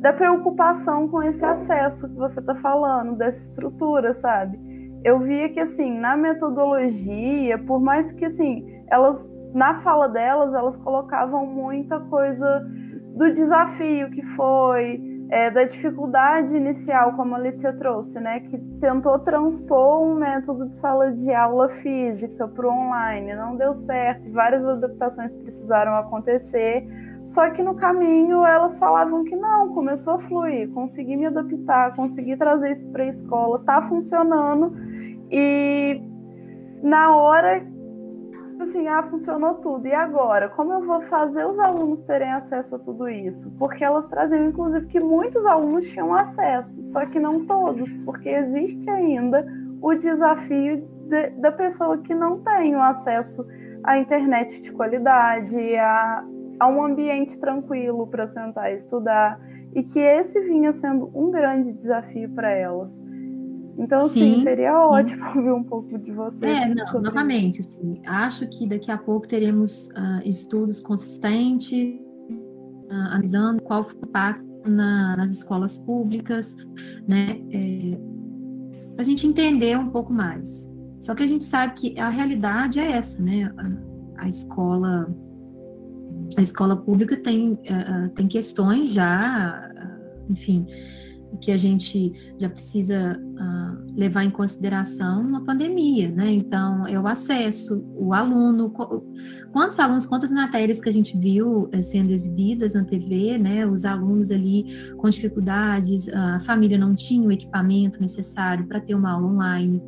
Da 0.00 0.12
preocupação 0.12 1.08
com 1.08 1.22
esse 1.22 1.44
acesso 1.44 2.08
que 2.08 2.14
você 2.14 2.38
está 2.38 2.54
falando, 2.54 3.16
dessa 3.16 3.42
estrutura, 3.42 4.12
sabe? 4.12 4.58
Eu 5.04 5.18
via 5.18 5.48
que, 5.48 5.58
assim, 5.58 5.98
na 5.98 6.16
metodologia, 6.16 7.58
por 7.58 7.80
mais 7.80 8.12
que, 8.12 8.24
assim, 8.24 8.64
elas, 8.88 9.28
na 9.52 9.74
fala 9.76 10.08
delas, 10.08 10.54
elas 10.54 10.76
colocavam 10.76 11.46
muita 11.46 11.98
coisa 11.98 12.64
do 13.18 13.32
desafio 13.32 14.10
que 14.10 14.22
foi, 14.36 15.02
é, 15.28 15.50
da 15.50 15.64
dificuldade 15.64 16.56
inicial, 16.56 17.14
como 17.14 17.34
a 17.34 17.38
Letícia 17.38 17.72
trouxe, 17.72 18.20
né, 18.20 18.38
que 18.40 18.56
tentou 18.80 19.18
transpor 19.18 20.02
um 20.04 20.14
método 20.14 20.68
de 20.68 20.76
sala 20.76 21.10
de 21.10 21.34
aula 21.34 21.68
física 21.68 22.46
para 22.46 22.66
o 22.66 22.70
online, 22.70 23.34
não 23.34 23.56
deu 23.56 23.74
certo, 23.74 24.30
várias 24.30 24.64
adaptações 24.64 25.34
precisaram 25.34 25.96
acontecer, 25.96 26.86
só 27.24 27.50
que 27.50 27.60
no 27.60 27.74
caminho 27.74 28.46
elas 28.46 28.78
falavam 28.78 29.24
que 29.24 29.34
não, 29.34 29.74
começou 29.74 30.14
a 30.14 30.18
fluir, 30.20 30.70
consegui 30.70 31.16
me 31.16 31.26
adaptar, 31.26 31.96
consegui 31.96 32.36
trazer 32.36 32.70
isso 32.70 32.88
para 32.90 33.02
a 33.02 33.08
escola, 33.08 33.58
tá 33.66 33.82
funcionando, 33.82 34.72
e 35.28 36.00
na 36.80 37.16
hora 37.16 37.66
assim, 38.62 38.86
ah, 38.88 39.02
funcionou 39.02 39.54
tudo. 39.54 39.86
E 39.86 39.94
agora? 39.94 40.48
Como 40.48 40.72
eu 40.72 40.84
vou 40.84 41.00
fazer 41.02 41.46
os 41.46 41.58
alunos 41.58 42.02
terem 42.02 42.32
acesso 42.32 42.76
a 42.76 42.78
tudo 42.78 43.08
isso? 43.08 43.50
Porque 43.58 43.84
elas 43.84 44.08
traziam, 44.08 44.44
inclusive, 44.44 44.86
que 44.86 45.00
muitos 45.00 45.44
alunos 45.46 45.88
tinham 45.88 46.14
acesso, 46.14 46.82
só 46.82 47.06
que 47.06 47.18
não 47.18 47.46
todos, 47.46 47.96
porque 47.98 48.28
existe 48.28 48.88
ainda 48.90 49.46
o 49.80 49.94
desafio 49.94 50.88
de, 51.08 51.30
da 51.30 51.52
pessoa 51.52 51.98
que 51.98 52.14
não 52.14 52.40
tem 52.40 52.74
o 52.74 52.82
acesso 52.82 53.46
à 53.84 53.98
internet 53.98 54.60
de 54.60 54.72
qualidade, 54.72 55.76
a, 55.76 56.24
a 56.58 56.68
um 56.68 56.84
ambiente 56.84 57.38
tranquilo 57.38 58.06
para 58.06 58.26
sentar 58.26 58.72
e 58.72 58.76
estudar, 58.76 59.40
e 59.74 59.82
que 59.82 59.98
esse 59.98 60.40
vinha 60.40 60.72
sendo 60.72 61.10
um 61.14 61.30
grande 61.30 61.72
desafio 61.72 62.28
para 62.30 62.50
elas. 62.50 63.00
Então, 63.78 64.08
sim, 64.08 64.36
sim 64.36 64.42
seria 64.42 64.72
sim. 64.72 64.76
ótimo 64.76 65.24
ouvir 65.36 65.52
um 65.52 65.62
pouco 65.62 65.96
de 65.98 66.10
você. 66.10 66.44
É, 66.44 66.74
não, 66.74 67.00
novamente, 67.00 67.60
assim, 67.60 67.94
acho 68.04 68.46
que 68.48 68.66
daqui 68.66 68.90
a 68.90 68.98
pouco 68.98 69.28
teremos 69.28 69.86
uh, 69.88 70.20
estudos 70.24 70.80
consistentes, 70.80 71.94
uh, 72.90 72.92
analisando 72.92 73.62
qual 73.62 73.84
foi 73.84 73.94
o 73.94 74.04
impacto 74.04 74.44
na, 74.66 75.16
nas 75.16 75.30
escolas 75.30 75.78
públicas, 75.78 76.56
né, 77.06 77.40
é, 77.52 77.96
para 78.94 79.02
a 79.02 79.04
gente 79.04 79.26
entender 79.26 79.78
um 79.78 79.88
pouco 79.90 80.12
mais. 80.12 80.68
Só 80.98 81.14
que 81.14 81.22
a 81.22 81.26
gente 81.26 81.44
sabe 81.44 81.74
que 81.74 82.00
a 82.00 82.08
realidade 82.08 82.80
é 82.80 82.90
essa, 82.90 83.22
né, 83.22 83.52
a, 83.56 84.24
a 84.24 84.28
escola 84.28 85.08
a 86.36 86.42
escola 86.42 86.76
pública 86.76 87.16
tem, 87.16 87.52
uh, 87.52 88.08
tem 88.14 88.26
questões 88.26 88.90
já, 88.90 89.70
enfim, 90.28 90.66
que 91.36 91.52
a 91.52 91.56
gente 91.56 92.12
já 92.38 92.48
precisa 92.48 93.20
uh, 93.20 93.92
levar 93.96 94.24
em 94.24 94.30
consideração 94.30 95.20
uma 95.20 95.44
pandemia, 95.44 96.10
né? 96.10 96.32
Então, 96.32 96.86
é 96.86 96.98
o 96.98 97.06
acesso, 97.06 97.84
o 97.96 98.12
aluno, 98.12 98.70
quantos 99.52 99.78
alunos, 99.78 100.06
quantas 100.06 100.32
matérias 100.32 100.80
que 100.80 100.88
a 100.88 100.92
gente 100.92 101.18
viu 101.18 101.68
eh, 101.72 101.82
sendo 101.82 102.10
exibidas 102.10 102.74
na 102.74 102.84
TV, 102.84 103.38
né? 103.38 103.66
Os 103.66 103.84
alunos 103.84 104.30
ali 104.30 104.92
com 104.96 105.08
dificuldades, 105.08 106.08
a 106.08 106.40
família 106.40 106.78
não 106.78 106.94
tinha 106.94 107.26
o 107.26 107.32
equipamento 107.32 108.00
necessário 108.00 108.66
para 108.66 108.80
ter 108.80 108.94
uma 108.94 109.12
aula 109.12 109.28
online. 109.28 109.82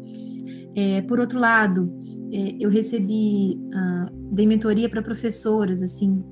É, 0.75 1.03
por 1.03 1.19
outro 1.19 1.39
lado, 1.39 1.93
é, 2.33 2.57
eu 2.61 2.71
recebi, 2.71 3.59
uh, 3.75 4.35
dei 4.35 4.47
mentoria 4.47 4.89
para 4.89 5.03
professoras, 5.03 5.83
assim, 5.83 6.23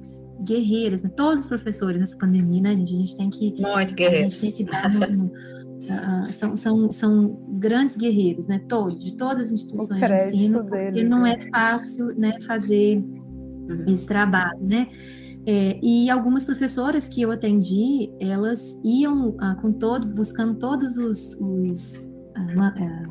guerreiras, 0.40 1.02
né? 1.02 1.10
todos 1.16 1.40
os 1.40 1.48
professores 1.48 2.00
nessa 2.00 2.16
pandemia, 2.16 2.62
né, 2.62 2.76
gente? 2.76 2.94
A 2.94 2.96
gente 2.96 3.16
tem 3.16 3.30
que. 3.30 3.60
Muito 3.60 3.94
guerreiros. 3.94 4.34
A 4.34 4.46
gente 4.46 4.56
tem 4.56 4.66
que 4.66 4.70
dar. 4.70 4.88
No, 5.10 5.26
uh, 5.26 6.32
são, 6.32 6.56
são, 6.56 6.90
são 6.90 7.40
grandes 7.58 7.96
guerreiros, 7.96 8.46
né? 8.46 8.60
Todos, 8.68 9.02
de 9.02 9.16
todas 9.16 9.46
as 9.46 9.52
instituições 9.52 10.00
de 10.00 10.36
ensino, 10.36 10.64
porque 10.64 10.90
dele, 10.90 11.08
não 11.08 11.26
é 11.26 11.36
né? 11.36 11.48
fácil 11.50 12.06
né, 12.16 12.40
fazer 12.46 12.98
uhum. 12.98 13.84
esse 13.88 14.06
trabalho, 14.06 14.60
né? 14.60 14.88
É, 15.46 15.78
e 15.82 16.10
algumas 16.10 16.44
professoras 16.44 17.08
que 17.08 17.22
eu 17.22 17.30
atendi, 17.30 18.12
elas 18.20 18.78
iam 18.84 19.30
uh, 19.30 19.56
com 19.62 19.72
todo, 19.72 20.06
buscando 20.06 20.58
todos 20.58 20.98
os, 20.98 21.34
os 21.40 22.07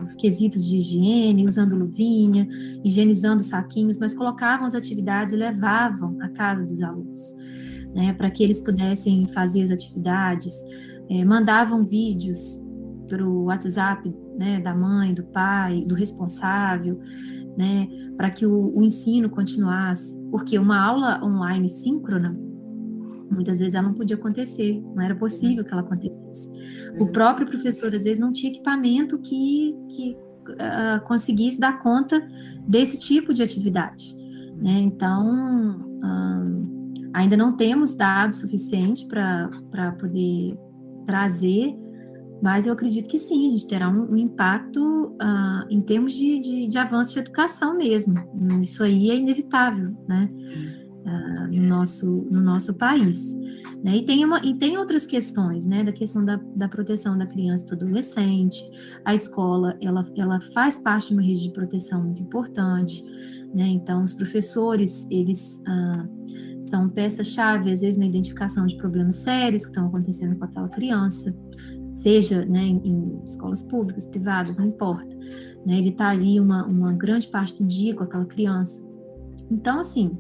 os 0.02 0.16
quesitos 0.16 0.66
de 0.66 0.78
higiene, 0.78 1.46
usando 1.46 1.76
luvinha, 1.76 2.48
higienizando 2.84 3.44
saquinhos, 3.44 3.98
mas 3.98 4.14
colocavam 4.14 4.66
as 4.66 4.76
atividades 4.76 5.34
e 5.34 5.38
levavam 5.38 6.18
à 6.22 6.30
casa 6.30 6.64
dos 6.64 6.82
alunos, 6.82 7.36
né, 7.94 8.14
para 8.14 8.30
que 8.30 8.44
eles 8.44 8.60
pudessem 8.62 9.28
fazer 9.28 9.64
as 9.64 9.72
atividades, 9.72 10.54
é, 11.10 11.24
mandavam 11.26 11.84
vídeos 11.84 12.62
para 13.08 13.26
o 13.26 13.46
WhatsApp 13.46 14.14
né, 14.38 14.60
da 14.60 14.76
mãe, 14.76 15.14
do 15.14 15.24
pai, 15.24 15.84
do 15.86 15.96
responsável, 15.96 17.00
né, 17.58 17.88
para 18.16 18.30
que 18.30 18.46
o, 18.46 18.78
o 18.78 18.84
ensino 18.84 19.30
continuasse, 19.30 20.18
porque 20.30 20.60
uma 20.60 20.80
aula 20.80 21.24
online 21.24 21.70
síncrona 21.70 22.47
muitas 23.30 23.60
vezes 23.60 23.74
ela 23.74 23.88
não 23.88 23.94
podia 23.94 24.16
acontecer, 24.16 24.82
não 24.96 25.02
era 25.02 25.16
possível 25.16 25.64
que 25.64 25.72
ela 25.72 25.82
acontecesse. 25.82 26.52
O 26.98 27.04
uhum. 27.04 27.12
próprio 27.12 27.48
professor, 27.48 27.94
às 27.94 28.04
vezes, 28.04 28.20
não 28.20 28.32
tinha 28.32 28.52
equipamento 28.52 29.18
que, 29.20 29.76
que 29.90 30.18
uh, 30.54 31.06
conseguisse 31.06 31.60
dar 31.60 31.80
conta 31.80 32.22
desse 32.68 32.98
tipo 32.98 33.34
de 33.34 33.44
atividade. 33.44 34.16
Né? 34.56 34.80
Então, 34.80 35.80
uh, 35.80 37.10
ainda 37.14 37.38
não 37.38 37.56
temos 37.56 37.96
dados 37.96 38.38
suficientes 38.38 39.04
para 39.04 39.92
poder 40.00 40.58
trazer, 41.06 41.76
mas 42.42 42.68
eu 42.68 42.74
acredito 42.74 43.10
que 43.10 43.18
sim, 43.18 43.48
a 43.48 43.52
gente 43.52 43.68
terá 43.68 43.90
um, 43.90 44.12
um 44.12 44.18
impacto 44.18 45.08
uh, 45.14 45.66
em 45.70 45.82
termos 45.82 46.14
de, 46.14 46.40
de, 46.40 46.68
de, 46.68 46.78
avanço 46.78 47.14
de 47.14 47.20
educação 47.20 47.76
mesmo. 47.76 48.16
Isso 48.62 48.84
aí 48.84 49.10
é 49.10 49.16
inevitável, 49.16 49.96
né? 50.08 50.30
Uh, 51.08 51.56
no, 51.56 51.68
nosso, 51.68 52.06
no 52.30 52.42
nosso 52.42 52.74
país. 52.74 53.34
Né? 53.82 53.98
E, 53.98 54.06
tem 54.06 54.26
uma, 54.26 54.46
e 54.46 54.54
tem 54.56 54.78
outras 54.78 55.06
questões, 55.06 55.66
né, 55.66 55.82
da 55.82 55.94
questão 55.94 56.26
da, 56.26 56.36
da 56.54 56.68
proteção 56.68 57.18
da 57.18 57.26
criança 57.26 57.64
e 57.64 57.70
do 57.70 57.76
adolescente. 57.76 58.70
A 59.06 59.16
escola, 59.16 59.78
ela, 59.80 60.06
ela 60.18 60.42
faz 60.54 60.78
parte 60.80 61.08
de 61.08 61.14
uma 61.14 61.22
rede 61.22 61.44
de 61.44 61.54
proteção 61.54 62.04
muito 62.04 62.22
importante. 62.22 63.02
né? 63.54 63.68
Então, 63.68 64.04
os 64.04 64.14
professores, 64.14 65.08
eles 65.10 65.62
ah, 65.66 66.06
são 66.70 66.90
peça-chave, 66.90 67.72
às 67.72 67.80
vezes, 67.80 67.98
na 67.98 68.06
identificação 68.06 68.66
de 68.66 68.76
problemas 68.76 69.16
sérios 69.18 69.64
que 69.64 69.70
estão 69.70 69.88
acontecendo 69.88 70.36
com 70.36 70.44
aquela 70.44 70.68
criança, 70.68 71.34
seja 71.94 72.46
né, 72.46 72.64
em, 72.64 72.82
em 72.84 73.22
escolas 73.24 73.64
públicas, 73.64 74.06
privadas, 74.06 74.58
não 74.58 74.66
importa. 74.66 75.16
Né? 75.66 75.78
Ele 75.78 75.90
está 75.90 76.10
ali 76.10 76.40
uma, 76.40 76.66
uma 76.66 76.94
grande 76.94 77.28
parte 77.28 77.58
do 77.62 77.68
dia 77.68 77.96
com 77.96 78.04
aquela 78.04 78.26
criança. 78.26 78.86
Então, 79.50 79.80
assim, 79.80 80.18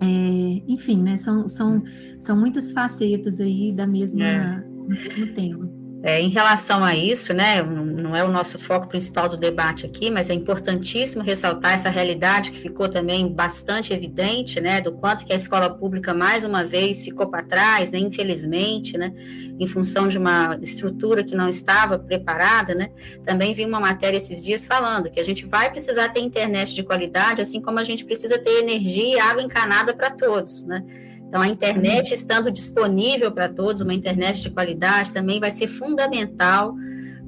é, 0.00 0.62
enfim, 0.66 1.02
né, 1.02 1.16
são, 1.18 1.46
são, 1.48 1.82
são 2.20 2.36
muitas 2.36 2.72
facetas 2.72 3.38
aí 3.40 3.72
da 3.72 3.86
mesma, 3.86 4.24
é. 4.24 4.60
do 4.60 4.88
mesmo 4.88 5.34
tema. 5.34 5.79
É, 6.02 6.18
em 6.18 6.30
relação 6.30 6.82
a 6.82 6.96
isso, 6.96 7.34
né, 7.34 7.62
não 7.62 8.16
é 8.16 8.24
o 8.24 8.28
nosso 8.28 8.58
foco 8.58 8.88
principal 8.88 9.28
do 9.28 9.36
debate 9.36 9.84
aqui, 9.84 10.10
mas 10.10 10.30
é 10.30 10.34
importantíssimo 10.34 11.22
ressaltar 11.22 11.74
essa 11.74 11.90
realidade 11.90 12.50
que 12.50 12.58
ficou 12.58 12.88
também 12.88 13.30
bastante 13.30 13.92
evidente, 13.92 14.60
né, 14.62 14.80
do 14.80 14.92
quanto 14.92 15.26
que 15.26 15.32
a 15.32 15.36
escola 15.36 15.68
pública 15.68 16.14
mais 16.14 16.42
uma 16.42 16.64
vez 16.64 17.04
ficou 17.04 17.28
para 17.28 17.42
trás, 17.42 17.90
né, 17.90 17.98
infelizmente, 17.98 18.96
né, 18.96 19.12
em 19.58 19.66
função 19.66 20.08
de 20.08 20.16
uma 20.16 20.58
estrutura 20.62 21.22
que 21.22 21.36
não 21.36 21.48
estava 21.48 21.98
preparada, 21.98 22.74
né. 22.74 22.88
Também 23.22 23.52
vi 23.52 23.66
uma 23.66 23.78
matéria 23.78 24.16
esses 24.16 24.42
dias 24.42 24.64
falando 24.64 25.10
que 25.10 25.20
a 25.20 25.24
gente 25.24 25.44
vai 25.44 25.70
precisar 25.70 26.08
ter 26.08 26.20
internet 26.20 26.74
de 26.74 26.82
qualidade, 26.82 27.42
assim 27.42 27.60
como 27.60 27.78
a 27.78 27.84
gente 27.84 28.06
precisa 28.06 28.38
ter 28.38 28.60
energia 28.60 29.16
e 29.16 29.20
água 29.20 29.42
encanada 29.42 29.92
para 29.92 30.10
todos, 30.10 30.64
né. 30.64 30.82
Então, 31.30 31.40
a 31.40 31.46
internet 31.46 32.12
estando 32.12 32.50
disponível 32.50 33.30
para 33.30 33.48
todos, 33.48 33.82
uma 33.82 33.94
internet 33.94 34.42
de 34.42 34.50
qualidade, 34.50 35.12
também 35.12 35.38
vai 35.38 35.52
ser 35.52 35.68
fundamental 35.68 36.74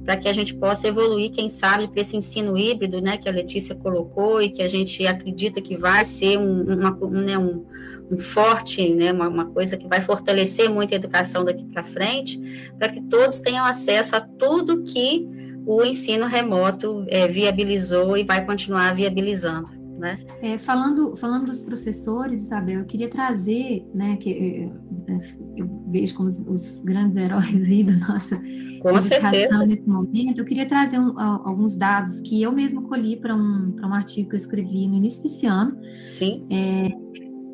para 0.03 0.17
que 0.17 0.27
a 0.27 0.33
gente 0.33 0.53
possa 0.55 0.89
evoluir, 0.89 1.31
quem 1.31 1.47
sabe, 1.47 1.87
para 1.87 2.01
esse 2.01 2.17
ensino 2.17 2.57
híbrido, 2.57 2.99
né, 2.99 3.15
que 3.15 3.29
a 3.29 3.31
Letícia 3.31 3.73
colocou 3.73 4.41
e 4.41 4.49
que 4.49 4.61
a 4.61 4.67
gente 4.67 5.07
acredita 5.07 5.61
que 5.61 5.77
vai 5.77 6.03
ser 6.03 6.37
um, 6.37 6.63
uma, 6.63 6.91
né, 7.11 7.37
um, 7.37 7.65
um 8.11 8.17
forte, 8.17 8.93
né, 8.93 9.13
uma, 9.13 9.29
uma, 9.29 9.45
coisa 9.45 9.77
que 9.77 9.87
vai 9.87 10.01
fortalecer 10.01 10.69
muito 10.69 10.91
a 10.91 10.97
educação 10.97 11.45
daqui 11.45 11.63
para 11.63 11.85
frente, 11.85 12.37
para 12.77 12.89
que 12.89 12.99
todos 12.99 13.39
tenham 13.39 13.65
acesso 13.65 14.17
a 14.17 14.19
tudo 14.19 14.83
que 14.83 15.25
o 15.65 15.81
ensino 15.81 16.25
remoto 16.25 17.05
é, 17.07 17.25
viabilizou 17.25 18.17
e 18.17 18.25
vai 18.25 18.45
continuar 18.45 18.93
viabilizando 18.93 19.72
né? 19.97 20.19
É, 20.41 20.57
falando, 20.57 21.15
falando 21.15 21.45
dos 21.45 21.61
professores, 21.61 22.41
Isabel, 22.41 22.79
eu 22.79 22.85
queria 22.85 23.09
trazer, 23.09 23.85
né, 23.93 24.17
que 24.17 24.29
eu, 24.29 25.17
eu 25.57 25.85
vejo 25.89 26.15
como 26.15 26.27
os, 26.27 26.39
os, 26.39 26.79
grandes 26.81 27.15
heróis 27.15 27.63
aí 27.63 27.83
da 27.83 27.93
nossa 28.07 28.35
Com 28.37 28.89
educação 28.89 29.01
certeza. 29.01 29.65
nesse 29.65 29.89
momento, 29.89 30.39
eu 30.39 30.45
queria 30.45 30.67
trazer 30.67 30.99
um, 30.99 31.17
alguns 31.19 31.75
dados 31.75 32.19
que 32.21 32.41
eu 32.41 32.51
mesmo 32.51 32.83
colhi 32.83 33.17
para 33.17 33.35
um, 33.35 33.75
um 33.81 33.93
artigo 33.93 34.29
que 34.29 34.35
eu 34.35 34.39
escrevi 34.39 34.87
no 34.87 34.95
início 34.95 35.21
desse 35.23 35.45
ano. 35.45 35.77
Sim. 36.05 36.45
É, 36.49 36.89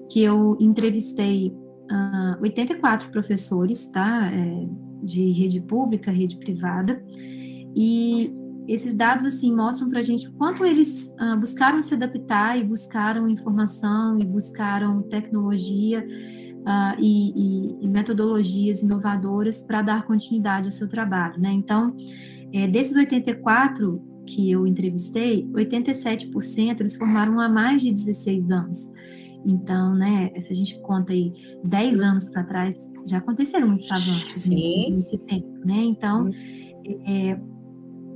que 0.09 0.23
eu 0.23 0.57
entrevistei 0.59 1.49
uh, 1.49 1.91
ah, 1.91 2.37
84 2.41 3.11
professores, 3.11 3.85
tá? 3.85 4.27
É, 4.33 4.67
de 5.03 5.31
rede 5.31 5.61
pública, 5.61 6.11
rede 6.11 6.35
privada, 6.37 7.01
e 7.75 8.33
esses 8.73 8.93
dados 8.93 9.25
assim 9.25 9.55
mostram 9.55 9.89
para 9.89 9.99
a 9.99 10.03
gente 10.03 10.27
o 10.27 10.33
quanto 10.33 10.65
eles 10.65 11.13
uh, 11.19 11.37
buscaram 11.39 11.81
se 11.81 11.93
adaptar 11.93 12.57
e 12.59 12.63
buscaram 12.63 13.27
informação 13.27 14.19
e 14.19 14.25
buscaram 14.25 15.01
tecnologia 15.03 16.05
uh, 16.05 16.99
e, 16.99 17.31
e, 17.31 17.85
e, 17.85 17.87
metodologias 17.87 18.81
inovadoras 18.81 19.61
para 19.61 19.81
dar 19.81 20.05
continuidade 20.05 20.65
ao 20.65 20.71
seu 20.71 20.87
trabalho, 20.87 21.39
né? 21.39 21.51
Então, 21.51 21.95
é, 22.53 22.67
desses 22.67 22.95
84 22.95 24.01
que 24.25 24.51
eu 24.51 24.67
entrevistei, 24.67 25.47
87% 25.47 26.79
eles 26.79 26.95
formaram 26.95 27.39
há 27.39 27.49
mais 27.49 27.81
de 27.81 27.91
16 27.91 28.51
anos. 28.51 28.93
Então, 29.45 29.95
né, 29.95 30.31
se 30.41 30.51
a 30.51 30.55
gente 30.55 30.79
conta 30.81 31.13
aí 31.13 31.33
10 31.63 31.99
anos 32.01 32.29
para 32.29 32.43
trás, 32.43 32.91
já 33.05 33.17
aconteceram 33.17 33.67
muitos 33.67 33.89
avanços 33.89 34.47
nesse, 34.47 34.91
nesse, 34.91 35.17
tempo, 35.19 35.65
né? 35.65 35.81
Então, 35.83 36.29
é, 37.05 37.39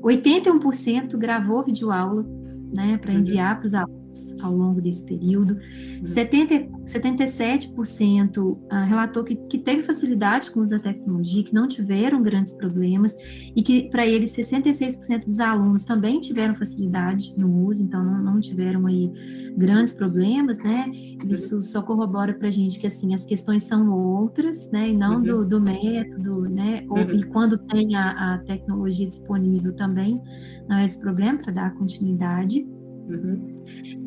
81% 0.04 1.18
gravou 1.18 1.64
videoaula 1.64 2.26
né, 2.74 2.98
para 2.98 3.12
uhum. 3.12 3.20
enviar 3.20 3.58
para 3.58 3.66
os 3.66 3.74
alunos 3.74 4.03
ao 4.42 4.56
longo 4.56 4.82
desse 4.82 5.06
período. 5.06 5.58
70, 6.04 6.54
uhum. 6.54 6.84
77% 6.86 8.58
ah, 8.70 8.84
relatou 8.84 9.24
que, 9.24 9.36
que 9.36 9.58
teve 9.58 9.84
facilidade 9.84 10.52
com 10.52 10.60
o 10.60 10.64
uso 10.64 10.72
da 10.72 10.80
tecnologia, 10.80 11.44
que 11.44 11.54
não 11.54 11.68
tiveram 11.68 12.22
grandes 12.22 12.54
problemas, 12.54 13.16
e 13.56 13.62
que 13.64 13.90
para 13.90 14.06
eles 14.06 14.36
66% 14.36 15.26
dos 15.26 15.40
alunos 15.40 15.84
também 15.86 16.20
tiveram 16.20 16.56
facilidade 16.56 17.34
no 17.38 17.68
uso, 17.68 17.84
então 17.84 18.04
não, 18.04 18.24
não 18.24 18.40
tiveram 18.40 18.86
aí 18.86 19.12
grandes 19.56 19.94
problemas, 19.94 20.58
né? 20.58 20.90
Isso 21.28 21.62
só 21.62 21.82
corrobora 21.82 22.34
para 22.34 22.48
a 22.48 22.52
gente 22.52 22.80
que 22.80 22.88
assim 22.88 23.14
as 23.14 23.24
questões 23.24 23.64
são 23.64 23.92
outras, 23.92 24.70
né? 24.72 24.90
E 24.90 24.98
não 24.98 25.16
uhum. 25.16 25.22
do, 25.22 25.46
do, 25.46 25.62
método, 25.62 26.42
né? 26.50 26.84
Ou, 26.90 26.98
uhum. 26.98 27.12
E 27.12 27.24
quando 27.24 27.58
tem 27.58 27.96
a, 27.96 28.36
a 28.36 28.38
tecnologia 28.40 29.08
disponível 29.08 29.74
também 29.74 30.22
não 30.68 30.78
é 30.78 30.86
esse 30.86 31.00
problema 31.00 31.40
para 31.40 31.54
dar 31.54 31.74
continuidade. 31.76 32.68
Uhum. 33.08 33.64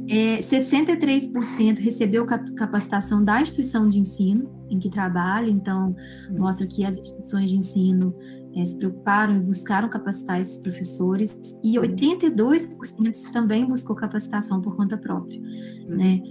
É, 0.08 0.38
63% 0.38 1.78
recebeu 1.78 2.24
capacitação 2.24 3.24
da 3.24 3.42
instituição 3.42 3.88
de 3.88 3.98
ensino 3.98 4.50
em 4.70 4.78
que 4.78 4.88
trabalha, 4.88 5.50
então 5.50 5.94
uhum. 6.30 6.38
mostra 6.38 6.66
que 6.66 6.84
as 6.84 6.98
instituições 6.98 7.50
de 7.50 7.56
ensino 7.56 8.14
é, 8.54 8.64
se 8.64 8.76
preocuparam 8.76 9.36
e 9.36 9.40
buscaram 9.40 9.88
capacitar 9.88 10.40
esses 10.40 10.58
professores, 10.58 11.36
e 11.62 11.74
82% 11.74 12.68
uhum. 12.98 13.32
também 13.32 13.66
buscou 13.66 13.94
capacitação 13.96 14.60
por 14.60 14.76
conta 14.76 14.96
própria, 14.96 15.38
uhum. 15.40 15.96
né? 15.96 16.22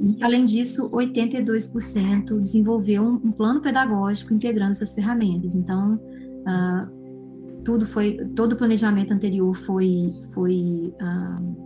E, 0.00 0.22
além 0.22 0.46
disso, 0.46 0.90
82% 0.90 2.40
desenvolveu 2.40 3.02
um, 3.02 3.14
um, 3.16 3.32
plano 3.32 3.60
pedagógico 3.60 4.32
integrando 4.32 4.70
essas 4.70 4.94
ferramentas. 4.94 5.54
Então, 5.54 5.96
uh, 5.96 7.62
tudo 7.64 7.84
foi, 7.84 8.16
todo 8.34 8.52
o 8.52 8.56
planejamento 8.56 9.12
anterior 9.12 9.54
foi, 9.54 10.06
foi 10.32 10.94
uh, 11.02 11.59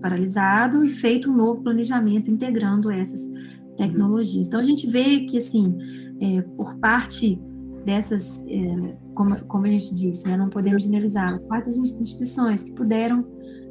paralisado 0.00 0.84
e 0.84 0.88
feito 0.88 1.30
um 1.30 1.36
novo 1.36 1.62
planejamento 1.62 2.30
integrando 2.30 2.90
essas 2.90 3.28
tecnologias. 3.76 4.46
Então 4.46 4.60
a 4.60 4.64
gente 4.64 4.86
vê 4.86 5.20
que 5.20 5.38
assim, 5.38 5.76
é, 6.20 6.42
por 6.42 6.76
parte 6.76 7.40
dessas, 7.84 8.42
é, 8.48 8.96
como, 9.14 9.36
como 9.44 9.66
a 9.66 9.68
gente 9.68 9.94
disse, 9.94 10.26
né, 10.26 10.36
não 10.36 10.48
podemos 10.48 10.82
generalizar, 10.82 11.34
as 11.34 11.44
partes 11.44 11.76
das 11.76 12.00
instituições 12.00 12.62
que 12.62 12.72
puderam 12.72 13.24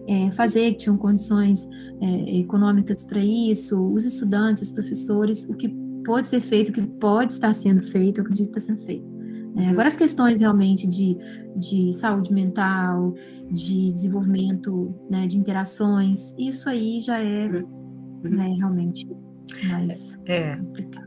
é, 0.07 0.31
fazer, 0.31 0.71
que 0.71 0.83
tinham 0.83 0.97
condições 0.97 1.67
é, 2.01 2.39
econômicas 2.39 3.03
para 3.03 3.19
isso, 3.19 3.79
os 3.91 4.05
estudantes, 4.05 4.63
os 4.63 4.71
professores, 4.71 5.47
o 5.49 5.53
que 5.55 5.69
pode 6.05 6.27
ser 6.27 6.41
feito, 6.41 6.69
o 6.69 6.73
que 6.73 6.81
pode 6.81 7.33
estar 7.33 7.53
sendo 7.53 7.81
feito, 7.81 8.19
eu 8.19 8.23
acredito 8.23 8.51
que 8.51 8.59
está 8.59 8.73
sendo 8.73 8.85
feito. 8.85 9.12
É, 9.55 9.69
agora, 9.69 9.87
as 9.87 9.95
questões 9.95 10.39
realmente 10.39 10.87
de, 10.87 11.17
de 11.55 11.93
saúde 11.93 12.33
mental, 12.33 13.13
de 13.51 13.91
desenvolvimento 13.91 14.95
né, 15.09 15.27
de 15.27 15.37
interações, 15.37 16.33
isso 16.37 16.67
aí 16.67 16.99
já 17.01 17.19
é 17.19 17.47
uhum. 17.47 18.21
né, 18.23 18.55
realmente 18.57 19.07
mais 19.69 20.17
é. 20.25 20.55
complicado 20.55 21.02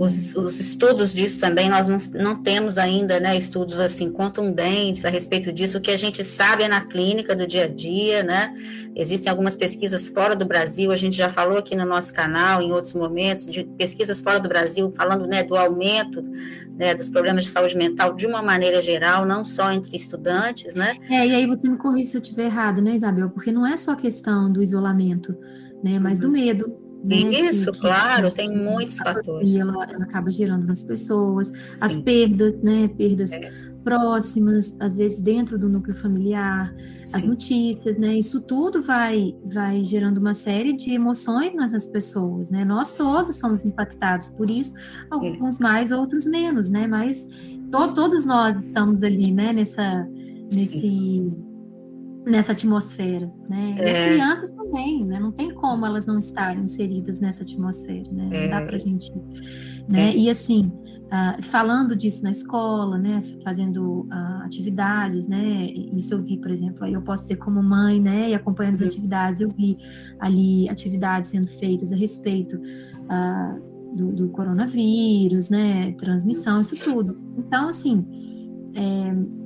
os, 0.00 0.34
os, 0.34 0.58
estudos 0.58 1.12
disso 1.12 1.38
também, 1.38 1.68
nós 1.68 1.86
não, 1.86 1.98
não, 2.14 2.42
temos 2.42 2.78
ainda 2.78 3.20
né, 3.20 3.36
estudos 3.36 3.78
assim 3.78 4.10
contundentes 4.10 5.04
a 5.04 5.10
respeito 5.10 5.52
disso. 5.52 5.76
O 5.76 5.80
que 5.80 5.90
a 5.90 5.96
gente 5.98 6.24
sabe 6.24 6.62
é 6.62 6.68
na 6.68 6.80
clínica 6.80 7.36
do 7.36 7.46
dia 7.46 7.64
a 7.64 7.68
dia, 7.68 8.22
né? 8.22 8.50
Existem 8.96 9.30
algumas 9.30 9.54
pesquisas 9.54 10.08
fora 10.08 10.34
do 10.34 10.46
Brasil, 10.46 10.90
a 10.90 10.96
gente 10.96 11.14
já 11.14 11.28
falou 11.28 11.58
aqui 11.58 11.76
no 11.76 11.84
nosso 11.84 12.14
canal 12.14 12.62
em 12.62 12.72
outros 12.72 12.94
momentos, 12.94 13.44
de 13.44 13.62
pesquisas 13.76 14.22
fora 14.22 14.40
do 14.40 14.48
Brasil, 14.48 14.90
falando 14.96 15.26
né, 15.26 15.42
do 15.42 15.54
aumento 15.54 16.24
né, 16.78 16.94
dos 16.94 17.10
problemas 17.10 17.44
de 17.44 17.50
saúde 17.50 17.76
mental 17.76 18.14
de 18.14 18.26
uma 18.26 18.42
maneira 18.42 18.80
geral, 18.80 19.26
não 19.26 19.44
só 19.44 19.70
entre 19.70 19.94
estudantes, 19.94 20.74
né? 20.74 20.96
É, 21.10 21.26
e 21.26 21.34
aí 21.34 21.46
você 21.46 21.68
me 21.68 21.76
corrija 21.76 22.12
se 22.12 22.16
eu 22.16 22.22
estiver 22.22 22.46
errado, 22.46 22.80
né, 22.80 22.94
Isabel? 22.94 23.28
Porque 23.28 23.52
não 23.52 23.66
é 23.66 23.76
só 23.76 23.94
questão 23.94 24.50
do 24.50 24.62
isolamento, 24.62 25.36
né, 25.84 25.98
mas 25.98 26.20
uhum. 26.20 26.24
do 26.24 26.30
medo 26.30 26.89
né? 27.02 27.16
Isso, 27.16 27.72
que, 27.72 27.80
claro, 27.80 28.28
que, 28.28 28.36
tem 28.36 28.54
muitos 28.54 28.98
fatores. 28.98 29.54
Ela, 29.56 29.84
ela, 29.84 30.04
acaba 30.04 30.30
gerando 30.30 30.66
nas 30.66 30.82
pessoas, 30.82 31.48
Sim. 31.48 31.86
as 31.86 31.98
perdas, 31.98 32.62
né? 32.62 32.88
Perdas 32.88 33.32
é. 33.32 33.50
próximas, 33.82 34.76
às 34.78 34.96
vezes 34.96 35.20
dentro 35.20 35.58
do 35.58 35.68
núcleo 35.68 35.96
familiar, 35.96 36.74
Sim. 37.04 37.16
as 37.16 37.24
notícias, 37.24 37.98
né? 37.98 38.14
Isso 38.14 38.40
tudo 38.40 38.82
vai, 38.82 39.34
vai 39.46 39.82
gerando 39.82 40.18
uma 40.18 40.34
série 40.34 40.74
de 40.74 40.92
emoções 40.92 41.54
nas 41.54 41.86
pessoas, 41.86 42.50
né? 42.50 42.64
Nós 42.64 42.96
todos 42.98 43.36
somos 43.36 43.64
impactados 43.64 44.28
por 44.30 44.50
isso, 44.50 44.74
alguns 45.10 45.58
é. 45.58 45.62
mais, 45.62 45.90
outros 45.90 46.26
menos, 46.26 46.68
né? 46.68 46.86
Mas 46.86 47.26
to, 47.70 47.94
todos 47.94 48.26
nós 48.26 48.58
estamos 48.58 49.02
ali, 49.02 49.32
né? 49.32 49.52
Nessa, 49.52 50.06
nesse 50.52 51.32
nessa 52.26 52.52
atmosfera, 52.52 53.32
né? 53.48 53.76
E 53.78 53.80
é. 53.80 53.90
as 53.90 54.14
crianças 54.14 54.50
também, 54.50 55.04
né? 55.04 55.18
Não 55.18 55.32
tem 55.32 55.54
como 55.54 55.86
elas 55.86 56.06
não 56.06 56.18
estarem 56.18 56.64
inseridas 56.64 57.20
nessa 57.20 57.42
atmosfera, 57.42 58.10
né? 58.12 58.24
Não 58.24 58.50
dá 58.50 58.60
é. 58.60 58.66
pra 58.66 58.76
gente, 58.76 59.10
né? 59.88 60.10
É. 60.10 60.16
E 60.16 60.28
assim, 60.28 60.70
uh, 61.10 61.42
falando 61.44 61.96
disso 61.96 62.22
na 62.22 62.30
escola, 62.30 62.98
né, 62.98 63.22
fazendo 63.42 64.02
uh, 64.02 64.42
atividades, 64.44 65.26
né, 65.26 65.66
isso 65.92 66.14
eu 66.14 66.22
vi, 66.22 66.38
por 66.38 66.50
exemplo, 66.50 66.84
aí 66.84 66.92
eu 66.92 67.02
posso 67.02 67.26
ser 67.26 67.36
como 67.36 67.62
mãe, 67.62 68.00
né, 68.00 68.30
e 68.30 68.34
acompanhando 68.34 68.74
as 68.74 68.80
uhum. 68.80 68.86
atividades, 68.86 69.40
eu 69.40 69.50
vi 69.50 69.76
ali 70.18 70.68
atividades 70.68 71.30
sendo 71.30 71.46
feitas 71.46 71.92
a 71.92 71.96
respeito 71.96 72.56
uh, 72.56 73.96
do, 73.96 74.12
do, 74.12 74.28
coronavírus, 74.28 75.50
né, 75.50 75.92
transmissão, 75.92 76.60
isso 76.60 76.76
tudo. 76.76 77.18
Então, 77.36 77.68
assim, 77.68 78.06
é, 78.74 79.39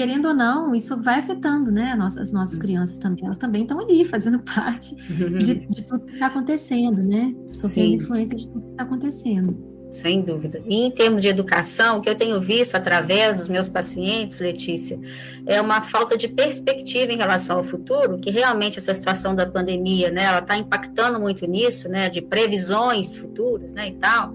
querendo 0.00 0.28
ou 0.28 0.34
não, 0.34 0.74
isso 0.74 0.96
vai 1.02 1.18
afetando, 1.18 1.70
né, 1.70 1.94
as 2.18 2.32
nossas 2.32 2.54
uhum. 2.54 2.60
crianças 2.60 2.96
também. 2.96 3.26
Elas 3.26 3.36
também 3.36 3.62
estão 3.64 3.78
ali 3.78 4.02
fazendo 4.06 4.38
parte 4.40 4.94
de, 4.94 5.66
de 5.66 5.84
tudo 5.84 6.06
que 6.06 6.14
está 6.14 6.28
acontecendo, 6.28 7.02
né? 7.02 7.34
Sofrendo 7.46 8.02
influência 8.02 8.34
de 8.34 8.48
tudo 8.48 8.64
que 8.64 8.70
está 8.70 8.84
acontecendo. 8.84 9.70
Sem 9.90 10.22
dúvida. 10.22 10.62
E 10.66 10.86
em 10.86 10.90
termos 10.90 11.20
de 11.20 11.28
educação, 11.28 11.98
o 11.98 12.00
que 12.00 12.08
eu 12.08 12.14
tenho 12.14 12.40
visto 12.40 12.76
através 12.76 13.36
dos 13.36 13.50
meus 13.50 13.68
pacientes, 13.68 14.38
Letícia, 14.38 14.98
é 15.44 15.60
uma 15.60 15.82
falta 15.82 16.16
de 16.16 16.28
perspectiva 16.28 17.12
em 17.12 17.18
relação 17.18 17.58
ao 17.58 17.64
futuro, 17.64 18.18
que 18.18 18.30
realmente 18.30 18.78
essa 18.78 18.94
situação 18.94 19.34
da 19.34 19.44
pandemia, 19.44 20.10
né, 20.10 20.24
ela 20.24 20.38
está 20.38 20.56
impactando 20.56 21.20
muito 21.20 21.46
nisso, 21.46 21.90
né, 21.90 22.08
de 22.08 22.22
previsões 22.22 23.16
futuras, 23.16 23.74
né, 23.74 23.88
e 23.88 23.92
tal. 23.96 24.32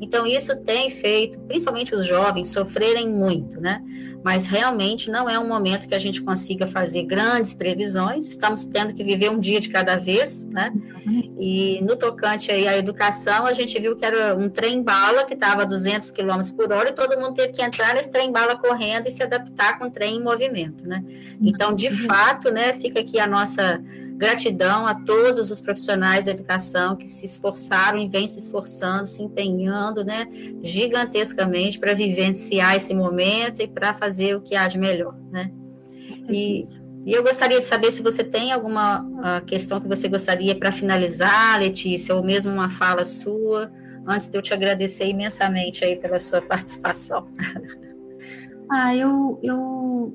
Então, 0.00 0.26
isso 0.26 0.54
tem 0.56 0.90
feito, 0.90 1.38
principalmente 1.40 1.94
os 1.94 2.04
jovens, 2.04 2.50
sofrerem 2.50 3.08
muito, 3.08 3.60
né? 3.60 3.82
Mas 4.22 4.46
realmente 4.46 5.10
não 5.10 5.28
é 5.28 5.38
um 5.38 5.46
momento 5.46 5.88
que 5.88 5.94
a 5.94 5.98
gente 5.98 6.22
consiga 6.22 6.66
fazer 6.66 7.04
grandes 7.04 7.54
previsões, 7.54 8.28
estamos 8.28 8.66
tendo 8.66 8.92
que 8.92 9.04
viver 9.04 9.30
um 9.30 9.38
dia 9.38 9.60
de 9.60 9.68
cada 9.68 9.96
vez, 9.96 10.44
né? 10.46 10.72
E 11.38 11.80
no 11.82 11.96
tocante 11.96 12.50
aí 12.50 12.66
à 12.66 12.76
educação, 12.76 13.46
a 13.46 13.52
gente 13.52 13.78
viu 13.80 13.96
que 13.96 14.04
era 14.04 14.36
um 14.36 14.48
trem-bala 14.48 15.24
que 15.24 15.34
estava 15.34 15.62
a 15.62 15.64
200 15.64 16.10
km 16.10 16.40
por 16.56 16.72
hora 16.72 16.90
e 16.90 16.92
todo 16.92 17.18
mundo 17.18 17.34
teve 17.34 17.52
que 17.52 17.62
entrar 17.62 17.94
nesse 17.94 18.10
trem-bala 18.10 18.56
correndo 18.56 19.06
e 19.06 19.10
se 19.10 19.22
adaptar 19.22 19.78
com 19.78 19.86
o 19.86 19.90
trem 19.90 20.16
em 20.16 20.22
movimento, 20.22 20.86
né? 20.86 21.04
Então, 21.40 21.74
de 21.74 21.90
fato, 21.90 22.50
né, 22.50 22.72
fica 22.72 23.00
aqui 23.00 23.18
a 23.18 23.26
nossa 23.26 23.80
Gratidão 24.18 24.84
a 24.84 24.96
todos 24.96 25.48
os 25.48 25.60
profissionais 25.60 26.24
da 26.24 26.32
educação 26.32 26.96
que 26.96 27.06
se 27.06 27.24
esforçaram 27.24 27.98
e 27.98 28.08
vêm 28.08 28.26
se 28.26 28.40
esforçando, 28.40 29.06
se 29.06 29.22
empenhando, 29.22 30.04
né, 30.04 30.26
gigantescamente 30.60 31.78
para 31.78 31.94
vivenciar 31.94 32.74
esse 32.74 32.92
momento 32.92 33.62
e 33.62 33.68
para 33.68 33.94
fazer 33.94 34.34
o 34.34 34.40
que 34.40 34.56
há 34.56 34.66
de 34.66 34.76
melhor, 34.76 35.14
né? 35.30 35.52
E, 36.28 36.66
e, 37.06 37.12
eu 37.12 37.22
gostaria 37.22 37.60
de 37.60 37.64
saber 37.64 37.92
se 37.92 38.02
você 38.02 38.24
tem 38.24 38.50
alguma 38.50 39.02
uh, 39.02 39.44
questão 39.46 39.80
que 39.80 39.86
você 39.86 40.08
gostaria 40.08 40.54
para 40.56 40.72
finalizar, 40.72 41.60
Letícia, 41.60 42.12
ou 42.12 42.22
mesmo 42.22 42.50
uma 42.50 42.68
fala 42.68 43.04
sua, 43.04 43.70
antes 44.04 44.28
de 44.28 44.36
eu 44.36 44.42
te 44.42 44.52
agradecer 44.52 45.06
imensamente 45.06 45.84
aí 45.84 45.94
pela 45.94 46.18
sua 46.18 46.42
participação. 46.42 47.28
Ah, 48.70 48.94
eu, 48.94 49.38
eu 49.42 50.12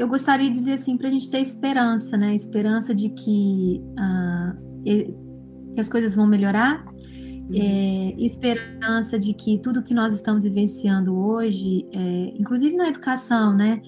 eu 0.00 0.08
gostaria 0.08 0.48
de 0.48 0.56
dizer 0.56 0.72
assim, 0.72 0.96
para 0.96 1.08
a 1.08 1.10
gente 1.10 1.28
ter 1.28 1.40
esperança, 1.40 2.16
né? 2.16 2.34
Esperança 2.34 2.94
de 2.94 3.10
que, 3.10 3.82
uh, 3.90 4.82
que 5.74 5.78
as 5.78 5.90
coisas 5.90 6.14
vão 6.14 6.26
melhorar, 6.26 6.86
uhum. 6.86 7.50
é, 7.52 8.14
esperança 8.16 9.18
de 9.18 9.34
que 9.34 9.58
tudo 9.58 9.82
que 9.82 9.92
nós 9.92 10.14
estamos 10.14 10.44
vivenciando 10.44 11.14
hoje, 11.14 11.86
é, 11.92 12.32
inclusive 12.34 12.74
na 12.76 12.88
educação, 12.88 13.54
né? 13.54 13.82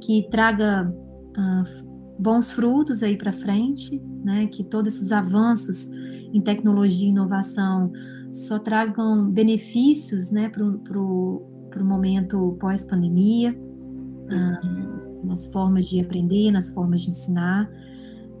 Que 0.00 0.28
traga 0.30 0.88
uh, 0.88 2.14
bons 2.16 2.52
frutos 2.52 3.02
aí 3.02 3.16
para 3.16 3.32
frente, 3.32 4.00
né? 4.22 4.46
Que 4.46 4.62
todos 4.62 4.94
esses 4.94 5.10
avanços 5.10 5.90
em 6.32 6.40
tecnologia 6.42 7.08
e 7.08 7.10
inovação 7.10 7.90
só 8.30 8.60
tragam 8.60 9.28
benefícios, 9.28 10.30
né? 10.30 10.48
Para 10.48 10.62
o 10.62 11.42
momento 11.80 12.56
pós-pandemia. 12.60 13.52
Uh, 13.52 15.05
nas 15.26 15.46
formas 15.46 15.86
de 15.86 16.00
aprender, 16.00 16.50
nas 16.50 16.70
formas 16.70 17.02
de 17.02 17.10
ensinar. 17.10 17.70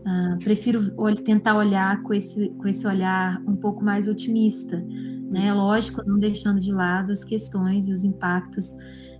Uh, 0.06 0.38
prefiro 0.38 0.94
tentar 1.24 1.56
olhar 1.56 2.02
com 2.02 2.14
esse, 2.14 2.48
com 2.50 2.68
esse 2.68 2.86
olhar 2.86 3.42
um 3.46 3.56
pouco 3.56 3.84
mais 3.84 4.06
otimista, 4.06 4.82
né? 5.30 5.52
Lógico, 5.52 6.02
não 6.06 6.18
deixando 6.18 6.60
de 6.60 6.72
lado 6.72 7.12
as 7.12 7.24
questões 7.24 7.88
e 7.88 7.92
os 7.92 8.04
impactos 8.04 8.76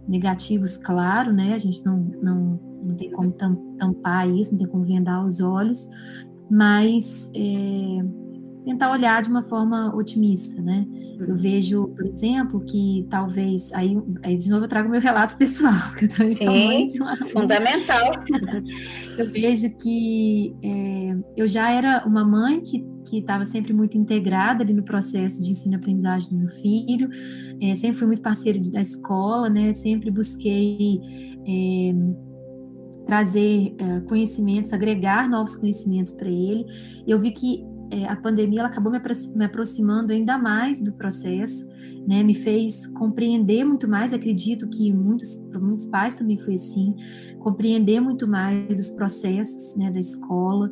negativos, 0.07 0.77
claro, 0.77 1.33
né? 1.33 1.55
A 1.55 1.59
gente 1.59 1.85
não, 1.85 1.99
não, 2.23 2.61
não 2.85 2.95
tem 2.95 3.11
como 3.11 3.33
tampar 3.79 4.31
isso, 4.31 4.53
não 4.53 4.59
tem 4.59 4.69
como 4.69 4.85
vendar 4.85 5.25
os 5.25 5.41
olhos, 5.41 5.91
mas 6.49 7.29
é, 7.35 8.05
tentar 8.67 8.91
olhar 8.91 9.23
de 9.23 9.31
uma 9.31 9.45
forma 9.45 9.95
otimista, 9.95 10.61
né? 10.61 10.85
Eu 11.21 11.29
uhum. 11.29 11.37
vejo, 11.37 11.89
por 11.97 12.05
exemplo, 12.05 12.61
que 12.61 13.07
talvez 13.09 13.73
aí, 13.73 13.97
aí 14.23 14.37
de 14.37 14.51
novo 14.51 14.65
eu 14.65 14.69
trago 14.69 14.89
meu 14.89 15.01
relato 15.01 15.37
pessoal, 15.39 15.95
que 15.97 16.05
eu 16.05 16.29
Sim, 16.29 16.89
fundamental. 17.33 18.13
eu 19.17 19.31
vejo 19.31 19.71
que 19.79 20.55
é, 20.63 21.17
eu 21.37 21.47
já 21.47 21.71
era 21.71 22.05
uma 22.05 22.25
mãe 22.25 22.61
que 22.61 22.85
que 23.07 23.19
estava 23.19 23.45
sempre 23.45 23.73
muito 23.73 23.97
integrada 23.97 24.65
ali 24.65 24.73
no 24.73 24.83
processo 24.83 25.41
de 25.41 25.53
ensino-aprendizagem 25.53 26.29
do 26.29 26.37
meu 26.39 26.49
filho, 26.49 27.09
é, 27.61 27.73
sempre 27.77 27.99
fui 27.99 28.07
muito 28.09 28.21
parceira 28.21 28.59
da 28.73 28.81
escola, 28.81 29.49
né? 29.49 29.73
Sempre 29.73 30.11
busquei 30.11 31.01
é, 31.47 31.95
trazer 33.07 33.77
é, 33.79 34.01
conhecimentos, 34.01 34.73
agregar 34.73 35.31
novos 35.31 35.55
conhecimentos 35.55 36.15
para 36.15 36.29
ele. 36.29 36.67
Eu 37.07 37.21
vi 37.21 37.31
que 37.31 37.65
é, 37.91 38.07
a 38.07 38.17
pandemia 38.17 38.61
ela 38.61 38.69
acabou 38.69 38.91
me, 38.91 39.01
me 39.35 39.45
aproximando 39.45 40.13
ainda 40.13 40.39
mais 40.39 40.81
do 40.81 40.93
processo, 40.93 41.67
né, 42.07 42.23
me 42.23 42.35
fez 42.35 42.87
compreender 42.89 43.65
muito 43.65 43.89
mais, 43.89 44.13
acredito 44.13 44.69
que 44.69 44.93
muitos, 44.93 45.37
para 45.51 45.59
muitos 45.59 45.87
pais 45.87 46.15
também 46.15 46.39
foi 46.39 46.55
assim, 46.55 46.95
compreender 47.41 48.01
muito 48.01 48.29
mais 48.29 48.79
os 48.79 48.91
processos 48.91 49.77
né, 49.77 49.91
da 49.91 49.99
escola, 49.99 50.71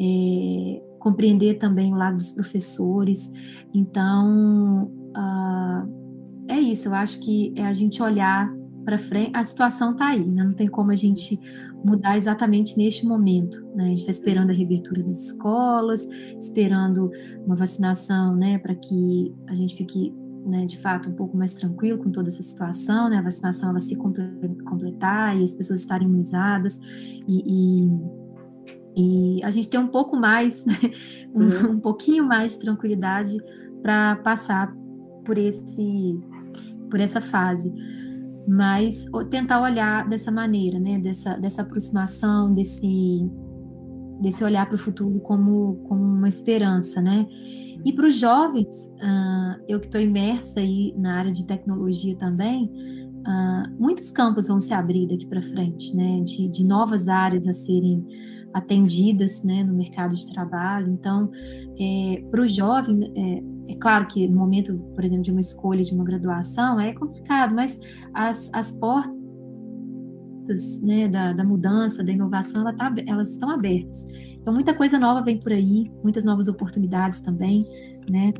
é, 0.00 0.82
compreender 0.98 1.58
também 1.58 1.92
o 1.92 1.96
lado 1.96 2.16
dos 2.16 2.30
professores. 2.30 3.30
Então, 3.74 4.84
uh, 5.16 6.02
é 6.48 6.60
isso, 6.60 6.88
eu 6.88 6.94
acho 6.94 7.18
que 7.18 7.52
é 7.56 7.66
a 7.66 7.72
gente 7.72 8.02
olhar 8.02 8.52
para 8.84 8.98
frente, 8.98 9.30
a 9.34 9.44
situação 9.44 9.92
está 9.92 10.08
aí, 10.08 10.24
né? 10.24 10.44
não 10.44 10.54
tem 10.54 10.68
como 10.68 10.90
a 10.90 10.96
gente 10.96 11.38
mudar 11.84 12.16
exatamente 12.16 12.76
neste 12.76 13.06
momento. 13.06 13.60
Né? 13.74 13.84
A 13.84 13.88
gente 13.88 14.00
está 14.00 14.12
esperando 14.12 14.50
a 14.50 14.52
reabertura 14.52 15.02
das 15.02 15.26
escolas, 15.26 16.06
esperando 16.40 17.10
uma 17.44 17.56
vacinação 17.56 18.36
né, 18.36 18.58
para 18.58 18.74
que 18.74 19.34
a 19.48 19.54
gente 19.54 19.76
fique 19.76 20.14
né, 20.46 20.64
de 20.66 20.78
fato 20.78 21.08
um 21.08 21.14
pouco 21.14 21.36
mais 21.36 21.54
tranquilo 21.54 21.98
com 21.98 22.10
toda 22.10 22.28
essa 22.28 22.42
situação, 22.42 23.08
né? 23.08 23.18
a 23.18 23.22
vacinação 23.22 23.70
ela 23.70 23.80
se 23.80 23.96
completar 23.96 25.38
e 25.38 25.44
as 25.44 25.54
pessoas 25.54 25.80
estarem 25.80 26.06
imunizadas 26.06 26.80
e, 27.28 27.86
e, 28.96 29.38
e 29.38 29.44
a 29.44 29.50
gente 29.50 29.68
ter 29.68 29.78
um 29.78 29.88
pouco 29.88 30.16
mais, 30.16 30.64
né? 30.64 30.78
um, 31.34 31.44
uhum. 31.44 31.70
um 31.72 31.80
pouquinho 31.80 32.24
mais 32.24 32.52
de 32.52 32.58
tranquilidade 32.58 33.38
para 33.80 34.16
passar 34.16 34.74
por 35.24 35.38
esse 35.38 36.18
por 36.90 37.00
essa 37.00 37.22
fase 37.22 37.72
mas 38.46 39.04
tentar 39.30 39.60
olhar 39.62 40.08
dessa 40.08 40.30
maneira, 40.30 40.78
né, 40.78 40.98
dessa, 40.98 41.36
dessa 41.36 41.62
aproximação, 41.62 42.52
desse, 42.52 43.30
desse 44.20 44.42
olhar 44.42 44.66
para 44.66 44.74
o 44.74 44.78
futuro 44.78 45.20
como, 45.20 45.76
como 45.88 46.02
uma 46.02 46.28
esperança, 46.28 47.00
né? 47.00 47.26
E 47.84 47.92
para 47.92 48.06
os 48.06 48.16
jovens, 48.16 48.68
uh, 48.96 49.62
eu 49.66 49.80
que 49.80 49.86
estou 49.86 50.00
imersa 50.00 50.60
aí 50.60 50.94
na 50.96 51.18
área 51.18 51.32
de 51.32 51.44
tecnologia 51.46 52.16
também, 52.16 52.64
uh, 52.66 53.82
muitos 53.82 54.12
campos 54.12 54.46
vão 54.46 54.60
se 54.60 54.72
abrir 54.72 55.08
daqui 55.08 55.26
para 55.26 55.42
frente, 55.42 55.94
né? 55.96 56.20
De, 56.20 56.48
de 56.48 56.64
novas 56.64 57.08
áreas 57.08 57.46
a 57.46 57.52
serem 57.52 58.06
atendidas, 58.54 59.42
né, 59.42 59.64
no 59.64 59.74
mercado 59.74 60.14
de 60.14 60.30
trabalho. 60.30 60.92
Então, 60.92 61.30
é, 61.78 62.22
para 62.30 62.42
o 62.42 62.46
jovem, 62.46 63.12
é, 63.16 63.51
é 63.72 63.76
claro 63.76 64.06
que 64.06 64.28
no 64.28 64.38
momento, 64.38 64.76
por 64.94 65.04
exemplo, 65.04 65.24
de 65.24 65.30
uma 65.30 65.40
escolha 65.40 65.84
de 65.84 65.94
uma 65.94 66.04
graduação 66.04 66.78
é 66.78 66.92
complicado, 66.92 67.54
mas 67.54 67.78
as, 68.12 68.50
as 68.52 68.70
portas 68.72 69.12
né, 70.82 71.08
da, 71.08 71.32
da 71.32 71.44
mudança, 71.44 72.04
da 72.04 72.12
inovação, 72.12 72.62
ela 72.62 72.72
tá, 72.72 72.92
elas 73.06 73.30
estão 73.30 73.50
abertas. 73.50 74.06
Então, 74.40 74.52
muita 74.52 74.74
coisa 74.74 74.98
nova 74.98 75.22
vem 75.22 75.38
por 75.38 75.52
aí, 75.52 75.90
muitas 76.02 76.24
novas 76.24 76.48
oportunidades 76.48 77.20
também, 77.20 77.66
né? 78.10 78.32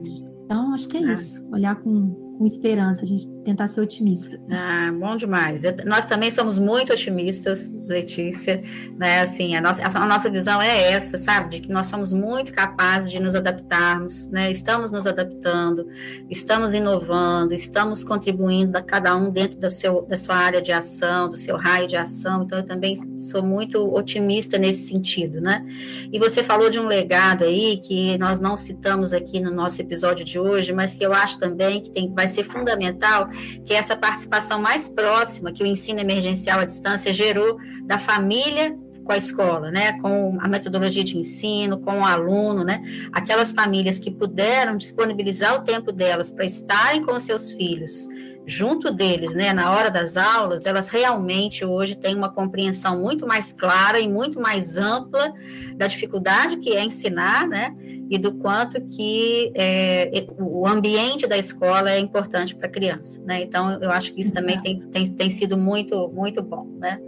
Então, 0.45 0.75
acho 0.75 0.89
que 0.89 0.97
é, 0.97 1.03
é. 1.03 1.13
isso, 1.13 1.47
olhar 1.53 1.77
com, 1.77 2.11
com 2.37 2.45
esperança. 2.45 3.03
A 3.03 3.07
gente 3.07 3.27
tentar 3.45 3.69
ser 3.69 3.81
otimista. 3.81 4.41
Ah, 4.51 4.93
bom 4.93 5.17
demais. 5.17 5.65
Eu, 5.65 5.75
nós 5.85 6.05
também 6.05 6.31
somos 6.31 6.59
muito 6.59 6.93
otimistas, 6.93 7.71
Letícia, 7.87 8.61
né? 8.97 9.21
Assim, 9.21 9.57
a 9.57 9.61
nossa, 9.61 9.83
a 9.87 10.07
nossa 10.07 10.31
visão 10.31 10.63
é 10.63 10.93
essa, 10.93 11.19
sabe? 11.19 11.57
De 11.57 11.61
que 11.61 11.73
nós 11.73 11.89
somos 11.89 12.13
muito 12.13 12.53
capazes 12.53 13.11
de 13.11 13.21
nos 13.21 13.35
adaptarmos, 13.35 14.29
né? 14.29 14.51
Estamos 14.51 14.91
nos 14.91 15.07
adaptando, 15.07 15.87
estamos 16.31 16.75
inovando, 16.75 17.53
estamos 17.53 18.05
contribuindo 18.05 18.79
a 18.79 18.83
cada 18.83 19.15
um 19.17 19.31
dentro 19.31 19.59
da, 19.59 19.69
seu, 19.69 20.03
da 20.03 20.17
sua 20.17 20.37
área 20.37 20.63
de 20.63 20.73
ação, 20.73 21.29
do 21.29 21.37
seu 21.37 21.57
raio 21.57 21.89
de 21.89 21.97
ação. 21.97 22.45
Então, 22.45 22.59
eu 22.59 22.65
também 22.65 22.95
sou 23.21 23.43
muito 23.43 23.93
otimista 23.95 24.59
nesse 24.59 24.89
sentido, 24.89 25.41
né? 25.41 25.67
E 26.13 26.19
você 26.19 26.43
falou 26.43 26.71
de 26.71 26.79
um 26.79 26.87
legado 26.87 27.45
aí 27.45 27.79
que 27.79 28.17
nós 28.19 28.39
não 28.39 28.57
citamos 28.57 29.13
aqui 29.13 29.41
no 29.41 29.51
nosso 29.51 29.81
episódio 29.81 30.25
de 30.25 30.39
hoje, 30.39 30.73
mas 30.73 30.95
que 30.95 31.05
eu 31.05 31.13
acho 31.13 31.39
também 31.39 31.83
que 31.83 31.91
tem, 31.91 32.13
vai 32.13 32.29
ser 32.29 32.45
fundamental, 32.45 33.29
que 33.65 33.75
é 33.75 33.77
essa 33.77 33.97
participação 33.97 34.61
mais 34.61 34.89
próxima 34.89 35.53
que 35.53 35.63
o 35.63 35.67
ensino 35.67 36.01
emergencial 36.01 36.61
à 36.61 36.65
distância 36.65 37.13
gerou 37.13 37.59
da 37.85 37.99
família 37.99 38.77
com 39.05 39.13
a 39.13 39.17
escola, 39.17 39.71
né, 39.71 39.99
com 40.01 40.39
a 40.41 40.47
metodologia 40.47 41.03
de 41.03 41.19
ensino, 41.19 41.81
com 41.81 42.01
o 42.01 42.05
aluno, 42.05 42.63
né, 42.65 42.83
aquelas 43.13 43.53
famílias 43.53 43.99
que 43.99 44.11
puderam 44.11 44.77
disponibilizar 44.77 45.57
o 45.57 45.63
tempo 45.65 45.91
delas 45.91 46.31
para 46.31 46.45
estarem 46.45 47.05
com 47.05 47.19
seus 47.19 47.51
filhos 47.53 48.07
junto 48.47 48.91
deles, 48.91 49.35
né, 49.35 49.53
na 49.53 49.71
hora 49.73 49.91
das 49.91 50.17
aulas, 50.17 50.67
elas 50.67 50.89
realmente 50.89 51.65
hoje 51.65 51.95
têm 51.95 52.15
uma 52.15 52.29
compreensão 52.29 52.99
muito 52.99 53.27
mais 53.27 53.53
clara 53.53 54.01
e 54.01 54.09
muito 54.09 54.41
mais 54.41 54.77
ampla 54.77 55.33
da 55.77 55.87
dificuldade 55.87 56.57
que 56.57 56.75
é 56.75 56.85
ensinar, 56.85 57.47
né, 57.47 57.75
e 58.11 58.19
do 58.19 58.35
quanto 58.35 58.81
que 58.85 59.53
é, 59.55 60.27
o 60.39 60.67
ambiente 60.67 61.27
da 61.27 61.39
escola 61.39 61.91
é 61.91 61.99
importante 61.99 62.55
para 62.55 62.67
a 62.67 62.71
criança, 62.71 63.23
né, 63.25 63.43
então 63.43 63.81
eu 63.81 63.91
acho 63.93 64.13
que 64.13 64.21
isso 64.21 64.33
também 64.33 64.61
tem, 64.61 64.81
tem, 64.81 65.07
tem 65.07 65.31
sido 65.31 65.57
muito, 65.57 66.09
muito 66.09 66.43
bom, 66.43 66.67
né. 66.79 67.01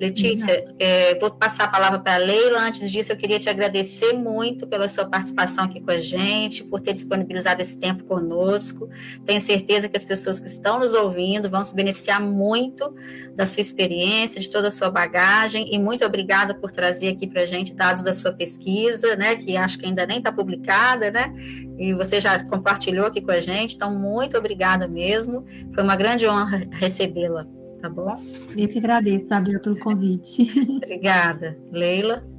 Letícia, 0.00 0.64
é, 0.78 1.18
vou 1.18 1.30
passar 1.32 1.64
a 1.64 1.68
palavra 1.68 1.98
para 1.98 2.14
a 2.14 2.18
Leila, 2.18 2.60
antes 2.60 2.90
disso 2.90 3.12
eu 3.12 3.16
queria 3.16 3.38
te 3.38 3.50
agradecer 3.50 4.12
muito 4.12 4.66
pela 4.66 4.86
sua 4.86 5.04
participação 5.04 5.64
aqui 5.64 5.80
com 5.80 5.90
a 5.90 5.98
gente, 5.98 6.62
por 6.64 6.80
ter 6.80 6.94
disponibilizado 6.94 7.60
esse 7.60 7.78
tempo 7.78 8.04
conosco, 8.04 8.88
tenho 9.24 9.40
certeza 9.40 9.88
que 9.88 9.96
as 9.96 10.04
pessoas 10.04 10.38
que 10.38 10.46
estão 10.46 10.77
nos 10.78 10.94
ouvindo 10.94 11.50
vão 11.50 11.64
se 11.64 11.74
beneficiar 11.74 12.20
muito 12.20 12.94
da 13.34 13.46
sua 13.46 13.60
experiência, 13.60 14.40
de 14.40 14.50
toda 14.50 14.68
a 14.68 14.70
sua 14.70 14.90
bagagem, 14.90 15.74
e 15.74 15.78
muito 15.78 16.04
obrigada 16.04 16.54
por 16.54 16.70
trazer 16.70 17.08
aqui 17.08 17.26
para 17.26 17.42
a 17.42 17.46
gente 17.46 17.74
dados 17.74 18.02
da 18.02 18.12
sua 18.14 18.32
pesquisa, 18.32 19.16
né, 19.16 19.36
que 19.36 19.56
acho 19.56 19.78
que 19.78 19.86
ainda 19.86 20.06
nem 20.06 20.18
está 20.18 20.32
publicada, 20.32 21.10
né, 21.10 21.32
e 21.78 21.92
você 21.94 22.20
já 22.20 22.42
compartilhou 22.44 23.06
aqui 23.06 23.20
com 23.20 23.30
a 23.30 23.40
gente, 23.40 23.76
então 23.76 23.94
muito 23.94 24.36
obrigada 24.36 24.88
mesmo, 24.88 25.44
foi 25.72 25.82
uma 25.82 25.96
grande 25.96 26.26
honra 26.26 26.66
recebê-la, 26.72 27.46
tá 27.80 27.88
bom? 27.88 28.20
Eu 28.56 28.68
que 28.68 28.78
agradeço, 28.78 29.28
Sabrina, 29.28 29.60
pelo 29.60 29.78
convite. 29.78 30.50
obrigada. 30.76 31.58
Leila? 31.70 32.37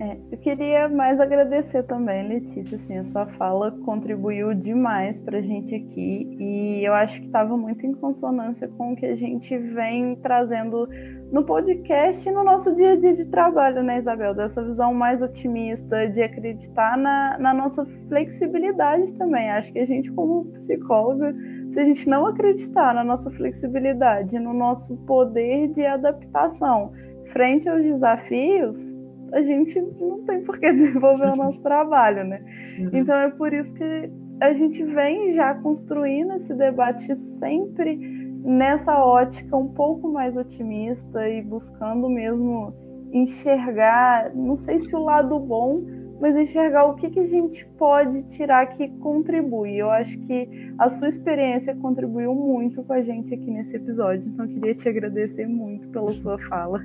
É, 0.00 0.16
eu 0.30 0.38
queria 0.38 0.88
mais 0.88 1.20
agradecer 1.20 1.82
também, 1.82 2.28
Letícia, 2.28 2.76
assim, 2.76 2.96
a 2.98 3.02
sua 3.02 3.26
fala 3.26 3.72
contribuiu 3.84 4.54
demais 4.54 5.18
para 5.18 5.38
a 5.38 5.40
gente 5.40 5.74
aqui 5.74 6.36
e 6.38 6.84
eu 6.84 6.94
acho 6.94 7.20
que 7.20 7.26
estava 7.26 7.56
muito 7.56 7.84
em 7.84 7.92
consonância 7.92 8.68
com 8.68 8.92
o 8.92 8.96
que 8.96 9.06
a 9.06 9.16
gente 9.16 9.58
vem 9.58 10.14
trazendo 10.14 10.88
no 11.32 11.44
podcast 11.44 12.28
e 12.28 12.32
no 12.32 12.44
nosso 12.44 12.76
dia 12.76 12.92
a 12.92 12.96
dia 12.96 13.12
de 13.12 13.24
trabalho, 13.24 13.82
né, 13.82 13.98
Isabel? 13.98 14.34
Dessa 14.34 14.62
visão 14.62 14.94
mais 14.94 15.20
otimista, 15.20 16.08
de 16.08 16.22
acreditar 16.22 16.96
na, 16.96 17.36
na 17.36 17.52
nossa 17.52 17.84
flexibilidade 18.08 19.12
também. 19.14 19.50
Acho 19.50 19.72
que 19.72 19.80
a 19.80 19.84
gente, 19.84 20.12
como 20.12 20.44
psicóloga, 20.52 21.34
se 21.70 21.80
a 21.80 21.84
gente 21.84 22.08
não 22.08 22.24
acreditar 22.24 22.94
na 22.94 23.02
nossa 23.02 23.32
flexibilidade, 23.32 24.38
no 24.38 24.54
nosso 24.54 24.96
poder 24.98 25.72
de 25.72 25.84
adaptação 25.84 26.92
frente 27.32 27.68
aos 27.68 27.82
desafios, 27.82 28.97
a 29.32 29.42
gente 29.42 29.80
não 29.80 30.22
tem 30.24 30.42
por 30.42 30.58
que 30.58 30.70
desenvolver 30.72 31.32
o 31.32 31.36
nosso 31.36 31.62
trabalho, 31.62 32.24
né? 32.24 32.42
Uhum. 32.78 32.90
Então 32.92 33.14
é 33.16 33.30
por 33.30 33.52
isso 33.52 33.74
que 33.74 34.10
a 34.40 34.52
gente 34.52 34.84
vem 34.84 35.32
já 35.32 35.54
construindo 35.54 36.32
esse 36.34 36.54
debate 36.54 37.14
sempre 37.16 37.96
nessa 38.44 38.98
ótica 39.04 39.56
um 39.56 39.68
pouco 39.68 40.08
mais 40.08 40.36
otimista 40.36 41.28
e 41.28 41.42
buscando 41.42 42.08
mesmo 42.08 42.72
enxergar, 43.12 44.34
não 44.34 44.56
sei 44.56 44.78
se 44.78 44.94
o 44.94 45.02
lado 45.02 45.38
bom, 45.38 45.82
mas 46.20 46.36
enxergar 46.36 46.84
o 46.84 46.94
que, 46.94 47.10
que 47.10 47.20
a 47.20 47.24
gente 47.24 47.66
pode 47.78 48.26
tirar 48.28 48.66
que 48.66 48.88
contribui. 48.98 49.76
Eu 49.76 49.90
acho 49.90 50.18
que 50.20 50.48
a 50.78 50.88
sua 50.88 51.08
experiência 51.08 51.74
contribuiu 51.76 52.34
muito 52.34 52.82
com 52.82 52.92
a 52.92 53.02
gente 53.02 53.34
aqui 53.34 53.50
nesse 53.50 53.76
episódio, 53.76 54.30
então 54.30 54.46
eu 54.46 54.52
queria 54.54 54.74
te 54.74 54.88
agradecer 54.88 55.46
muito 55.46 55.88
pela 55.88 56.12
sua 56.12 56.38
fala. 56.48 56.82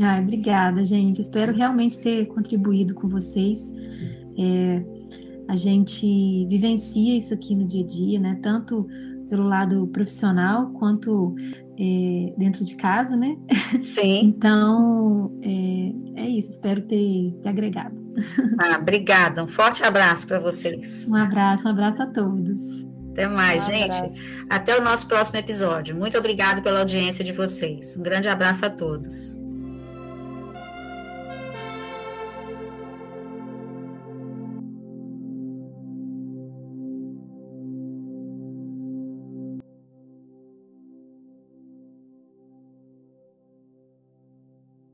Ai, 0.00 0.22
obrigada, 0.22 0.84
gente. 0.84 1.20
Espero 1.20 1.52
realmente 1.52 2.00
ter 2.00 2.26
contribuído 2.26 2.94
com 2.94 3.08
vocês. 3.08 3.72
É, 4.38 4.82
a 5.48 5.56
gente 5.56 6.46
vivencia 6.46 7.16
isso 7.16 7.34
aqui 7.34 7.54
no 7.54 7.64
dia 7.64 7.82
a 7.82 7.86
dia, 7.86 8.20
né? 8.20 8.38
Tanto 8.42 8.86
pelo 9.28 9.44
lado 9.44 9.86
profissional 9.88 10.70
quanto 10.72 11.34
é, 11.78 12.32
dentro 12.36 12.64
de 12.64 12.74
casa, 12.74 13.16
né? 13.16 13.36
Sim. 13.82 14.20
então, 14.36 15.32
é, 15.42 16.22
é 16.22 16.28
isso. 16.28 16.50
Espero 16.50 16.82
ter, 16.82 17.32
ter 17.42 17.48
agregado. 17.48 17.96
Ah, 18.58 18.78
obrigada. 18.80 19.44
Um 19.44 19.48
forte 19.48 19.84
abraço 19.84 20.26
para 20.26 20.40
vocês. 20.40 21.06
Um 21.08 21.14
abraço, 21.14 21.68
um 21.68 21.70
abraço 21.70 22.02
a 22.02 22.06
todos. 22.06 22.58
Até 23.12 23.28
mais, 23.28 23.68
um 23.68 23.72
gente. 23.72 23.96
Até 24.50 24.76
o 24.76 24.82
nosso 24.82 25.06
próximo 25.06 25.38
episódio. 25.38 25.96
Muito 25.96 26.18
obrigada 26.18 26.60
pela 26.60 26.80
audiência 26.80 27.24
de 27.24 27.32
vocês. 27.32 27.96
Um 27.96 28.02
grande 28.02 28.28
abraço 28.28 28.66
a 28.66 28.70
todos. 28.70 29.38